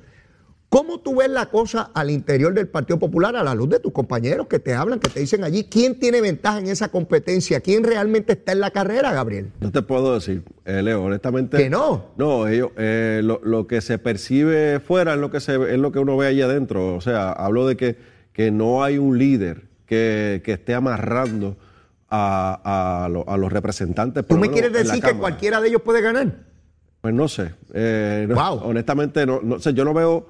¿Cómo 0.68 1.00
tú 1.00 1.16
ves 1.16 1.30
la 1.30 1.46
cosa 1.46 1.90
al 1.94 2.10
interior 2.10 2.52
del 2.52 2.68
Partido 2.68 2.98
Popular 2.98 3.34
a 3.36 3.42
la 3.42 3.54
luz 3.54 3.70
de 3.70 3.80
tus 3.80 3.90
compañeros 3.90 4.48
que 4.48 4.58
te 4.58 4.74
hablan, 4.74 5.00
que 5.00 5.08
te 5.08 5.18
dicen 5.20 5.42
allí 5.42 5.64
quién 5.64 5.98
tiene 5.98 6.20
ventaja 6.20 6.58
en 6.58 6.66
esa 6.66 6.88
competencia? 6.90 7.60
¿Quién 7.60 7.84
realmente 7.84 8.34
está 8.34 8.52
en 8.52 8.60
la 8.60 8.70
carrera, 8.70 9.10
Gabriel? 9.14 9.50
No 9.60 9.72
te 9.72 9.80
puedo 9.80 10.14
decir, 10.14 10.42
eh, 10.66 10.82
Leo, 10.82 11.02
honestamente. 11.04 11.56
¿Que 11.56 11.70
no? 11.70 12.10
No, 12.18 12.46
ellos, 12.46 12.68
eh, 12.76 13.22
lo, 13.24 13.40
lo 13.42 13.66
que 13.66 13.80
se 13.80 13.96
percibe 13.98 14.78
fuera 14.78 15.14
es 15.14 15.18
lo 15.20 15.30
que, 15.30 15.40
se, 15.40 15.54
es 15.72 15.78
lo 15.78 15.90
que 15.90 16.00
uno 16.00 16.18
ve 16.18 16.26
allí 16.26 16.42
adentro. 16.42 16.94
O 16.94 17.00
sea, 17.00 17.32
hablo 17.32 17.66
de 17.66 17.78
que, 17.78 17.96
que 18.38 18.52
no 18.52 18.84
hay 18.84 18.98
un 18.98 19.18
líder 19.18 19.64
que, 19.84 20.42
que 20.44 20.52
esté 20.52 20.72
amarrando 20.72 21.56
a, 22.08 23.02
a 23.04 23.08
lo- 23.08 23.28
a 23.28 23.36
los 23.36 23.52
representantes. 23.52 24.24
¿Tú 24.28 24.38
me 24.38 24.48
quieres 24.48 24.72
decir 24.72 25.02
que 25.02 25.14
cualquiera 25.14 25.60
de 25.60 25.66
ellos 25.70 25.82
puede 25.82 26.00
ganar? 26.00 26.36
Pues 27.00 27.12
no 27.12 27.26
sé. 27.26 27.50
Eh, 27.74 28.26
no, 28.28 28.36
Wow. 28.36 28.60
Honestamente, 28.62 29.26
no, 29.26 29.40
no 29.42 29.58
sé, 29.58 29.74
yo 29.74 29.84
no 29.84 29.92
veo 29.92 30.28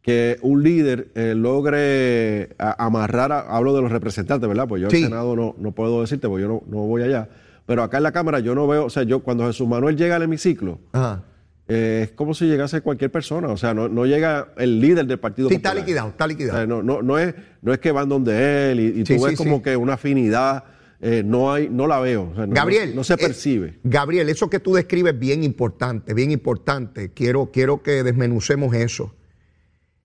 que 0.00 0.38
un 0.40 0.62
líder 0.62 1.08
eh, 1.14 1.34
logre 1.36 2.54
a- 2.58 2.86
amarrar, 2.86 3.32
a- 3.32 3.40
hablo 3.54 3.74
de 3.76 3.82
los 3.82 3.92
representantes, 3.92 4.48
¿verdad? 4.48 4.66
Pues 4.66 4.80
yo 4.80 4.88
Sí. 4.88 4.96
al 5.04 5.10
Senado 5.10 5.36
no, 5.36 5.54
no 5.58 5.72
puedo 5.72 6.00
decirte, 6.00 6.28
porque 6.28 6.44
yo 6.44 6.48
no, 6.48 6.62
no 6.66 6.86
voy 6.86 7.02
allá. 7.02 7.28
Pero 7.66 7.82
acá 7.82 7.98
en 7.98 8.04
la 8.04 8.12
Cámara 8.12 8.40
yo 8.40 8.54
no 8.54 8.66
veo, 8.66 8.86
o 8.86 8.90
sea, 8.90 9.02
yo 9.02 9.20
cuando 9.20 9.46
Jesús 9.46 9.68
Manuel 9.68 9.94
llega 9.98 10.16
al 10.16 10.22
hemiciclo, 10.22 10.78
Ajá. 10.92 11.22
Eh, 11.68 12.00
es 12.04 12.10
como 12.12 12.34
si 12.34 12.46
llegase 12.46 12.80
cualquier 12.80 13.10
persona, 13.10 13.48
o 13.48 13.56
sea, 13.56 13.72
no, 13.74 13.88
no 13.88 14.04
llega 14.04 14.48
el 14.58 14.80
líder 14.80 15.06
del 15.06 15.18
Partido 15.20 15.48
Sí, 15.48 15.54
está 15.56 15.74
liquidado, 15.74 16.08
está 16.10 16.24
O 16.24 16.28
liquidado. 16.28 16.58
sea, 16.58 16.66
no, 16.66 16.82
no, 16.82 17.02
no, 17.02 17.18
es, 17.18 17.34
no 17.62 17.72
es 17.72 17.78
que 17.78 17.92
van 17.92 18.08
donde 18.08 18.72
él 18.72 18.80
y, 18.80 19.00
y 19.00 19.06
Sí, 19.06 19.16
tú 19.16 19.22
ves 19.24 19.32
sí, 19.32 19.36
como 19.36 19.62
que 19.62 19.76
una 19.76 19.94
afinidad, 19.94 20.64
eh, 21.00 21.22
no 21.24 21.52
hay, 21.52 21.68
no 21.68 21.86
la 21.86 22.00
veo. 22.00 22.30
o 22.32 22.34
sea, 22.34 22.46
no- 22.46 22.54
Gabriel. 22.54 22.90
No, 22.90 22.96
no 22.96 23.04
se 23.04 23.14
eh, 23.14 23.18
percibe. 23.18 23.78
Gabriel, 23.84 24.28
eso 24.28 24.50
que 24.50 24.60
tú 24.60 24.74
describes 24.74 25.14
es 25.14 25.18
bien 25.20 25.44
importante, 25.44 26.14
bien 26.14 26.30
importante. 26.30 27.12
Quiero, 27.12 27.50
quiero 27.52 27.82
que 27.82 28.02
desmenucemos 28.02 28.74
eso. 28.74 29.14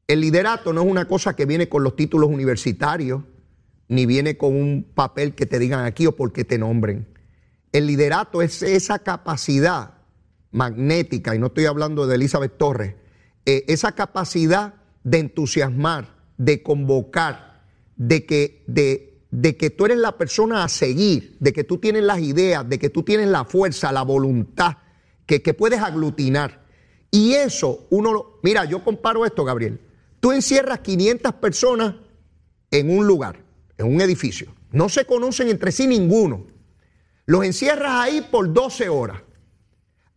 El 0.08 0.22
liderato 0.22 0.72
no 0.74 0.82
es 0.84 0.88
una 0.88 1.08
cosa 1.08 1.36
que 1.36 1.46
viene 1.46 1.68
con 1.68 1.84
los 1.84 1.96
títulos 1.96 2.30
universitarios, 2.30 3.24
ni 3.90 4.06
viene 4.06 4.38
con 4.38 4.56
un 4.56 4.86
papel 4.96 5.34
que 5.34 5.46
te 5.46 5.60
digan 5.60 5.86
aquí 5.86 6.06
o 6.08 6.16
porque 6.16 6.46
te 6.46 6.58
nombren. 6.58 7.08
El 7.74 7.88
liderato 7.88 8.42
es 8.42 8.64
esa 8.64 9.00
capacidad 9.00 9.97
magnética, 10.52 11.36
y 11.36 11.40
no 11.40 11.48
estoy 11.48 11.66
hablando 11.66 12.08
de 12.08 12.16
Elizabeth 12.16 12.58
Torres, 12.58 12.96
eh, 13.46 13.66
esa 13.68 13.94
capacidad 13.94 14.76
de 15.04 15.20
entusiasmar, 15.20 16.16
de 16.38 16.62
convocar, 16.64 17.62
de 17.96 18.26
que, 18.26 18.64
de, 18.68 19.22
de 19.32 19.58
que 19.58 19.70
tú 19.70 19.86
eres 19.86 19.98
la 19.98 20.18
persona 20.18 20.64
a 20.64 20.70
seguir, 20.70 21.38
de 21.40 21.54
que 21.54 21.64
tú 21.64 21.78
tienes 21.78 22.04
las 22.04 22.20
ideas, 22.20 22.68
de 22.68 22.78
que 22.80 22.90
tú 22.90 23.04
tienes 23.04 23.28
la 23.28 23.46
fuerza, 23.46 23.92
la 23.92 24.04
voluntad, 24.04 24.78
que, 25.26 25.42
que 25.42 25.54
puedes 25.54 25.80
aglutinar. 25.82 26.66
Y 27.12 27.34
eso, 27.34 27.88
uno, 27.90 28.14
lo- 28.14 28.40
mira, 28.44 28.66
yo 28.66 28.84
comparo 28.84 29.26
esto, 29.26 29.44
Gabriel. 29.46 29.80
Tú 30.20 30.32
encierras 30.32 30.80
500 30.80 31.34
personas 31.36 31.96
en 32.72 32.90
un 32.96 33.08
lugar, 33.08 33.44
en 33.78 33.88
un 33.94 34.02
edificio. 34.02 34.54
No 34.72 34.90
se 34.90 35.06
conocen 35.06 35.48
entre 35.50 35.72
sí 35.72 35.88
ninguno. 35.88 36.48
Los 37.26 37.44
encierras 37.46 37.92
ahí 37.94 38.28
por 38.30 38.52
12 38.52 38.90
horas. 38.90 39.22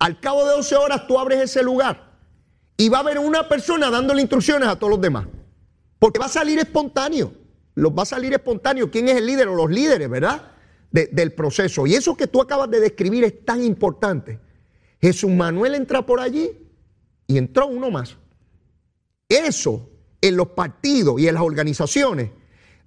Al 0.01 0.19
cabo 0.19 0.45
de 0.47 0.53
12 0.57 0.75
horas 0.77 1.07
tú 1.07 1.19
abres 1.19 1.41
ese 1.41 1.63
lugar 1.63 2.11
y 2.77 2.89
va 2.89 2.99
a 2.99 3.01
haber 3.03 3.19
una 3.19 3.49
persona 3.49 3.91
dándole 3.91 4.21
instrucciones 4.23 4.69
a 4.69 4.77
todos 4.77 4.91
los 4.91 5.01
demás. 5.01 5.27
Porque 5.99 6.19
va 6.19 6.27
a 6.27 6.31
salir 6.31 6.59
espontáneo. 6.59 7.33
Los 7.75 7.93
va 7.93 8.03
a 8.03 8.07
salir 8.07 8.33
espontáneo. 8.33 8.91
¿Quién 8.91 9.09
es 9.09 9.17
el 9.17 9.27
líder 9.27 9.49
o 9.49 9.55
los 9.55 9.71
líderes, 9.71 10.09
verdad? 10.11 10.53
De- 10.91 11.07
del 11.13 11.33
proceso. 11.35 11.87
Y 11.87 11.95
eso 11.95 12.17
que 12.17 12.27
tú 12.27 12.41
acabas 12.41 12.71
de 12.71 12.81
describir 12.81 13.23
es 13.25 13.45
tan 13.45 13.63
importante. 13.63 14.41
Jesús 15.01 15.31
Manuel 15.31 15.75
entra 15.77 16.05
por 16.05 16.19
allí 16.21 16.51
y 17.27 17.39
entró 17.39 17.67
uno 17.69 17.91
más. 17.91 18.17
Eso 19.29 19.89
en 20.21 20.37
los 20.37 20.49
partidos 20.49 21.21
y 21.21 21.29
en 21.29 21.35
las 21.35 21.43
organizaciones. 21.43 22.31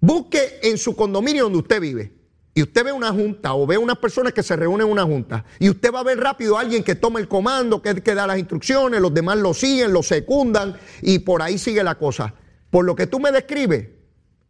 Busque 0.02 0.60
en 0.64 0.78
su 0.78 0.96
condominio 0.96 1.44
donde 1.44 1.60
usted 1.60 1.80
vive. 1.80 2.12
Y 2.56 2.62
usted 2.62 2.86
ve 2.86 2.92
una 2.92 3.12
junta 3.12 3.54
o 3.56 3.66
ve 3.66 3.78
unas 3.78 3.98
personas 3.98 4.32
que 4.34 4.44
se 4.44 4.56
reúnen 4.56 4.86
en 4.86 4.92
una 4.94 5.04
junta. 5.04 5.44
Y 5.60 5.70
usted 5.70 5.92
va 5.92 6.02
a 6.02 6.04
ver 6.04 6.20
rápido 6.20 6.58
a 6.58 6.62
alguien 6.62 6.84
que 6.84 6.94
toma 6.96 7.20
el 7.20 7.28
comando, 7.28 7.82
que, 7.82 7.96
que 7.96 8.14
da 8.14 8.28
las 8.28 8.38
instrucciones, 8.38 9.02
los 9.02 9.14
demás 9.14 9.38
lo 9.38 9.54
siguen, 9.56 9.92
lo 9.92 10.04
secundan 10.04 10.76
y 11.02 11.20
por 11.20 11.42
ahí 11.42 11.58
sigue 11.58 11.84
la 11.84 11.96
cosa. 11.96 12.34
Por 12.70 12.86
lo 12.86 12.96
que 12.96 13.08
tú 13.08 13.20
me 13.20 13.32
describes, 13.32 13.88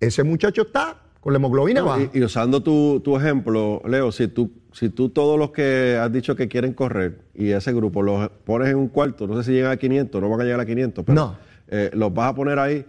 ese 0.01 0.23
muchacho 0.23 0.63
está 0.63 0.99
con 1.21 1.31
la 1.31 1.37
hemoglobina 1.37 1.79
No, 1.79 1.85
baja. 1.87 2.09
y, 2.13 2.19
y 2.19 2.23
usando 2.23 2.61
tu, 2.61 2.99
tu 2.99 3.15
ejemplo, 3.17 3.81
Leo, 3.87 4.11
si 4.11 4.27
tú, 4.27 4.51
si 4.73 4.89
tú 4.89 5.07
todos 5.07 5.39
los 5.39 5.51
que 5.51 5.97
has 5.97 6.11
dicho 6.11 6.35
que 6.35 6.49
quieren 6.49 6.73
correr 6.73 7.21
y 7.33 7.51
ese 7.51 7.71
grupo 7.71 8.01
los 8.01 8.29
pones 8.43 8.67
en 8.67 8.75
un 8.75 8.89
cuarto, 8.89 9.25
no 9.27 9.37
sé 9.37 9.43
si 9.45 9.51
llegan 9.53 9.71
a 9.71 9.77
500, 9.77 10.21
no 10.21 10.27
van 10.29 10.41
a 10.41 10.43
llegar 10.43 10.59
a 10.59 10.65
500, 10.65 11.05
pero 11.05 11.15
No. 11.15 11.37
eh, 11.69 11.89
los 11.93 12.13
vas 12.13 12.31
a 12.31 12.35
poner 12.35 12.59
ahí 12.59 12.85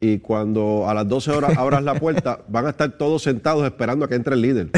y 0.00 0.18
cuando 0.20 0.88
a 0.88 0.94
las 0.94 1.08
12 1.08 1.30
horas 1.32 1.56
abras 1.58 1.82
la 1.82 1.94
puerta, 1.94 2.40
van 2.48 2.66
a 2.66 2.70
estar 2.70 2.92
todos 2.92 3.22
sentados 3.22 3.64
esperando 3.64 4.04
a 4.04 4.08
que 4.08 4.14
entre 4.14 4.34
el 4.34 4.42
líder. 4.42 4.70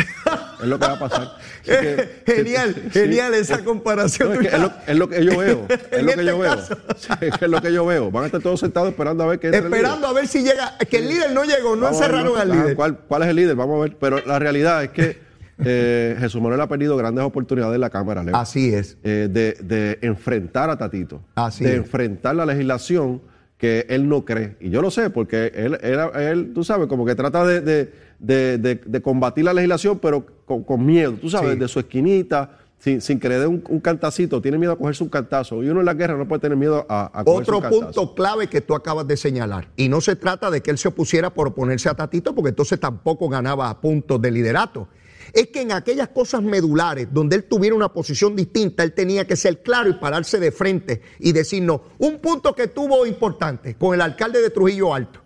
Es 0.62 0.66
lo 0.66 0.78
que 0.78 0.86
va 0.86 0.92
a 0.94 0.98
pasar. 0.98 1.28
Que- 1.64 2.22
genial, 2.26 2.74
genial 2.90 3.34
sí. 3.34 3.40
esa 3.40 3.64
comparación. 3.64 4.28
No, 4.28 4.34
es, 4.34 4.40
que 4.40 4.56
es, 4.56 4.60
lo, 4.60 4.72
es 4.86 4.96
lo 4.96 5.08
que 5.08 5.24
yo 5.24 5.38
veo. 5.38 5.66
Es 5.90 6.02
lo 6.02 6.12
que 6.12 6.24
yo 6.24 6.44
este 6.44 6.74
veo. 6.74 6.94
Sí, 6.96 7.08
es 7.20 7.48
lo 7.48 7.60
que 7.62 7.72
yo 7.72 7.84
veo. 7.86 8.10
Van 8.10 8.24
a 8.24 8.26
estar 8.26 8.40
todos 8.40 8.60
sentados 8.60 8.88
esperando 8.88 9.24
a 9.24 9.26
ver 9.26 9.38
que 9.38 9.48
entre 9.48 9.58
el 9.60 9.64
líder. 9.66 9.78
Esperando 9.78 10.06
a 10.08 10.12
ver 10.14 10.26
si 10.26 10.42
llega, 10.42 10.76
que 10.78 10.98
el 10.98 11.08
líder 11.08 11.32
no 11.32 11.44
llegó, 11.44 11.76
no 11.76 11.82
Vamos 11.82 12.00
ver, 12.00 12.10
encerraron 12.10 12.34
¿no? 12.34 12.40
al 12.40 12.50
líder. 12.50 12.76
¿Cuál, 12.76 12.98
cuál 12.98 13.22
es 13.22 13.28
el 13.28 13.36
líder? 13.36 13.56
Vamos 13.56 13.76
a 13.78 13.80
ver. 13.82 13.96
Pero 14.00 14.24
la 14.24 14.38
realidad 14.38 14.82
es 14.84 14.90
que 14.90 15.18
eh, 15.62 16.16
Jesús 16.18 16.40
Manuel 16.40 16.60
ha 16.62 16.68
perdido 16.68 16.96
grandes 16.96 17.24
oportunidades 17.24 17.74
en 17.74 17.80
la 17.82 17.90
Cámara, 17.90 18.22
Leo. 18.22 18.36
Así 18.36 18.72
es. 18.72 18.96
Eh, 19.04 19.28
de, 19.30 19.56
de 19.62 19.98
enfrentar 20.00 20.70
a 20.70 20.76
Tatito. 20.78 21.22
Así 21.34 21.64
de 21.64 21.72
es. 21.72 21.76
enfrentar 21.76 22.34
la 22.36 22.46
legislación 22.46 23.20
que 23.60 23.84
él 23.90 24.08
no 24.08 24.24
cree. 24.24 24.56
Y 24.58 24.70
yo 24.70 24.80
lo 24.80 24.90
sé, 24.90 25.10
porque 25.10 25.52
él, 25.54 25.78
él, 25.82 25.98
él, 26.18 26.52
tú 26.54 26.64
sabes, 26.64 26.86
como 26.88 27.04
que 27.04 27.14
trata 27.14 27.44
de, 27.44 27.60
de- 27.60 27.92
de- 28.18 28.80
de- 28.86 29.02
combatir 29.02 29.44
la 29.44 29.52
legislación, 29.52 29.98
pero 29.98 30.24
con, 30.46 30.64
con 30.64 30.84
miedo, 30.84 31.12
tú 31.20 31.28
sabes, 31.28 31.52
Sí. 31.52 31.58
de 31.58 31.68
su 31.68 31.78
esquinita, 31.80 32.56
sin, 32.78 33.02
sin 33.02 33.20
que 33.20 33.28
le 33.28 33.38
dé 33.38 33.46
un, 33.46 33.62
un 33.68 33.80
cantacito, 33.80 34.40
tiene 34.40 34.56
miedo 34.56 34.72
a 34.72 34.78
cogerse 34.78 35.04
un 35.04 35.10
cantazo. 35.10 35.62
Y 35.62 35.68
uno 35.68 35.80
en 35.80 35.86
la 35.86 35.92
guerra 35.92 36.16
no 36.16 36.26
puede 36.26 36.40
tener 36.40 36.56
miedo 36.56 36.86
a, 36.88 37.10
a 37.20 37.22
cogerse 37.24 37.42
Otro 37.50 37.56
un 37.58 37.62
cantazo. 37.62 37.84
punto 37.84 38.14
clave 38.14 38.46
que 38.46 38.62
tú 38.62 38.74
acabas 38.74 39.06
de 39.06 39.18
señalar. 39.18 39.68
Y 39.76 39.90
no 39.90 40.00
se 40.00 40.16
trata 40.16 40.50
de 40.50 40.62
que 40.62 40.70
él 40.70 40.78
se 40.78 40.88
opusiera 40.88 41.28
por 41.28 41.48
oponerse 41.48 41.90
a 41.90 41.94
Tatito, 41.94 42.34
porque 42.34 42.48
entonces 42.48 42.80
tampoco 42.80 43.28
ganaba 43.28 43.78
puntos 43.82 44.20
de 44.22 44.30
liderato. 44.30 44.88
Es 45.32 45.48
que 45.48 45.62
en 45.62 45.72
aquellas 45.72 46.08
cosas 46.08 46.42
medulares 46.42 47.08
donde 47.10 47.36
él 47.36 47.44
tuviera 47.44 47.74
una 47.74 47.92
posición 47.92 48.34
distinta, 48.36 48.82
él 48.82 48.92
tenía 48.92 49.26
que 49.26 49.36
ser 49.36 49.62
claro 49.62 49.90
y 49.90 49.94
pararse 49.94 50.38
de 50.38 50.50
frente 50.52 51.02
y 51.18 51.32
decirnos 51.32 51.80
un 51.98 52.18
punto 52.18 52.54
que 52.54 52.68
tuvo 52.68 53.06
importante 53.06 53.74
con 53.76 53.94
el 53.94 54.00
alcalde 54.00 54.40
de 54.42 54.50
Trujillo 54.50 54.94
Alto. 54.94 55.20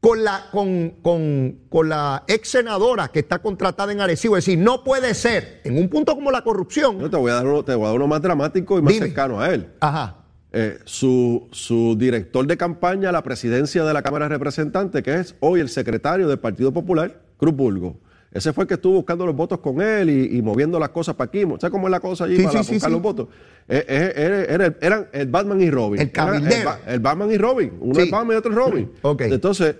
con 0.00 0.24
la, 0.24 0.46
con, 0.50 0.90
con, 1.02 1.58
con 1.68 1.88
la 1.90 2.24
ex 2.26 2.48
senadora 2.48 3.08
que 3.08 3.18
está 3.20 3.40
contratada 3.40 3.92
en 3.92 4.00
Arecibo. 4.00 4.36
Es 4.36 4.46
decir, 4.46 4.58
no 4.58 4.82
puede 4.82 5.12
ser, 5.14 5.60
en 5.64 5.76
un 5.76 5.88
punto 5.88 6.14
como 6.14 6.30
la 6.30 6.42
corrupción. 6.42 6.98
Yo 6.98 7.10
te 7.10 7.16
voy 7.18 7.30
a 7.30 7.34
dar 7.34 7.46
uno, 7.46 7.62
te 7.64 7.74
voy 7.74 7.84
a 7.84 7.88
dar 7.88 7.96
uno 7.96 8.06
más 8.06 8.22
dramático 8.22 8.78
y 8.78 8.82
más 8.82 8.94
Dime. 8.94 9.06
cercano 9.06 9.40
a 9.40 9.52
él. 9.52 9.68
Ajá. 9.80 10.16
Eh, 10.52 10.78
su, 10.84 11.46
su 11.52 11.96
director 11.96 12.44
de 12.46 12.56
campaña 12.56 13.10
a 13.10 13.12
la 13.12 13.22
presidencia 13.22 13.84
de 13.84 13.92
la 13.92 14.02
Cámara 14.02 14.24
de 14.24 14.30
Representantes, 14.30 15.02
que 15.02 15.14
es 15.14 15.36
hoy 15.40 15.60
el 15.60 15.68
secretario 15.68 16.26
del 16.28 16.38
Partido 16.38 16.72
Popular, 16.72 17.20
Cruz 17.36 17.54
Burgo. 17.54 18.00
Ese 18.32 18.52
fue 18.52 18.62
el 18.64 18.68
que 18.68 18.74
estuvo 18.74 18.94
buscando 18.94 19.26
los 19.26 19.34
votos 19.34 19.58
con 19.58 19.80
él 19.82 20.08
y, 20.08 20.38
y 20.38 20.42
moviendo 20.42 20.78
las 20.78 20.90
cosas 20.90 21.16
para 21.16 21.26
aquí. 21.28 21.42
¿Sabes 21.42 21.70
cómo 21.70 21.88
es 21.88 21.90
la 21.90 21.98
cosa 22.00 22.24
allí 22.24 22.36
Sí, 22.36 22.44
para 22.44 22.62
sí, 22.62 22.74
buscar 22.74 22.88
sí. 22.90 22.92
los 22.94 23.02
votos? 23.02 23.28
Eh, 23.68 23.84
eh, 23.88 24.46
era- 24.48 24.74
eran 24.80 25.08
el 25.12 25.26
Batman 25.26 25.60
y 25.60 25.70
Robin. 25.70 26.00
El 26.00 26.12
cabildero. 26.12 26.70
Batman 27.00 27.30
y 27.32 27.38
Robin. 27.38 27.72
Uno 27.80 27.98
es 27.98 28.10
Batman 28.10 28.34
y 28.36 28.38
otro 28.38 28.50
es 28.52 28.56
Robin. 28.56 28.90
Entonces, 29.34 29.76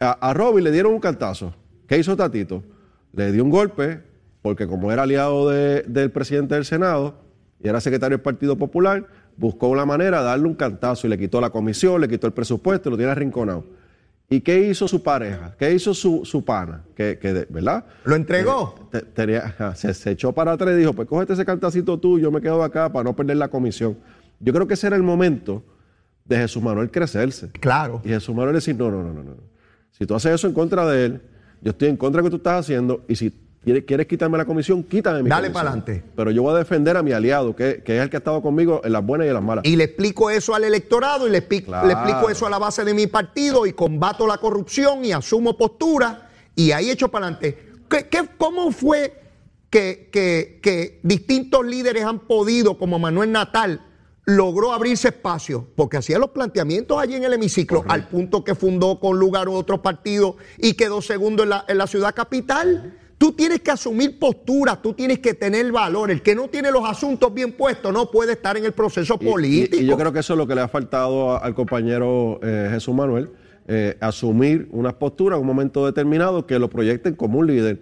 a, 0.00 0.10
a 0.30 0.34
Robin 0.34 0.64
le 0.64 0.72
dieron 0.72 0.92
un 0.94 1.00
cantazo. 1.00 1.54
¿Qué 1.86 1.96
hizo 1.98 2.16
Tatito? 2.16 2.64
Le 3.12 3.30
dio 3.30 3.44
un 3.44 3.50
golpe, 3.50 4.00
porque 4.42 4.66
como 4.66 4.90
era 4.90 5.04
aliado 5.04 5.48
de- 5.48 5.82
del 5.82 6.10
presidente 6.10 6.56
del 6.56 6.64
Senado 6.64 7.14
y 7.62 7.68
era 7.68 7.80
secretario 7.80 8.16
del 8.18 8.22
Partido 8.22 8.56
Popular, 8.58 9.06
buscó 9.36 9.68
una 9.68 9.86
manera 9.86 10.18
de 10.18 10.24
darle 10.24 10.46
un 10.48 10.54
cantazo 10.54 11.06
y 11.06 11.10
le 11.10 11.18
quitó 11.18 11.40
la 11.40 11.50
comisión, 11.50 12.00
le 12.00 12.08
quitó 12.08 12.26
el 12.26 12.32
presupuesto 12.32 12.88
y 12.88 12.90
lo 12.90 12.96
tiene 12.96 13.12
arrinconado. 13.12 13.64
¿Y 14.28 14.40
qué 14.40 14.58
hizo 14.68 14.88
su 14.88 15.02
pareja? 15.02 15.54
¿Qué 15.56 15.72
hizo 15.72 15.94
su, 15.94 16.24
su 16.24 16.44
pana? 16.44 16.82
Que, 16.96 17.18
que 17.18 17.32
de- 17.32 17.46
¿Verdad? 17.48 17.84
¿Lo 18.04 18.16
entregó? 18.16 18.88
Te- 18.90 19.02
tenía- 19.02 19.46
ajá, 19.46 19.74
se, 19.76 19.94
se 19.94 20.10
echó 20.10 20.32
para 20.32 20.52
atrás 20.52 20.74
y 20.74 20.78
dijo, 20.78 20.92
pues 20.94 21.06
cógete 21.08 21.34
ese 21.34 21.44
cantacito 21.44 21.98
tú, 21.98 22.18
yo 22.18 22.30
me 22.32 22.40
quedo 22.40 22.62
acá 22.64 22.92
para 22.92 23.04
no 23.04 23.14
perder 23.14 23.36
la 23.36 23.48
comisión. 23.48 23.96
Yo 24.40 24.52
creo 24.52 24.66
que 24.66 24.74
ese 24.74 24.88
era 24.88 24.96
el 24.96 25.04
momento 25.04 25.62
de 26.24 26.38
Jesús 26.38 26.60
Manuel 26.62 26.90
crecerse. 26.90 27.50
Claro. 27.52 28.00
Y 28.04 28.08
Jesús 28.08 28.34
Manuel 28.34 28.54
decir, 28.56 28.74
no, 28.76 28.90
no, 28.90 29.02
no, 29.02 29.12
no, 29.12 29.22
no. 29.22 29.36
Si 29.92 30.04
tú 30.06 30.14
haces 30.16 30.32
eso 30.34 30.48
en 30.48 30.52
contra 30.54 30.84
de 30.86 31.04
él, 31.06 31.20
yo 31.62 31.70
estoy 31.70 31.88
en 31.88 31.96
contra 31.96 32.20
de 32.20 32.24
lo 32.24 32.30
que 32.30 32.30
tú 32.32 32.36
estás 32.38 32.60
haciendo, 32.60 33.04
y 33.08 33.14
si 33.16 33.30
quieres, 33.84 34.06
quitarme 34.06 34.38
la 34.38 34.44
comisión, 34.44 34.82
quítame 34.84 35.22
mi 35.22 35.28
Dale 35.28 35.48
comisión. 35.48 35.64
pa'lante. 35.66 36.02
Pero 36.14 36.30
yo 36.30 36.42
voy 36.42 36.54
a 36.54 36.58
defender 36.58 36.96
a 36.96 37.02
mi 37.02 37.12
aliado, 37.12 37.56
que, 37.56 37.82
que 37.84 37.96
es 37.96 38.02
el 38.02 38.08
que 38.10 38.16
ha 38.16 38.18
estado 38.18 38.40
conmigo 38.40 38.80
en 38.84 38.92
las 38.92 39.04
buenas 39.04 39.24
y 39.26 39.28
en 39.28 39.34
las 39.34 39.42
malas. 39.42 39.64
Y 39.64 39.74
le 39.76 39.84
explico 39.84 40.30
eso 40.30 40.54
al 40.54 40.64
electorado 40.64 41.26
y 41.26 41.30
le, 41.30 41.46
expli- 41.46 41.64
Claro. 41.64 41.86
le 41.86 41.92
explico 41.94 42.30
eso 42.30 42.46
a 42.46 42.50
la 42.50 42.58
base 42.58 42.84
de 42.84 42.94
mi 42.94 43.06
partido 43.08 43.66
y 43.66 43.72
combato 43.72 44.26
la 44.26 44.38
corrupción 44.38 45.04
y 45.04 45.12
asumo 45.12 45.56
postura 45.56 46.30
y 46.54 46.70
ahí 46.70 46.90
echo 46.90 47.08
para 47.08 47.26
adelante. 47.26 47.58
¿Qué, 47.90 48.06
qué- 48.08 48.28
cómo 48.38 48.70
fue 48.70 49.20
que, 49.68 50.08
que- 50.12 50.60
que 50.62 51.00
distintos 51.02 51.66
líderes 51.66 52.04
han 52.04 52.20
podido, 52.20 52.78
como 52.78 52.98
Manuel 53.00 53.32
Natal, 53.32 53.80
logró 54.26 54.72
abrirse 54.72 55.08
espacio? 55.08 55.66
Porque 55.76 55.96
hacía 55.96 56.18
los 56.18 56.30
planteamientos 56.30 56.98
allí 57.00 57.14
en 57.16 57.24
el 57.24 57.32
hemiciclo, 57.32 57.84
al 57.88 58.08
punto 58.08 58.44
que 58.44 58.54
fundó 58.54 59.00
con 59.00 59.18
lugar 59.18 59.48
otro 59.48 59.82
partido 59.82 60.36
y 60.58 60.74
quedó 60.74 61.02
segundo 61.02 61.42
en 61.42 61.48
la, 61.50 61.64
en 61.68 61.78
la 61.78 61.86
ciudad 61.88 62.14
capital. 62.14 62.98
Tú 63.18 63.32
tienes 63.32 63.60
que 63.60 63.70
asumir 63.70 64.18
posturas, 64.18 64.82
tú 64.82 64.92
tienes 64.92 65.20
que 65.20 65.32
tener 65.32 65.72
valor. 65.72 66.10
El 66.10 66.20
que 66.22 66.34
no 66.34 66.48
tiene 66.48 66.70
los 66.70 66.84
asuntos 66.84 67.32
bien 67.32 67.52
puestos 67.52 67.90
no 67.92 68.10
puede 68.10 68.32
estar 68.32 68.56
en 68.58 68.64
el 68.66 68.72
proceso 68.72 69.16
Y- 69.20 69.24
político. 69.26 69.82
Y, 69.82 69.86
yo 69.86 69.96
creo 69.96 70.12
que 70.12 70.18
eso 70.20 70.34
es 70.34 70.38
lo 70.38 70.46
que 70.46 70.54
le 70.54 70.60
ha 70.60 70.68
faltado 70.68 71.32
a- 71.32 71.38
al 71.38 71.54
compañero 71.54 72.38
eh, 72.42 72.68
Jesús 72.72 72.94
Manuel, 72.94 73.30
eh, 73.68 73.96
asumir 74.00 74.68
unas 74.70 74.92
posturas 74.94 75.36
en 75.38 75.40
un 75.40 75.46
momento 75.46 75.86
determinado 75.86 76.46
que 76.46 76.58
lo 76.58 76.68
proyecten 76.68 77.14
como 77.14 77.38
un 77.38 77.46
líder, 77.46 77.80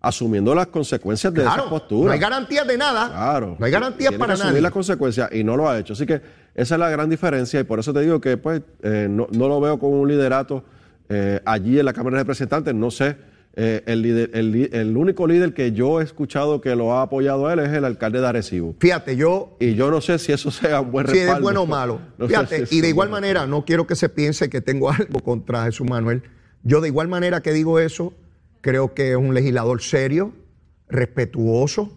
asumiendo 0.00 0.54
las 0.54 0.68
consecuencias 0.68 1.34
de 1.34 1.42
Claro, 1.42 1.56
esas 1.62 1.70
posturas. 1.70 2.06
no 2.06 2.12
hay 2.12 2.20
garantías 2.20 2.66
de 2.66 2.78
nada. 2.78 3.08
Claro. 3.08 3.56
No 3.58 3.66
hay 3.66 3.72
garantías 3.72 4.14
para 4.14 4.36
que 4.36 4.42
asumir 4.42 4.62
las 4.62 4.70
consecuencias 4.72 5.28
y 5.32 5.42
no 5.42 5.56
lo 5.56 5.68
ha 5.68 5.76
hecho. 5.76 5.94
Así 5.94 6.06
que 6.06 6.20
esa 6.54 6.74
es 6.76 6.78
la 6.78 6.88
gran 6.88 7.10
diferencia 7.10 7.58
y 7.58 7.64
por 7.64 7.80
eso 7.80 7.92
te 7.92 8.00
digo 8.02 8.20
que 8.20 8.36
pues 8.36 8.62
eh, 8.84 9.08
no, 9.10 9.26
no 9.32 9.48
lo 9.48 9.60
veo 9.60 9.76
como 9.80 10.00
un 10.00 10.08
liderato 10.08 10.62
eh, 11.08 11.40
allí 11.44 11.80
en 11.80 11.84
la 11.84 11.92
Cámara 11.92 12.18
de 12.18 12.22
Representantes. 12.22 12.72
No 12.74 12.92
sé, 12.92 13.16
eh, 13.54 13.82
el, 13.86 14.02
líder- 14.02 14.30
el, 14.34 14.52
li- 14.52 14.70
el 14.72 14.96
único 14.96 15.26
líder 15.26 15.52
que 15.54 15.72
yo 15.72 16.00
he 16.00 16.04
escuchado 16.04 16.60
que 16.60 16.76
lo 16.76 16.92
ha 16.94 17.02
apoyado 17.02 17.46
a 17.48 17.52
él 17.54 17.58
es 17.60 17.70
el 17.72 17.84
alcalde 17.84 18.20
de 18.20 18.26
Arecibo. 18.28 18.74
Fíjate, 18.78 19.16
yo 19.16 19.56
Y 19.58 19.74
yo 19.74 19.90
no 19.90 20.00
sé 20.00 20.18
si 20.18 20.30
eso 20.32 20.50
sea 20.50 20.80
un 20.80 20.92
buen 20.92 21.06
si 21.08 21.14
respaldo. 21.14 21.34
es 21.36 21.42
bueno 21.42 21.62
o 21.62 21.66
malo. 21.66 22.00
No 22.18 22.28
Fíjate, 22.28 22.66
si 22.66 22.78
y 22.78 22.80
de 22.80 22.88
igual 22.90 23.08
bueno. 23.08 23.20
manera, 23.20 23.46
no 23.46 23.64
quiero 23.64 23.86
que 23.86 23.96
se 23.96 24.08
piense 24.08 24.48
que 24.48 24.60
tengo 24.60 24.90
algo 24.92 25.20
contra 25.20 25.64
Jesús 25.64 25.88
Manuel. 25.88 26.22
Yo 26.62 26.80
de 26.80 26.88
igual 26.88 27.08
manera 27.08 27.40
que 27.40 27.52
digo 27.52 27.78
eso, 27.80 28.12
creo 28.60 28.94
que 28.94 29.10
es 29.12 29.16
un 29.16 29.34
legislador 29.34 29.80
serio, 29.82 30.32
respetuoso, 30.88 31.92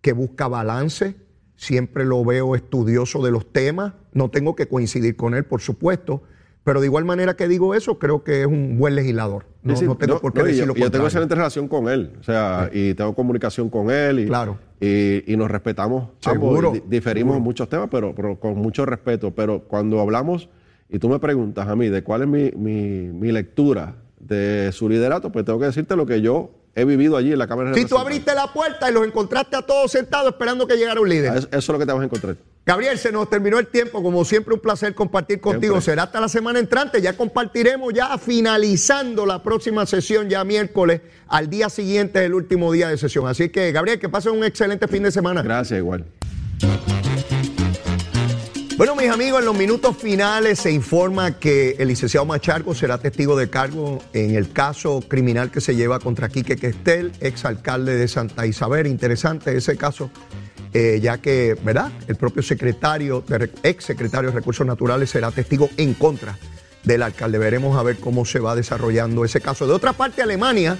que 0.00 0.12
busca 0.12 0.48
balance. 0.48 1.16
Siempre 1.56 2.04
lo 2.04 2.24
veo 2.24 2.54
estudioso 2.54 3.22
de 3.24 3.30
los 3.30 3.50
temas. 3.52 3.94
No 4.12 4.30
tengo 4.30 4.54
que 4.54 4.68
coincidir 4.68 5.16
con 5.16 5.34
él, 5.34 5.44
por 5.44 5.60
supuesto. 5.60 6.22
Pero 6.66 6.80
de 6.80 6.86
igual 6.88 7.04
manera 7.04 7.36
que 7.36 7.46
digo 7.46 7.76
eso, 7.76 7.96
creo 8.00 8.24
que 8.24 8.40
es 8.40 8.46
un 8.48 8.76
buen 8.76 8.96
legislador. 8.96 9.46
No, 9.62 9.72
tengo 9.96 10.20
por 10.20 10.32
qué 10.32 10.40
no, 10.40 10.46
y 10.48 10.50
decir 10.50 10.66
yo, 10.66 10.74
yo 10.74 10.90
tengo 10.90 11.04
excelente 11.04 11.36
relación 11.36 11.68
con 11.68 11.88
él, 11.88 12.10
o 12.18 12.24
sea, 12.24 12.68
y 12.72 12.92
tengo 12.94 13.14
comunicación 13.14 13.70
con 13.70 13.88
él 13.88 14.18
y, 14.18 14.26
Claro. 14.26 14.58
y, 14.80 15.32
y 15.32 15.36
nos 15.36 15.48
respetamos 15.48 16.08
Seguro, 16.18 16.70
ambos, 16.70 16.90
diferimos 16.90 17.36
en 17.36 17.42
muchos 17.44 17.68
temas, 17.68 17.86
pero, 17.88 18.16
pero 18.16 18.40
con 18.40 18.56
mucho 18.56 18.84
respeto. 18.84 19.32
Pero 19.32 19.60
cuando 19.60 20.00
hablamos 20.00 20.48
y 20.88 20.98
tú 20.98 21.08
me 21.08 21.20
preguntas 21.20 21.68
a 21.68 21.76
mí 21.76 21.88
de 21.88 22.02
cuál 22.02 22.22
es 22.22 22.28
mi, 22.28 22.50
mi- 22.50 23.12
mi 23.12 23.30
lectura 23.30 23.94
de 24.18 24.70
su 24.72 24.88
liderato, 24.88 25.30
pues 25.30 25.44
tengo 25.44 25.60
que 25.60 25.66
decirte 25.66 25.94
lo 25.94 26.04
que 26.04 26.20
yo 26.20 26.50
he 26.74 26.84
vivido 26.84 27.16
allí 27.16 27.30
en 27.30 27.38
la 27.38 27.46
Cámara 27.46 27.70
de 27.70 27.76
Si 27.80 27.86
tú 27.86 27.96
abriste 27.96 28.34
la 28.34 28.52
puerta 28.52 28.90
y 28.90 28.92
los 28.92 29.06
encontraste 29.06 29.54
a 29.54 29.62
todos 29.62 29.92
sentados 29.92 30.32
esperando 30.32 30.66
que 30.66 30.74
llegara 30.76 31.00
un 31.00 31.08
líder. 31.08 31.36
Eso, 31.36 31.46
eso 31.46 31.58
es 31.58 31.68
lo 31.68 31.78
que 31.78 31.86
te 31.86 31.92
vas 31.92 32.02
a 32.02 32.04
encontrar. 32.06 32.36
Gabriel, 32.66 32.98
se 32.98 33.12
nos 33.12 33.30
terminó 33.30 33.60
el 33.60 33.68
tiempo. 33.68 34.02
Como 34.02 34.24
siempre, 34.24 34.52
un 34.52 34.58
placer 34.58 34.92
compartir 34.92 35.40
contigo. 35.40 35.74
Siempre. 35.74 35.92
Será 35.92 36.02
hasta 36.02 36.20
la 36.20 36.28
semana 36.28 36.58
entrante. 36.58 37.00
Ya 37.00 37.16
compartiremos, 37.16 37.94
ya 37.94 38.18
finalizando 38.18 39.24
la 39.24 39.40
próxima 39.40 39.86
sesión, 39.86 40.28
ya 40.28 40.42
miércoles. 40.42 41.00
Al 41.28 41.48
día 41.48 41.70
siguiente 41.70 42.18
es 42.18 42.26
el 42.26 42.34
último 42.34 42.72
día 42.72 42.88
de 42.88 42.98
sesión. 42.98 43.28
Así 43.28 43.50
que, 43.50 43.70
Gabriel, 43.70 44.00
que 44.00 44.08
pasen 44.08 44.32
un 44.32 44.42
excelente 44.42 44.88
fin 44.88 45.04
de 45.04 45.12
semana. 45.12 45.42
Gracias, 45.42 45.78
igual. 45.78 46.06
Bueno, 48.76 48.96
mis 48.96 49.10
amigos, 49.10 49.38
en 49.38 49.46
los 49.46 49.56
minutos 49.56 49.96
finales 49.96 50.58
se 50.58 50.72
informa 50.72 51.38
que 51.38 51.76
el 51.78 51.86
licenciado 51.86 52.26
Machargo 52.26 52.74
será 52.74 52.98
testigo 52.98 53.36
de 53.36 53.48
cargo 53.48 54.02
en 54.12 54.34
el 54.34 54.52
caso 54.52 55.02
criminal 55.06 55.52
que 55.52 55.60
se 55.60 55.76
lleva 55.76 56.00
contra 56.00 56.28
Quique 56.28 56.56
Questel, 56.56 57.12
exalcalde 57.20 57.94
de 57.94 58.08
Santa 58.08 58.44
Isabel. 58.44 58.88
Interesante 58.88 59.56
ese 59.56 59.76
caso, 59.76 60.10
eh, 60.78 61.00
ya 61.00 61.16
que, 61.16 61.56
¿verdad? 61.64 61.90
El 62.06 62.16
propio 62.16 62.42
secretario, 62.42 63.24
ex 63.62 63.82
secretario 63.82 64.28
de 64.28 64.36
Recursos 64.36 64.66
Naturales 64.66 65.08
será 65.08 65.30
testigo 65.30 65.70
en 65.78 65.94
contra 65.94 66.36
del 66.84 67.02
alcalde. 67.02 67.38
Veremos 67.38 67.78
a 67.78 67.82
ver 67.82 67.96
cómo 67.96 68.26
se 68.26 68.40
va 68.40 68.54
desarrollando 68.54 69.24
ese 69.24 69.40
caso. 69.40 69.66
De 69.66 69.72
otra 69.72 69.94
parte, 69.94 70.20
Alemania 70.20 70.76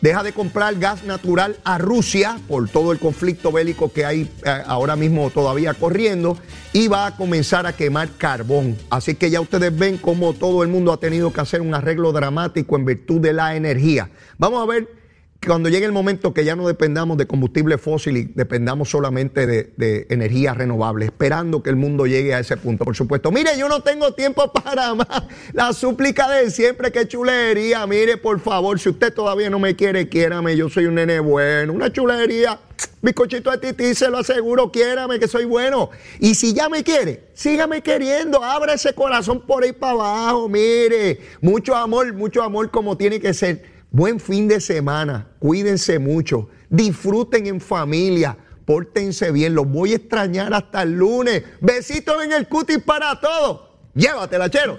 deja 0.00 0.24
de 0.24 0.32
comprar 0.32 0.74
gas 0.80 1.04
natural 1.04 1.58
a 1.62 1.78
Rusia 1.78 2.40
por 2.48 2.68
todo 2.68 2.90
el 2.90 2.98
conflicto 2.98 3.52
bélico 3.52 3.92
que 3.92 4.04
hay 4.04 4.22
eh, 4.44 4.62
ahora 4.66 4.96
mismo 4.96 5.30
todavía 5.30 5.74
corriendo 5.74 6.36
y 6.72 6.88
va 6.88 7.06
a 7.06 7.16
comenzar 7.16 7.66
a 7.66 7.72
quemar 7.72 8.08
carbón. 8.18 8.76
Así 8.90 9.14
que 9.14 9.30
ya 9.30 9.40
ustedes 9.40 9.78
ven 9.78 9.96
cómo 9.98 10.32
todo 10.32 10.64
el 10.64 10.70
mundo 10.70 10.92
ha 10.92 10.98
tenido 10.98 11.32
que 11.32 11.40
hacer 11.40 11.60
un 11.60 11.72
arreglo 11.72 12.10
dramático 12.10 12.74
en 12.74 12.84
virtud 12.84 13.20
de 13.20 13.32
la 13.32 13.54
energía. 13.54 14.10
Vamos 14.38 14.60
a 14.60 14.66
ver 14.66 15.05
cuando 15.44 15.68
llegue 15.68 15.86
el 15.86 15.92
momento 15.92 16.32
que 16.34 16.44
ya 16.44 16.56
no 16.56 16.66
dependamos 16.66 17.16
de 17.16 17.26
combustible 17.26 17.78
fósil 17.78 18.16
y 18.16 18.24
dependamos 18.24 18.90
solamente 18.90 19.46
de, 19.46 19.72
de 19.76 20.06
energía 20.10 20.54
renovable, 20.54 21.06
esperando 21.06 21.62
que 21.62 21.70
el 21.70 21.76
mundo 21.76 22.06
llegue 22.06 22.34
a 22.34 22.40
ese 22.40 22.56
punto, 22.56 22.84
por 22.84 22.96
supuesto. 22.96 23.30
Mire, 23.30 23.58
yo 23.58 23.68
no 23.68 23.80
tengo 23.82 24.12
tiempo 24.14 24.52
para 24.64 24.94
más. 24.94 25.24
La 25.52 25.72
súplica 25.72 26.28
de 26.28 26.50
siempre, 26.50 26.90
qué 26.92 27.06
chulería. 27.06 27.86
Mire, 27.86 28.16
por 28.16 28.40
favor, 28.40 28.78
si 28.78 28.88
usted 28.88 29.12
todavía 29.12 29.50
no 29.50 29.58
me 29.58 29.76
quiere, 29.76 30.08
quiérame. 30.08 30.56
Yo 30.56 30.68
soy 30.68 30.86
un 30.86 30.96
nene 30.96 31.20
bueno, 31.20 31.72
una 31.72 31.92
chulería. 31.92 32.58
Bizcochito 33.00 33.50
de 33.50 33.58
tití, 33.58 33.94
se 33.94 34.10
lo 34.10 34.18
aseguro, 34.18 34.70
quiérame 34.70 35.18
que 35.18 35.28
soy 35.28 35.44
bueno. 35.44 35.90
Y 36.18 36.34
si 36.34 36.52
ya 36.52 36.68
me 36.68 36.82
quiere, 36.82 37.24
sígame 37.34 37.82
queriendo, 37.82 38.42
abra 38.42 38.74
ese 38.74 38.92
corazón 38.94 39.40
por 39.46 39.64
ahí 39.64 39.72
para 39.72 39.92
abajo, 39.92 40.48
mire. 40.48 41.20
Mucho 41.40 41.74
amor, 41.74 42.12
mucho 42.14 42.42
amor 42.42 42.70
como 42.70 42.96
tiene 42.96 43.20
que 43.20 43.32
ser. 43.32 43.75
Buen 43.90 44.20
fin 44.20 44.48
de 44.48 44.60
semana, 44.60 45.28
cuídense 45.38 45.98
mucho, 45.98 46.48
disfruten 46.68 47.46
en 47.46 47.60
familia, 47.60 48.36
pórtense 48.64 49.30
bien, 49.30 49.54
los 49.54 49.68
voy 49.68 49.92
a 49.92 49.96
extrañar 49.96 50.52
hasta 50.52 50.82
el 50.82 50.92
lunes. 50.92 51.42
Besitos 51.60 52.22
en 52.24 52.32
el 52.32 52.48
cutis 52.48 52.78
para 52.78 53.18
todos. 53.20 53.60
Llévatela, 53.94 54.50
chero. 54.50 54.76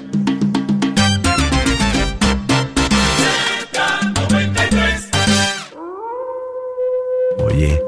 Oye, 7.39 7.82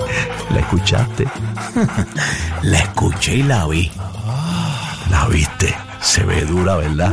¿la 0.50 0.60
escuchaste? 0.60 1.26
La 2.62 2.78
escuché 2.78 3.36
y 3.36 3.42
la 3.42 3.66
vi. 3.66 3.90
¿La 5.10 5.26
viste? 5.28 5.74
Se 6.00 6.24
ve 6.24 6.42
dura, 6.42 6.76
¿verdad? 6.76 7.12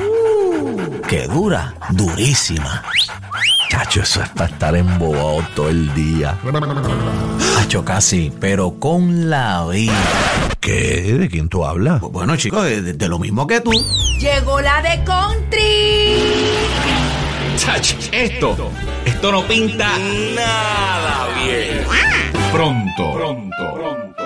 ¿Qué 1.07 1.27
dura? 1.27 1.75
Durísima. 1.91 2.83
Chacho, 3.83 4.01
eso 4.01 4.23
es 4.23 4.29
para 4.29 4.45
estar 4.45 4.75
embobado 4.77 5.45
todo 5.55 5.67
el 5.69 5.93
día. 5.93 6.37
Hacho 7.59 7.83
casi, 7.83 8.31
pero 8.39 8.79
con 8.79 9.29
la 9.29 9.65
vida. 9.67 9.91
¿Qué? 10.61 11.17
¿De 11.19 11.27
quién 11.27 11.49
tú 11.49 11.65
hablas? 11.65 11.99
Bueno, 11.99 12.37
chicos, 12.37 12.63
de, 12.63 12.93
de 12.93 13.07
lo 13.09 13.19
mismo 13.19 13.45
que 13.45 13.59
tú. 13.59 13.71
Llegó 14.19 14.61
la 14.61 14.81
de 14.81 15.03
country. 15.03 16.15
Chach, 17.57 17.93
esto, 18.13 18.71
esto 19.03 19.31
no 19.33 19.45
pinta 19.47 19.89
nada 20.33 21.27
bien. 21.43 21.85
Pronto, 22.53 23.13
pronto, 23.13 23.73
pronto. 23.75 24.22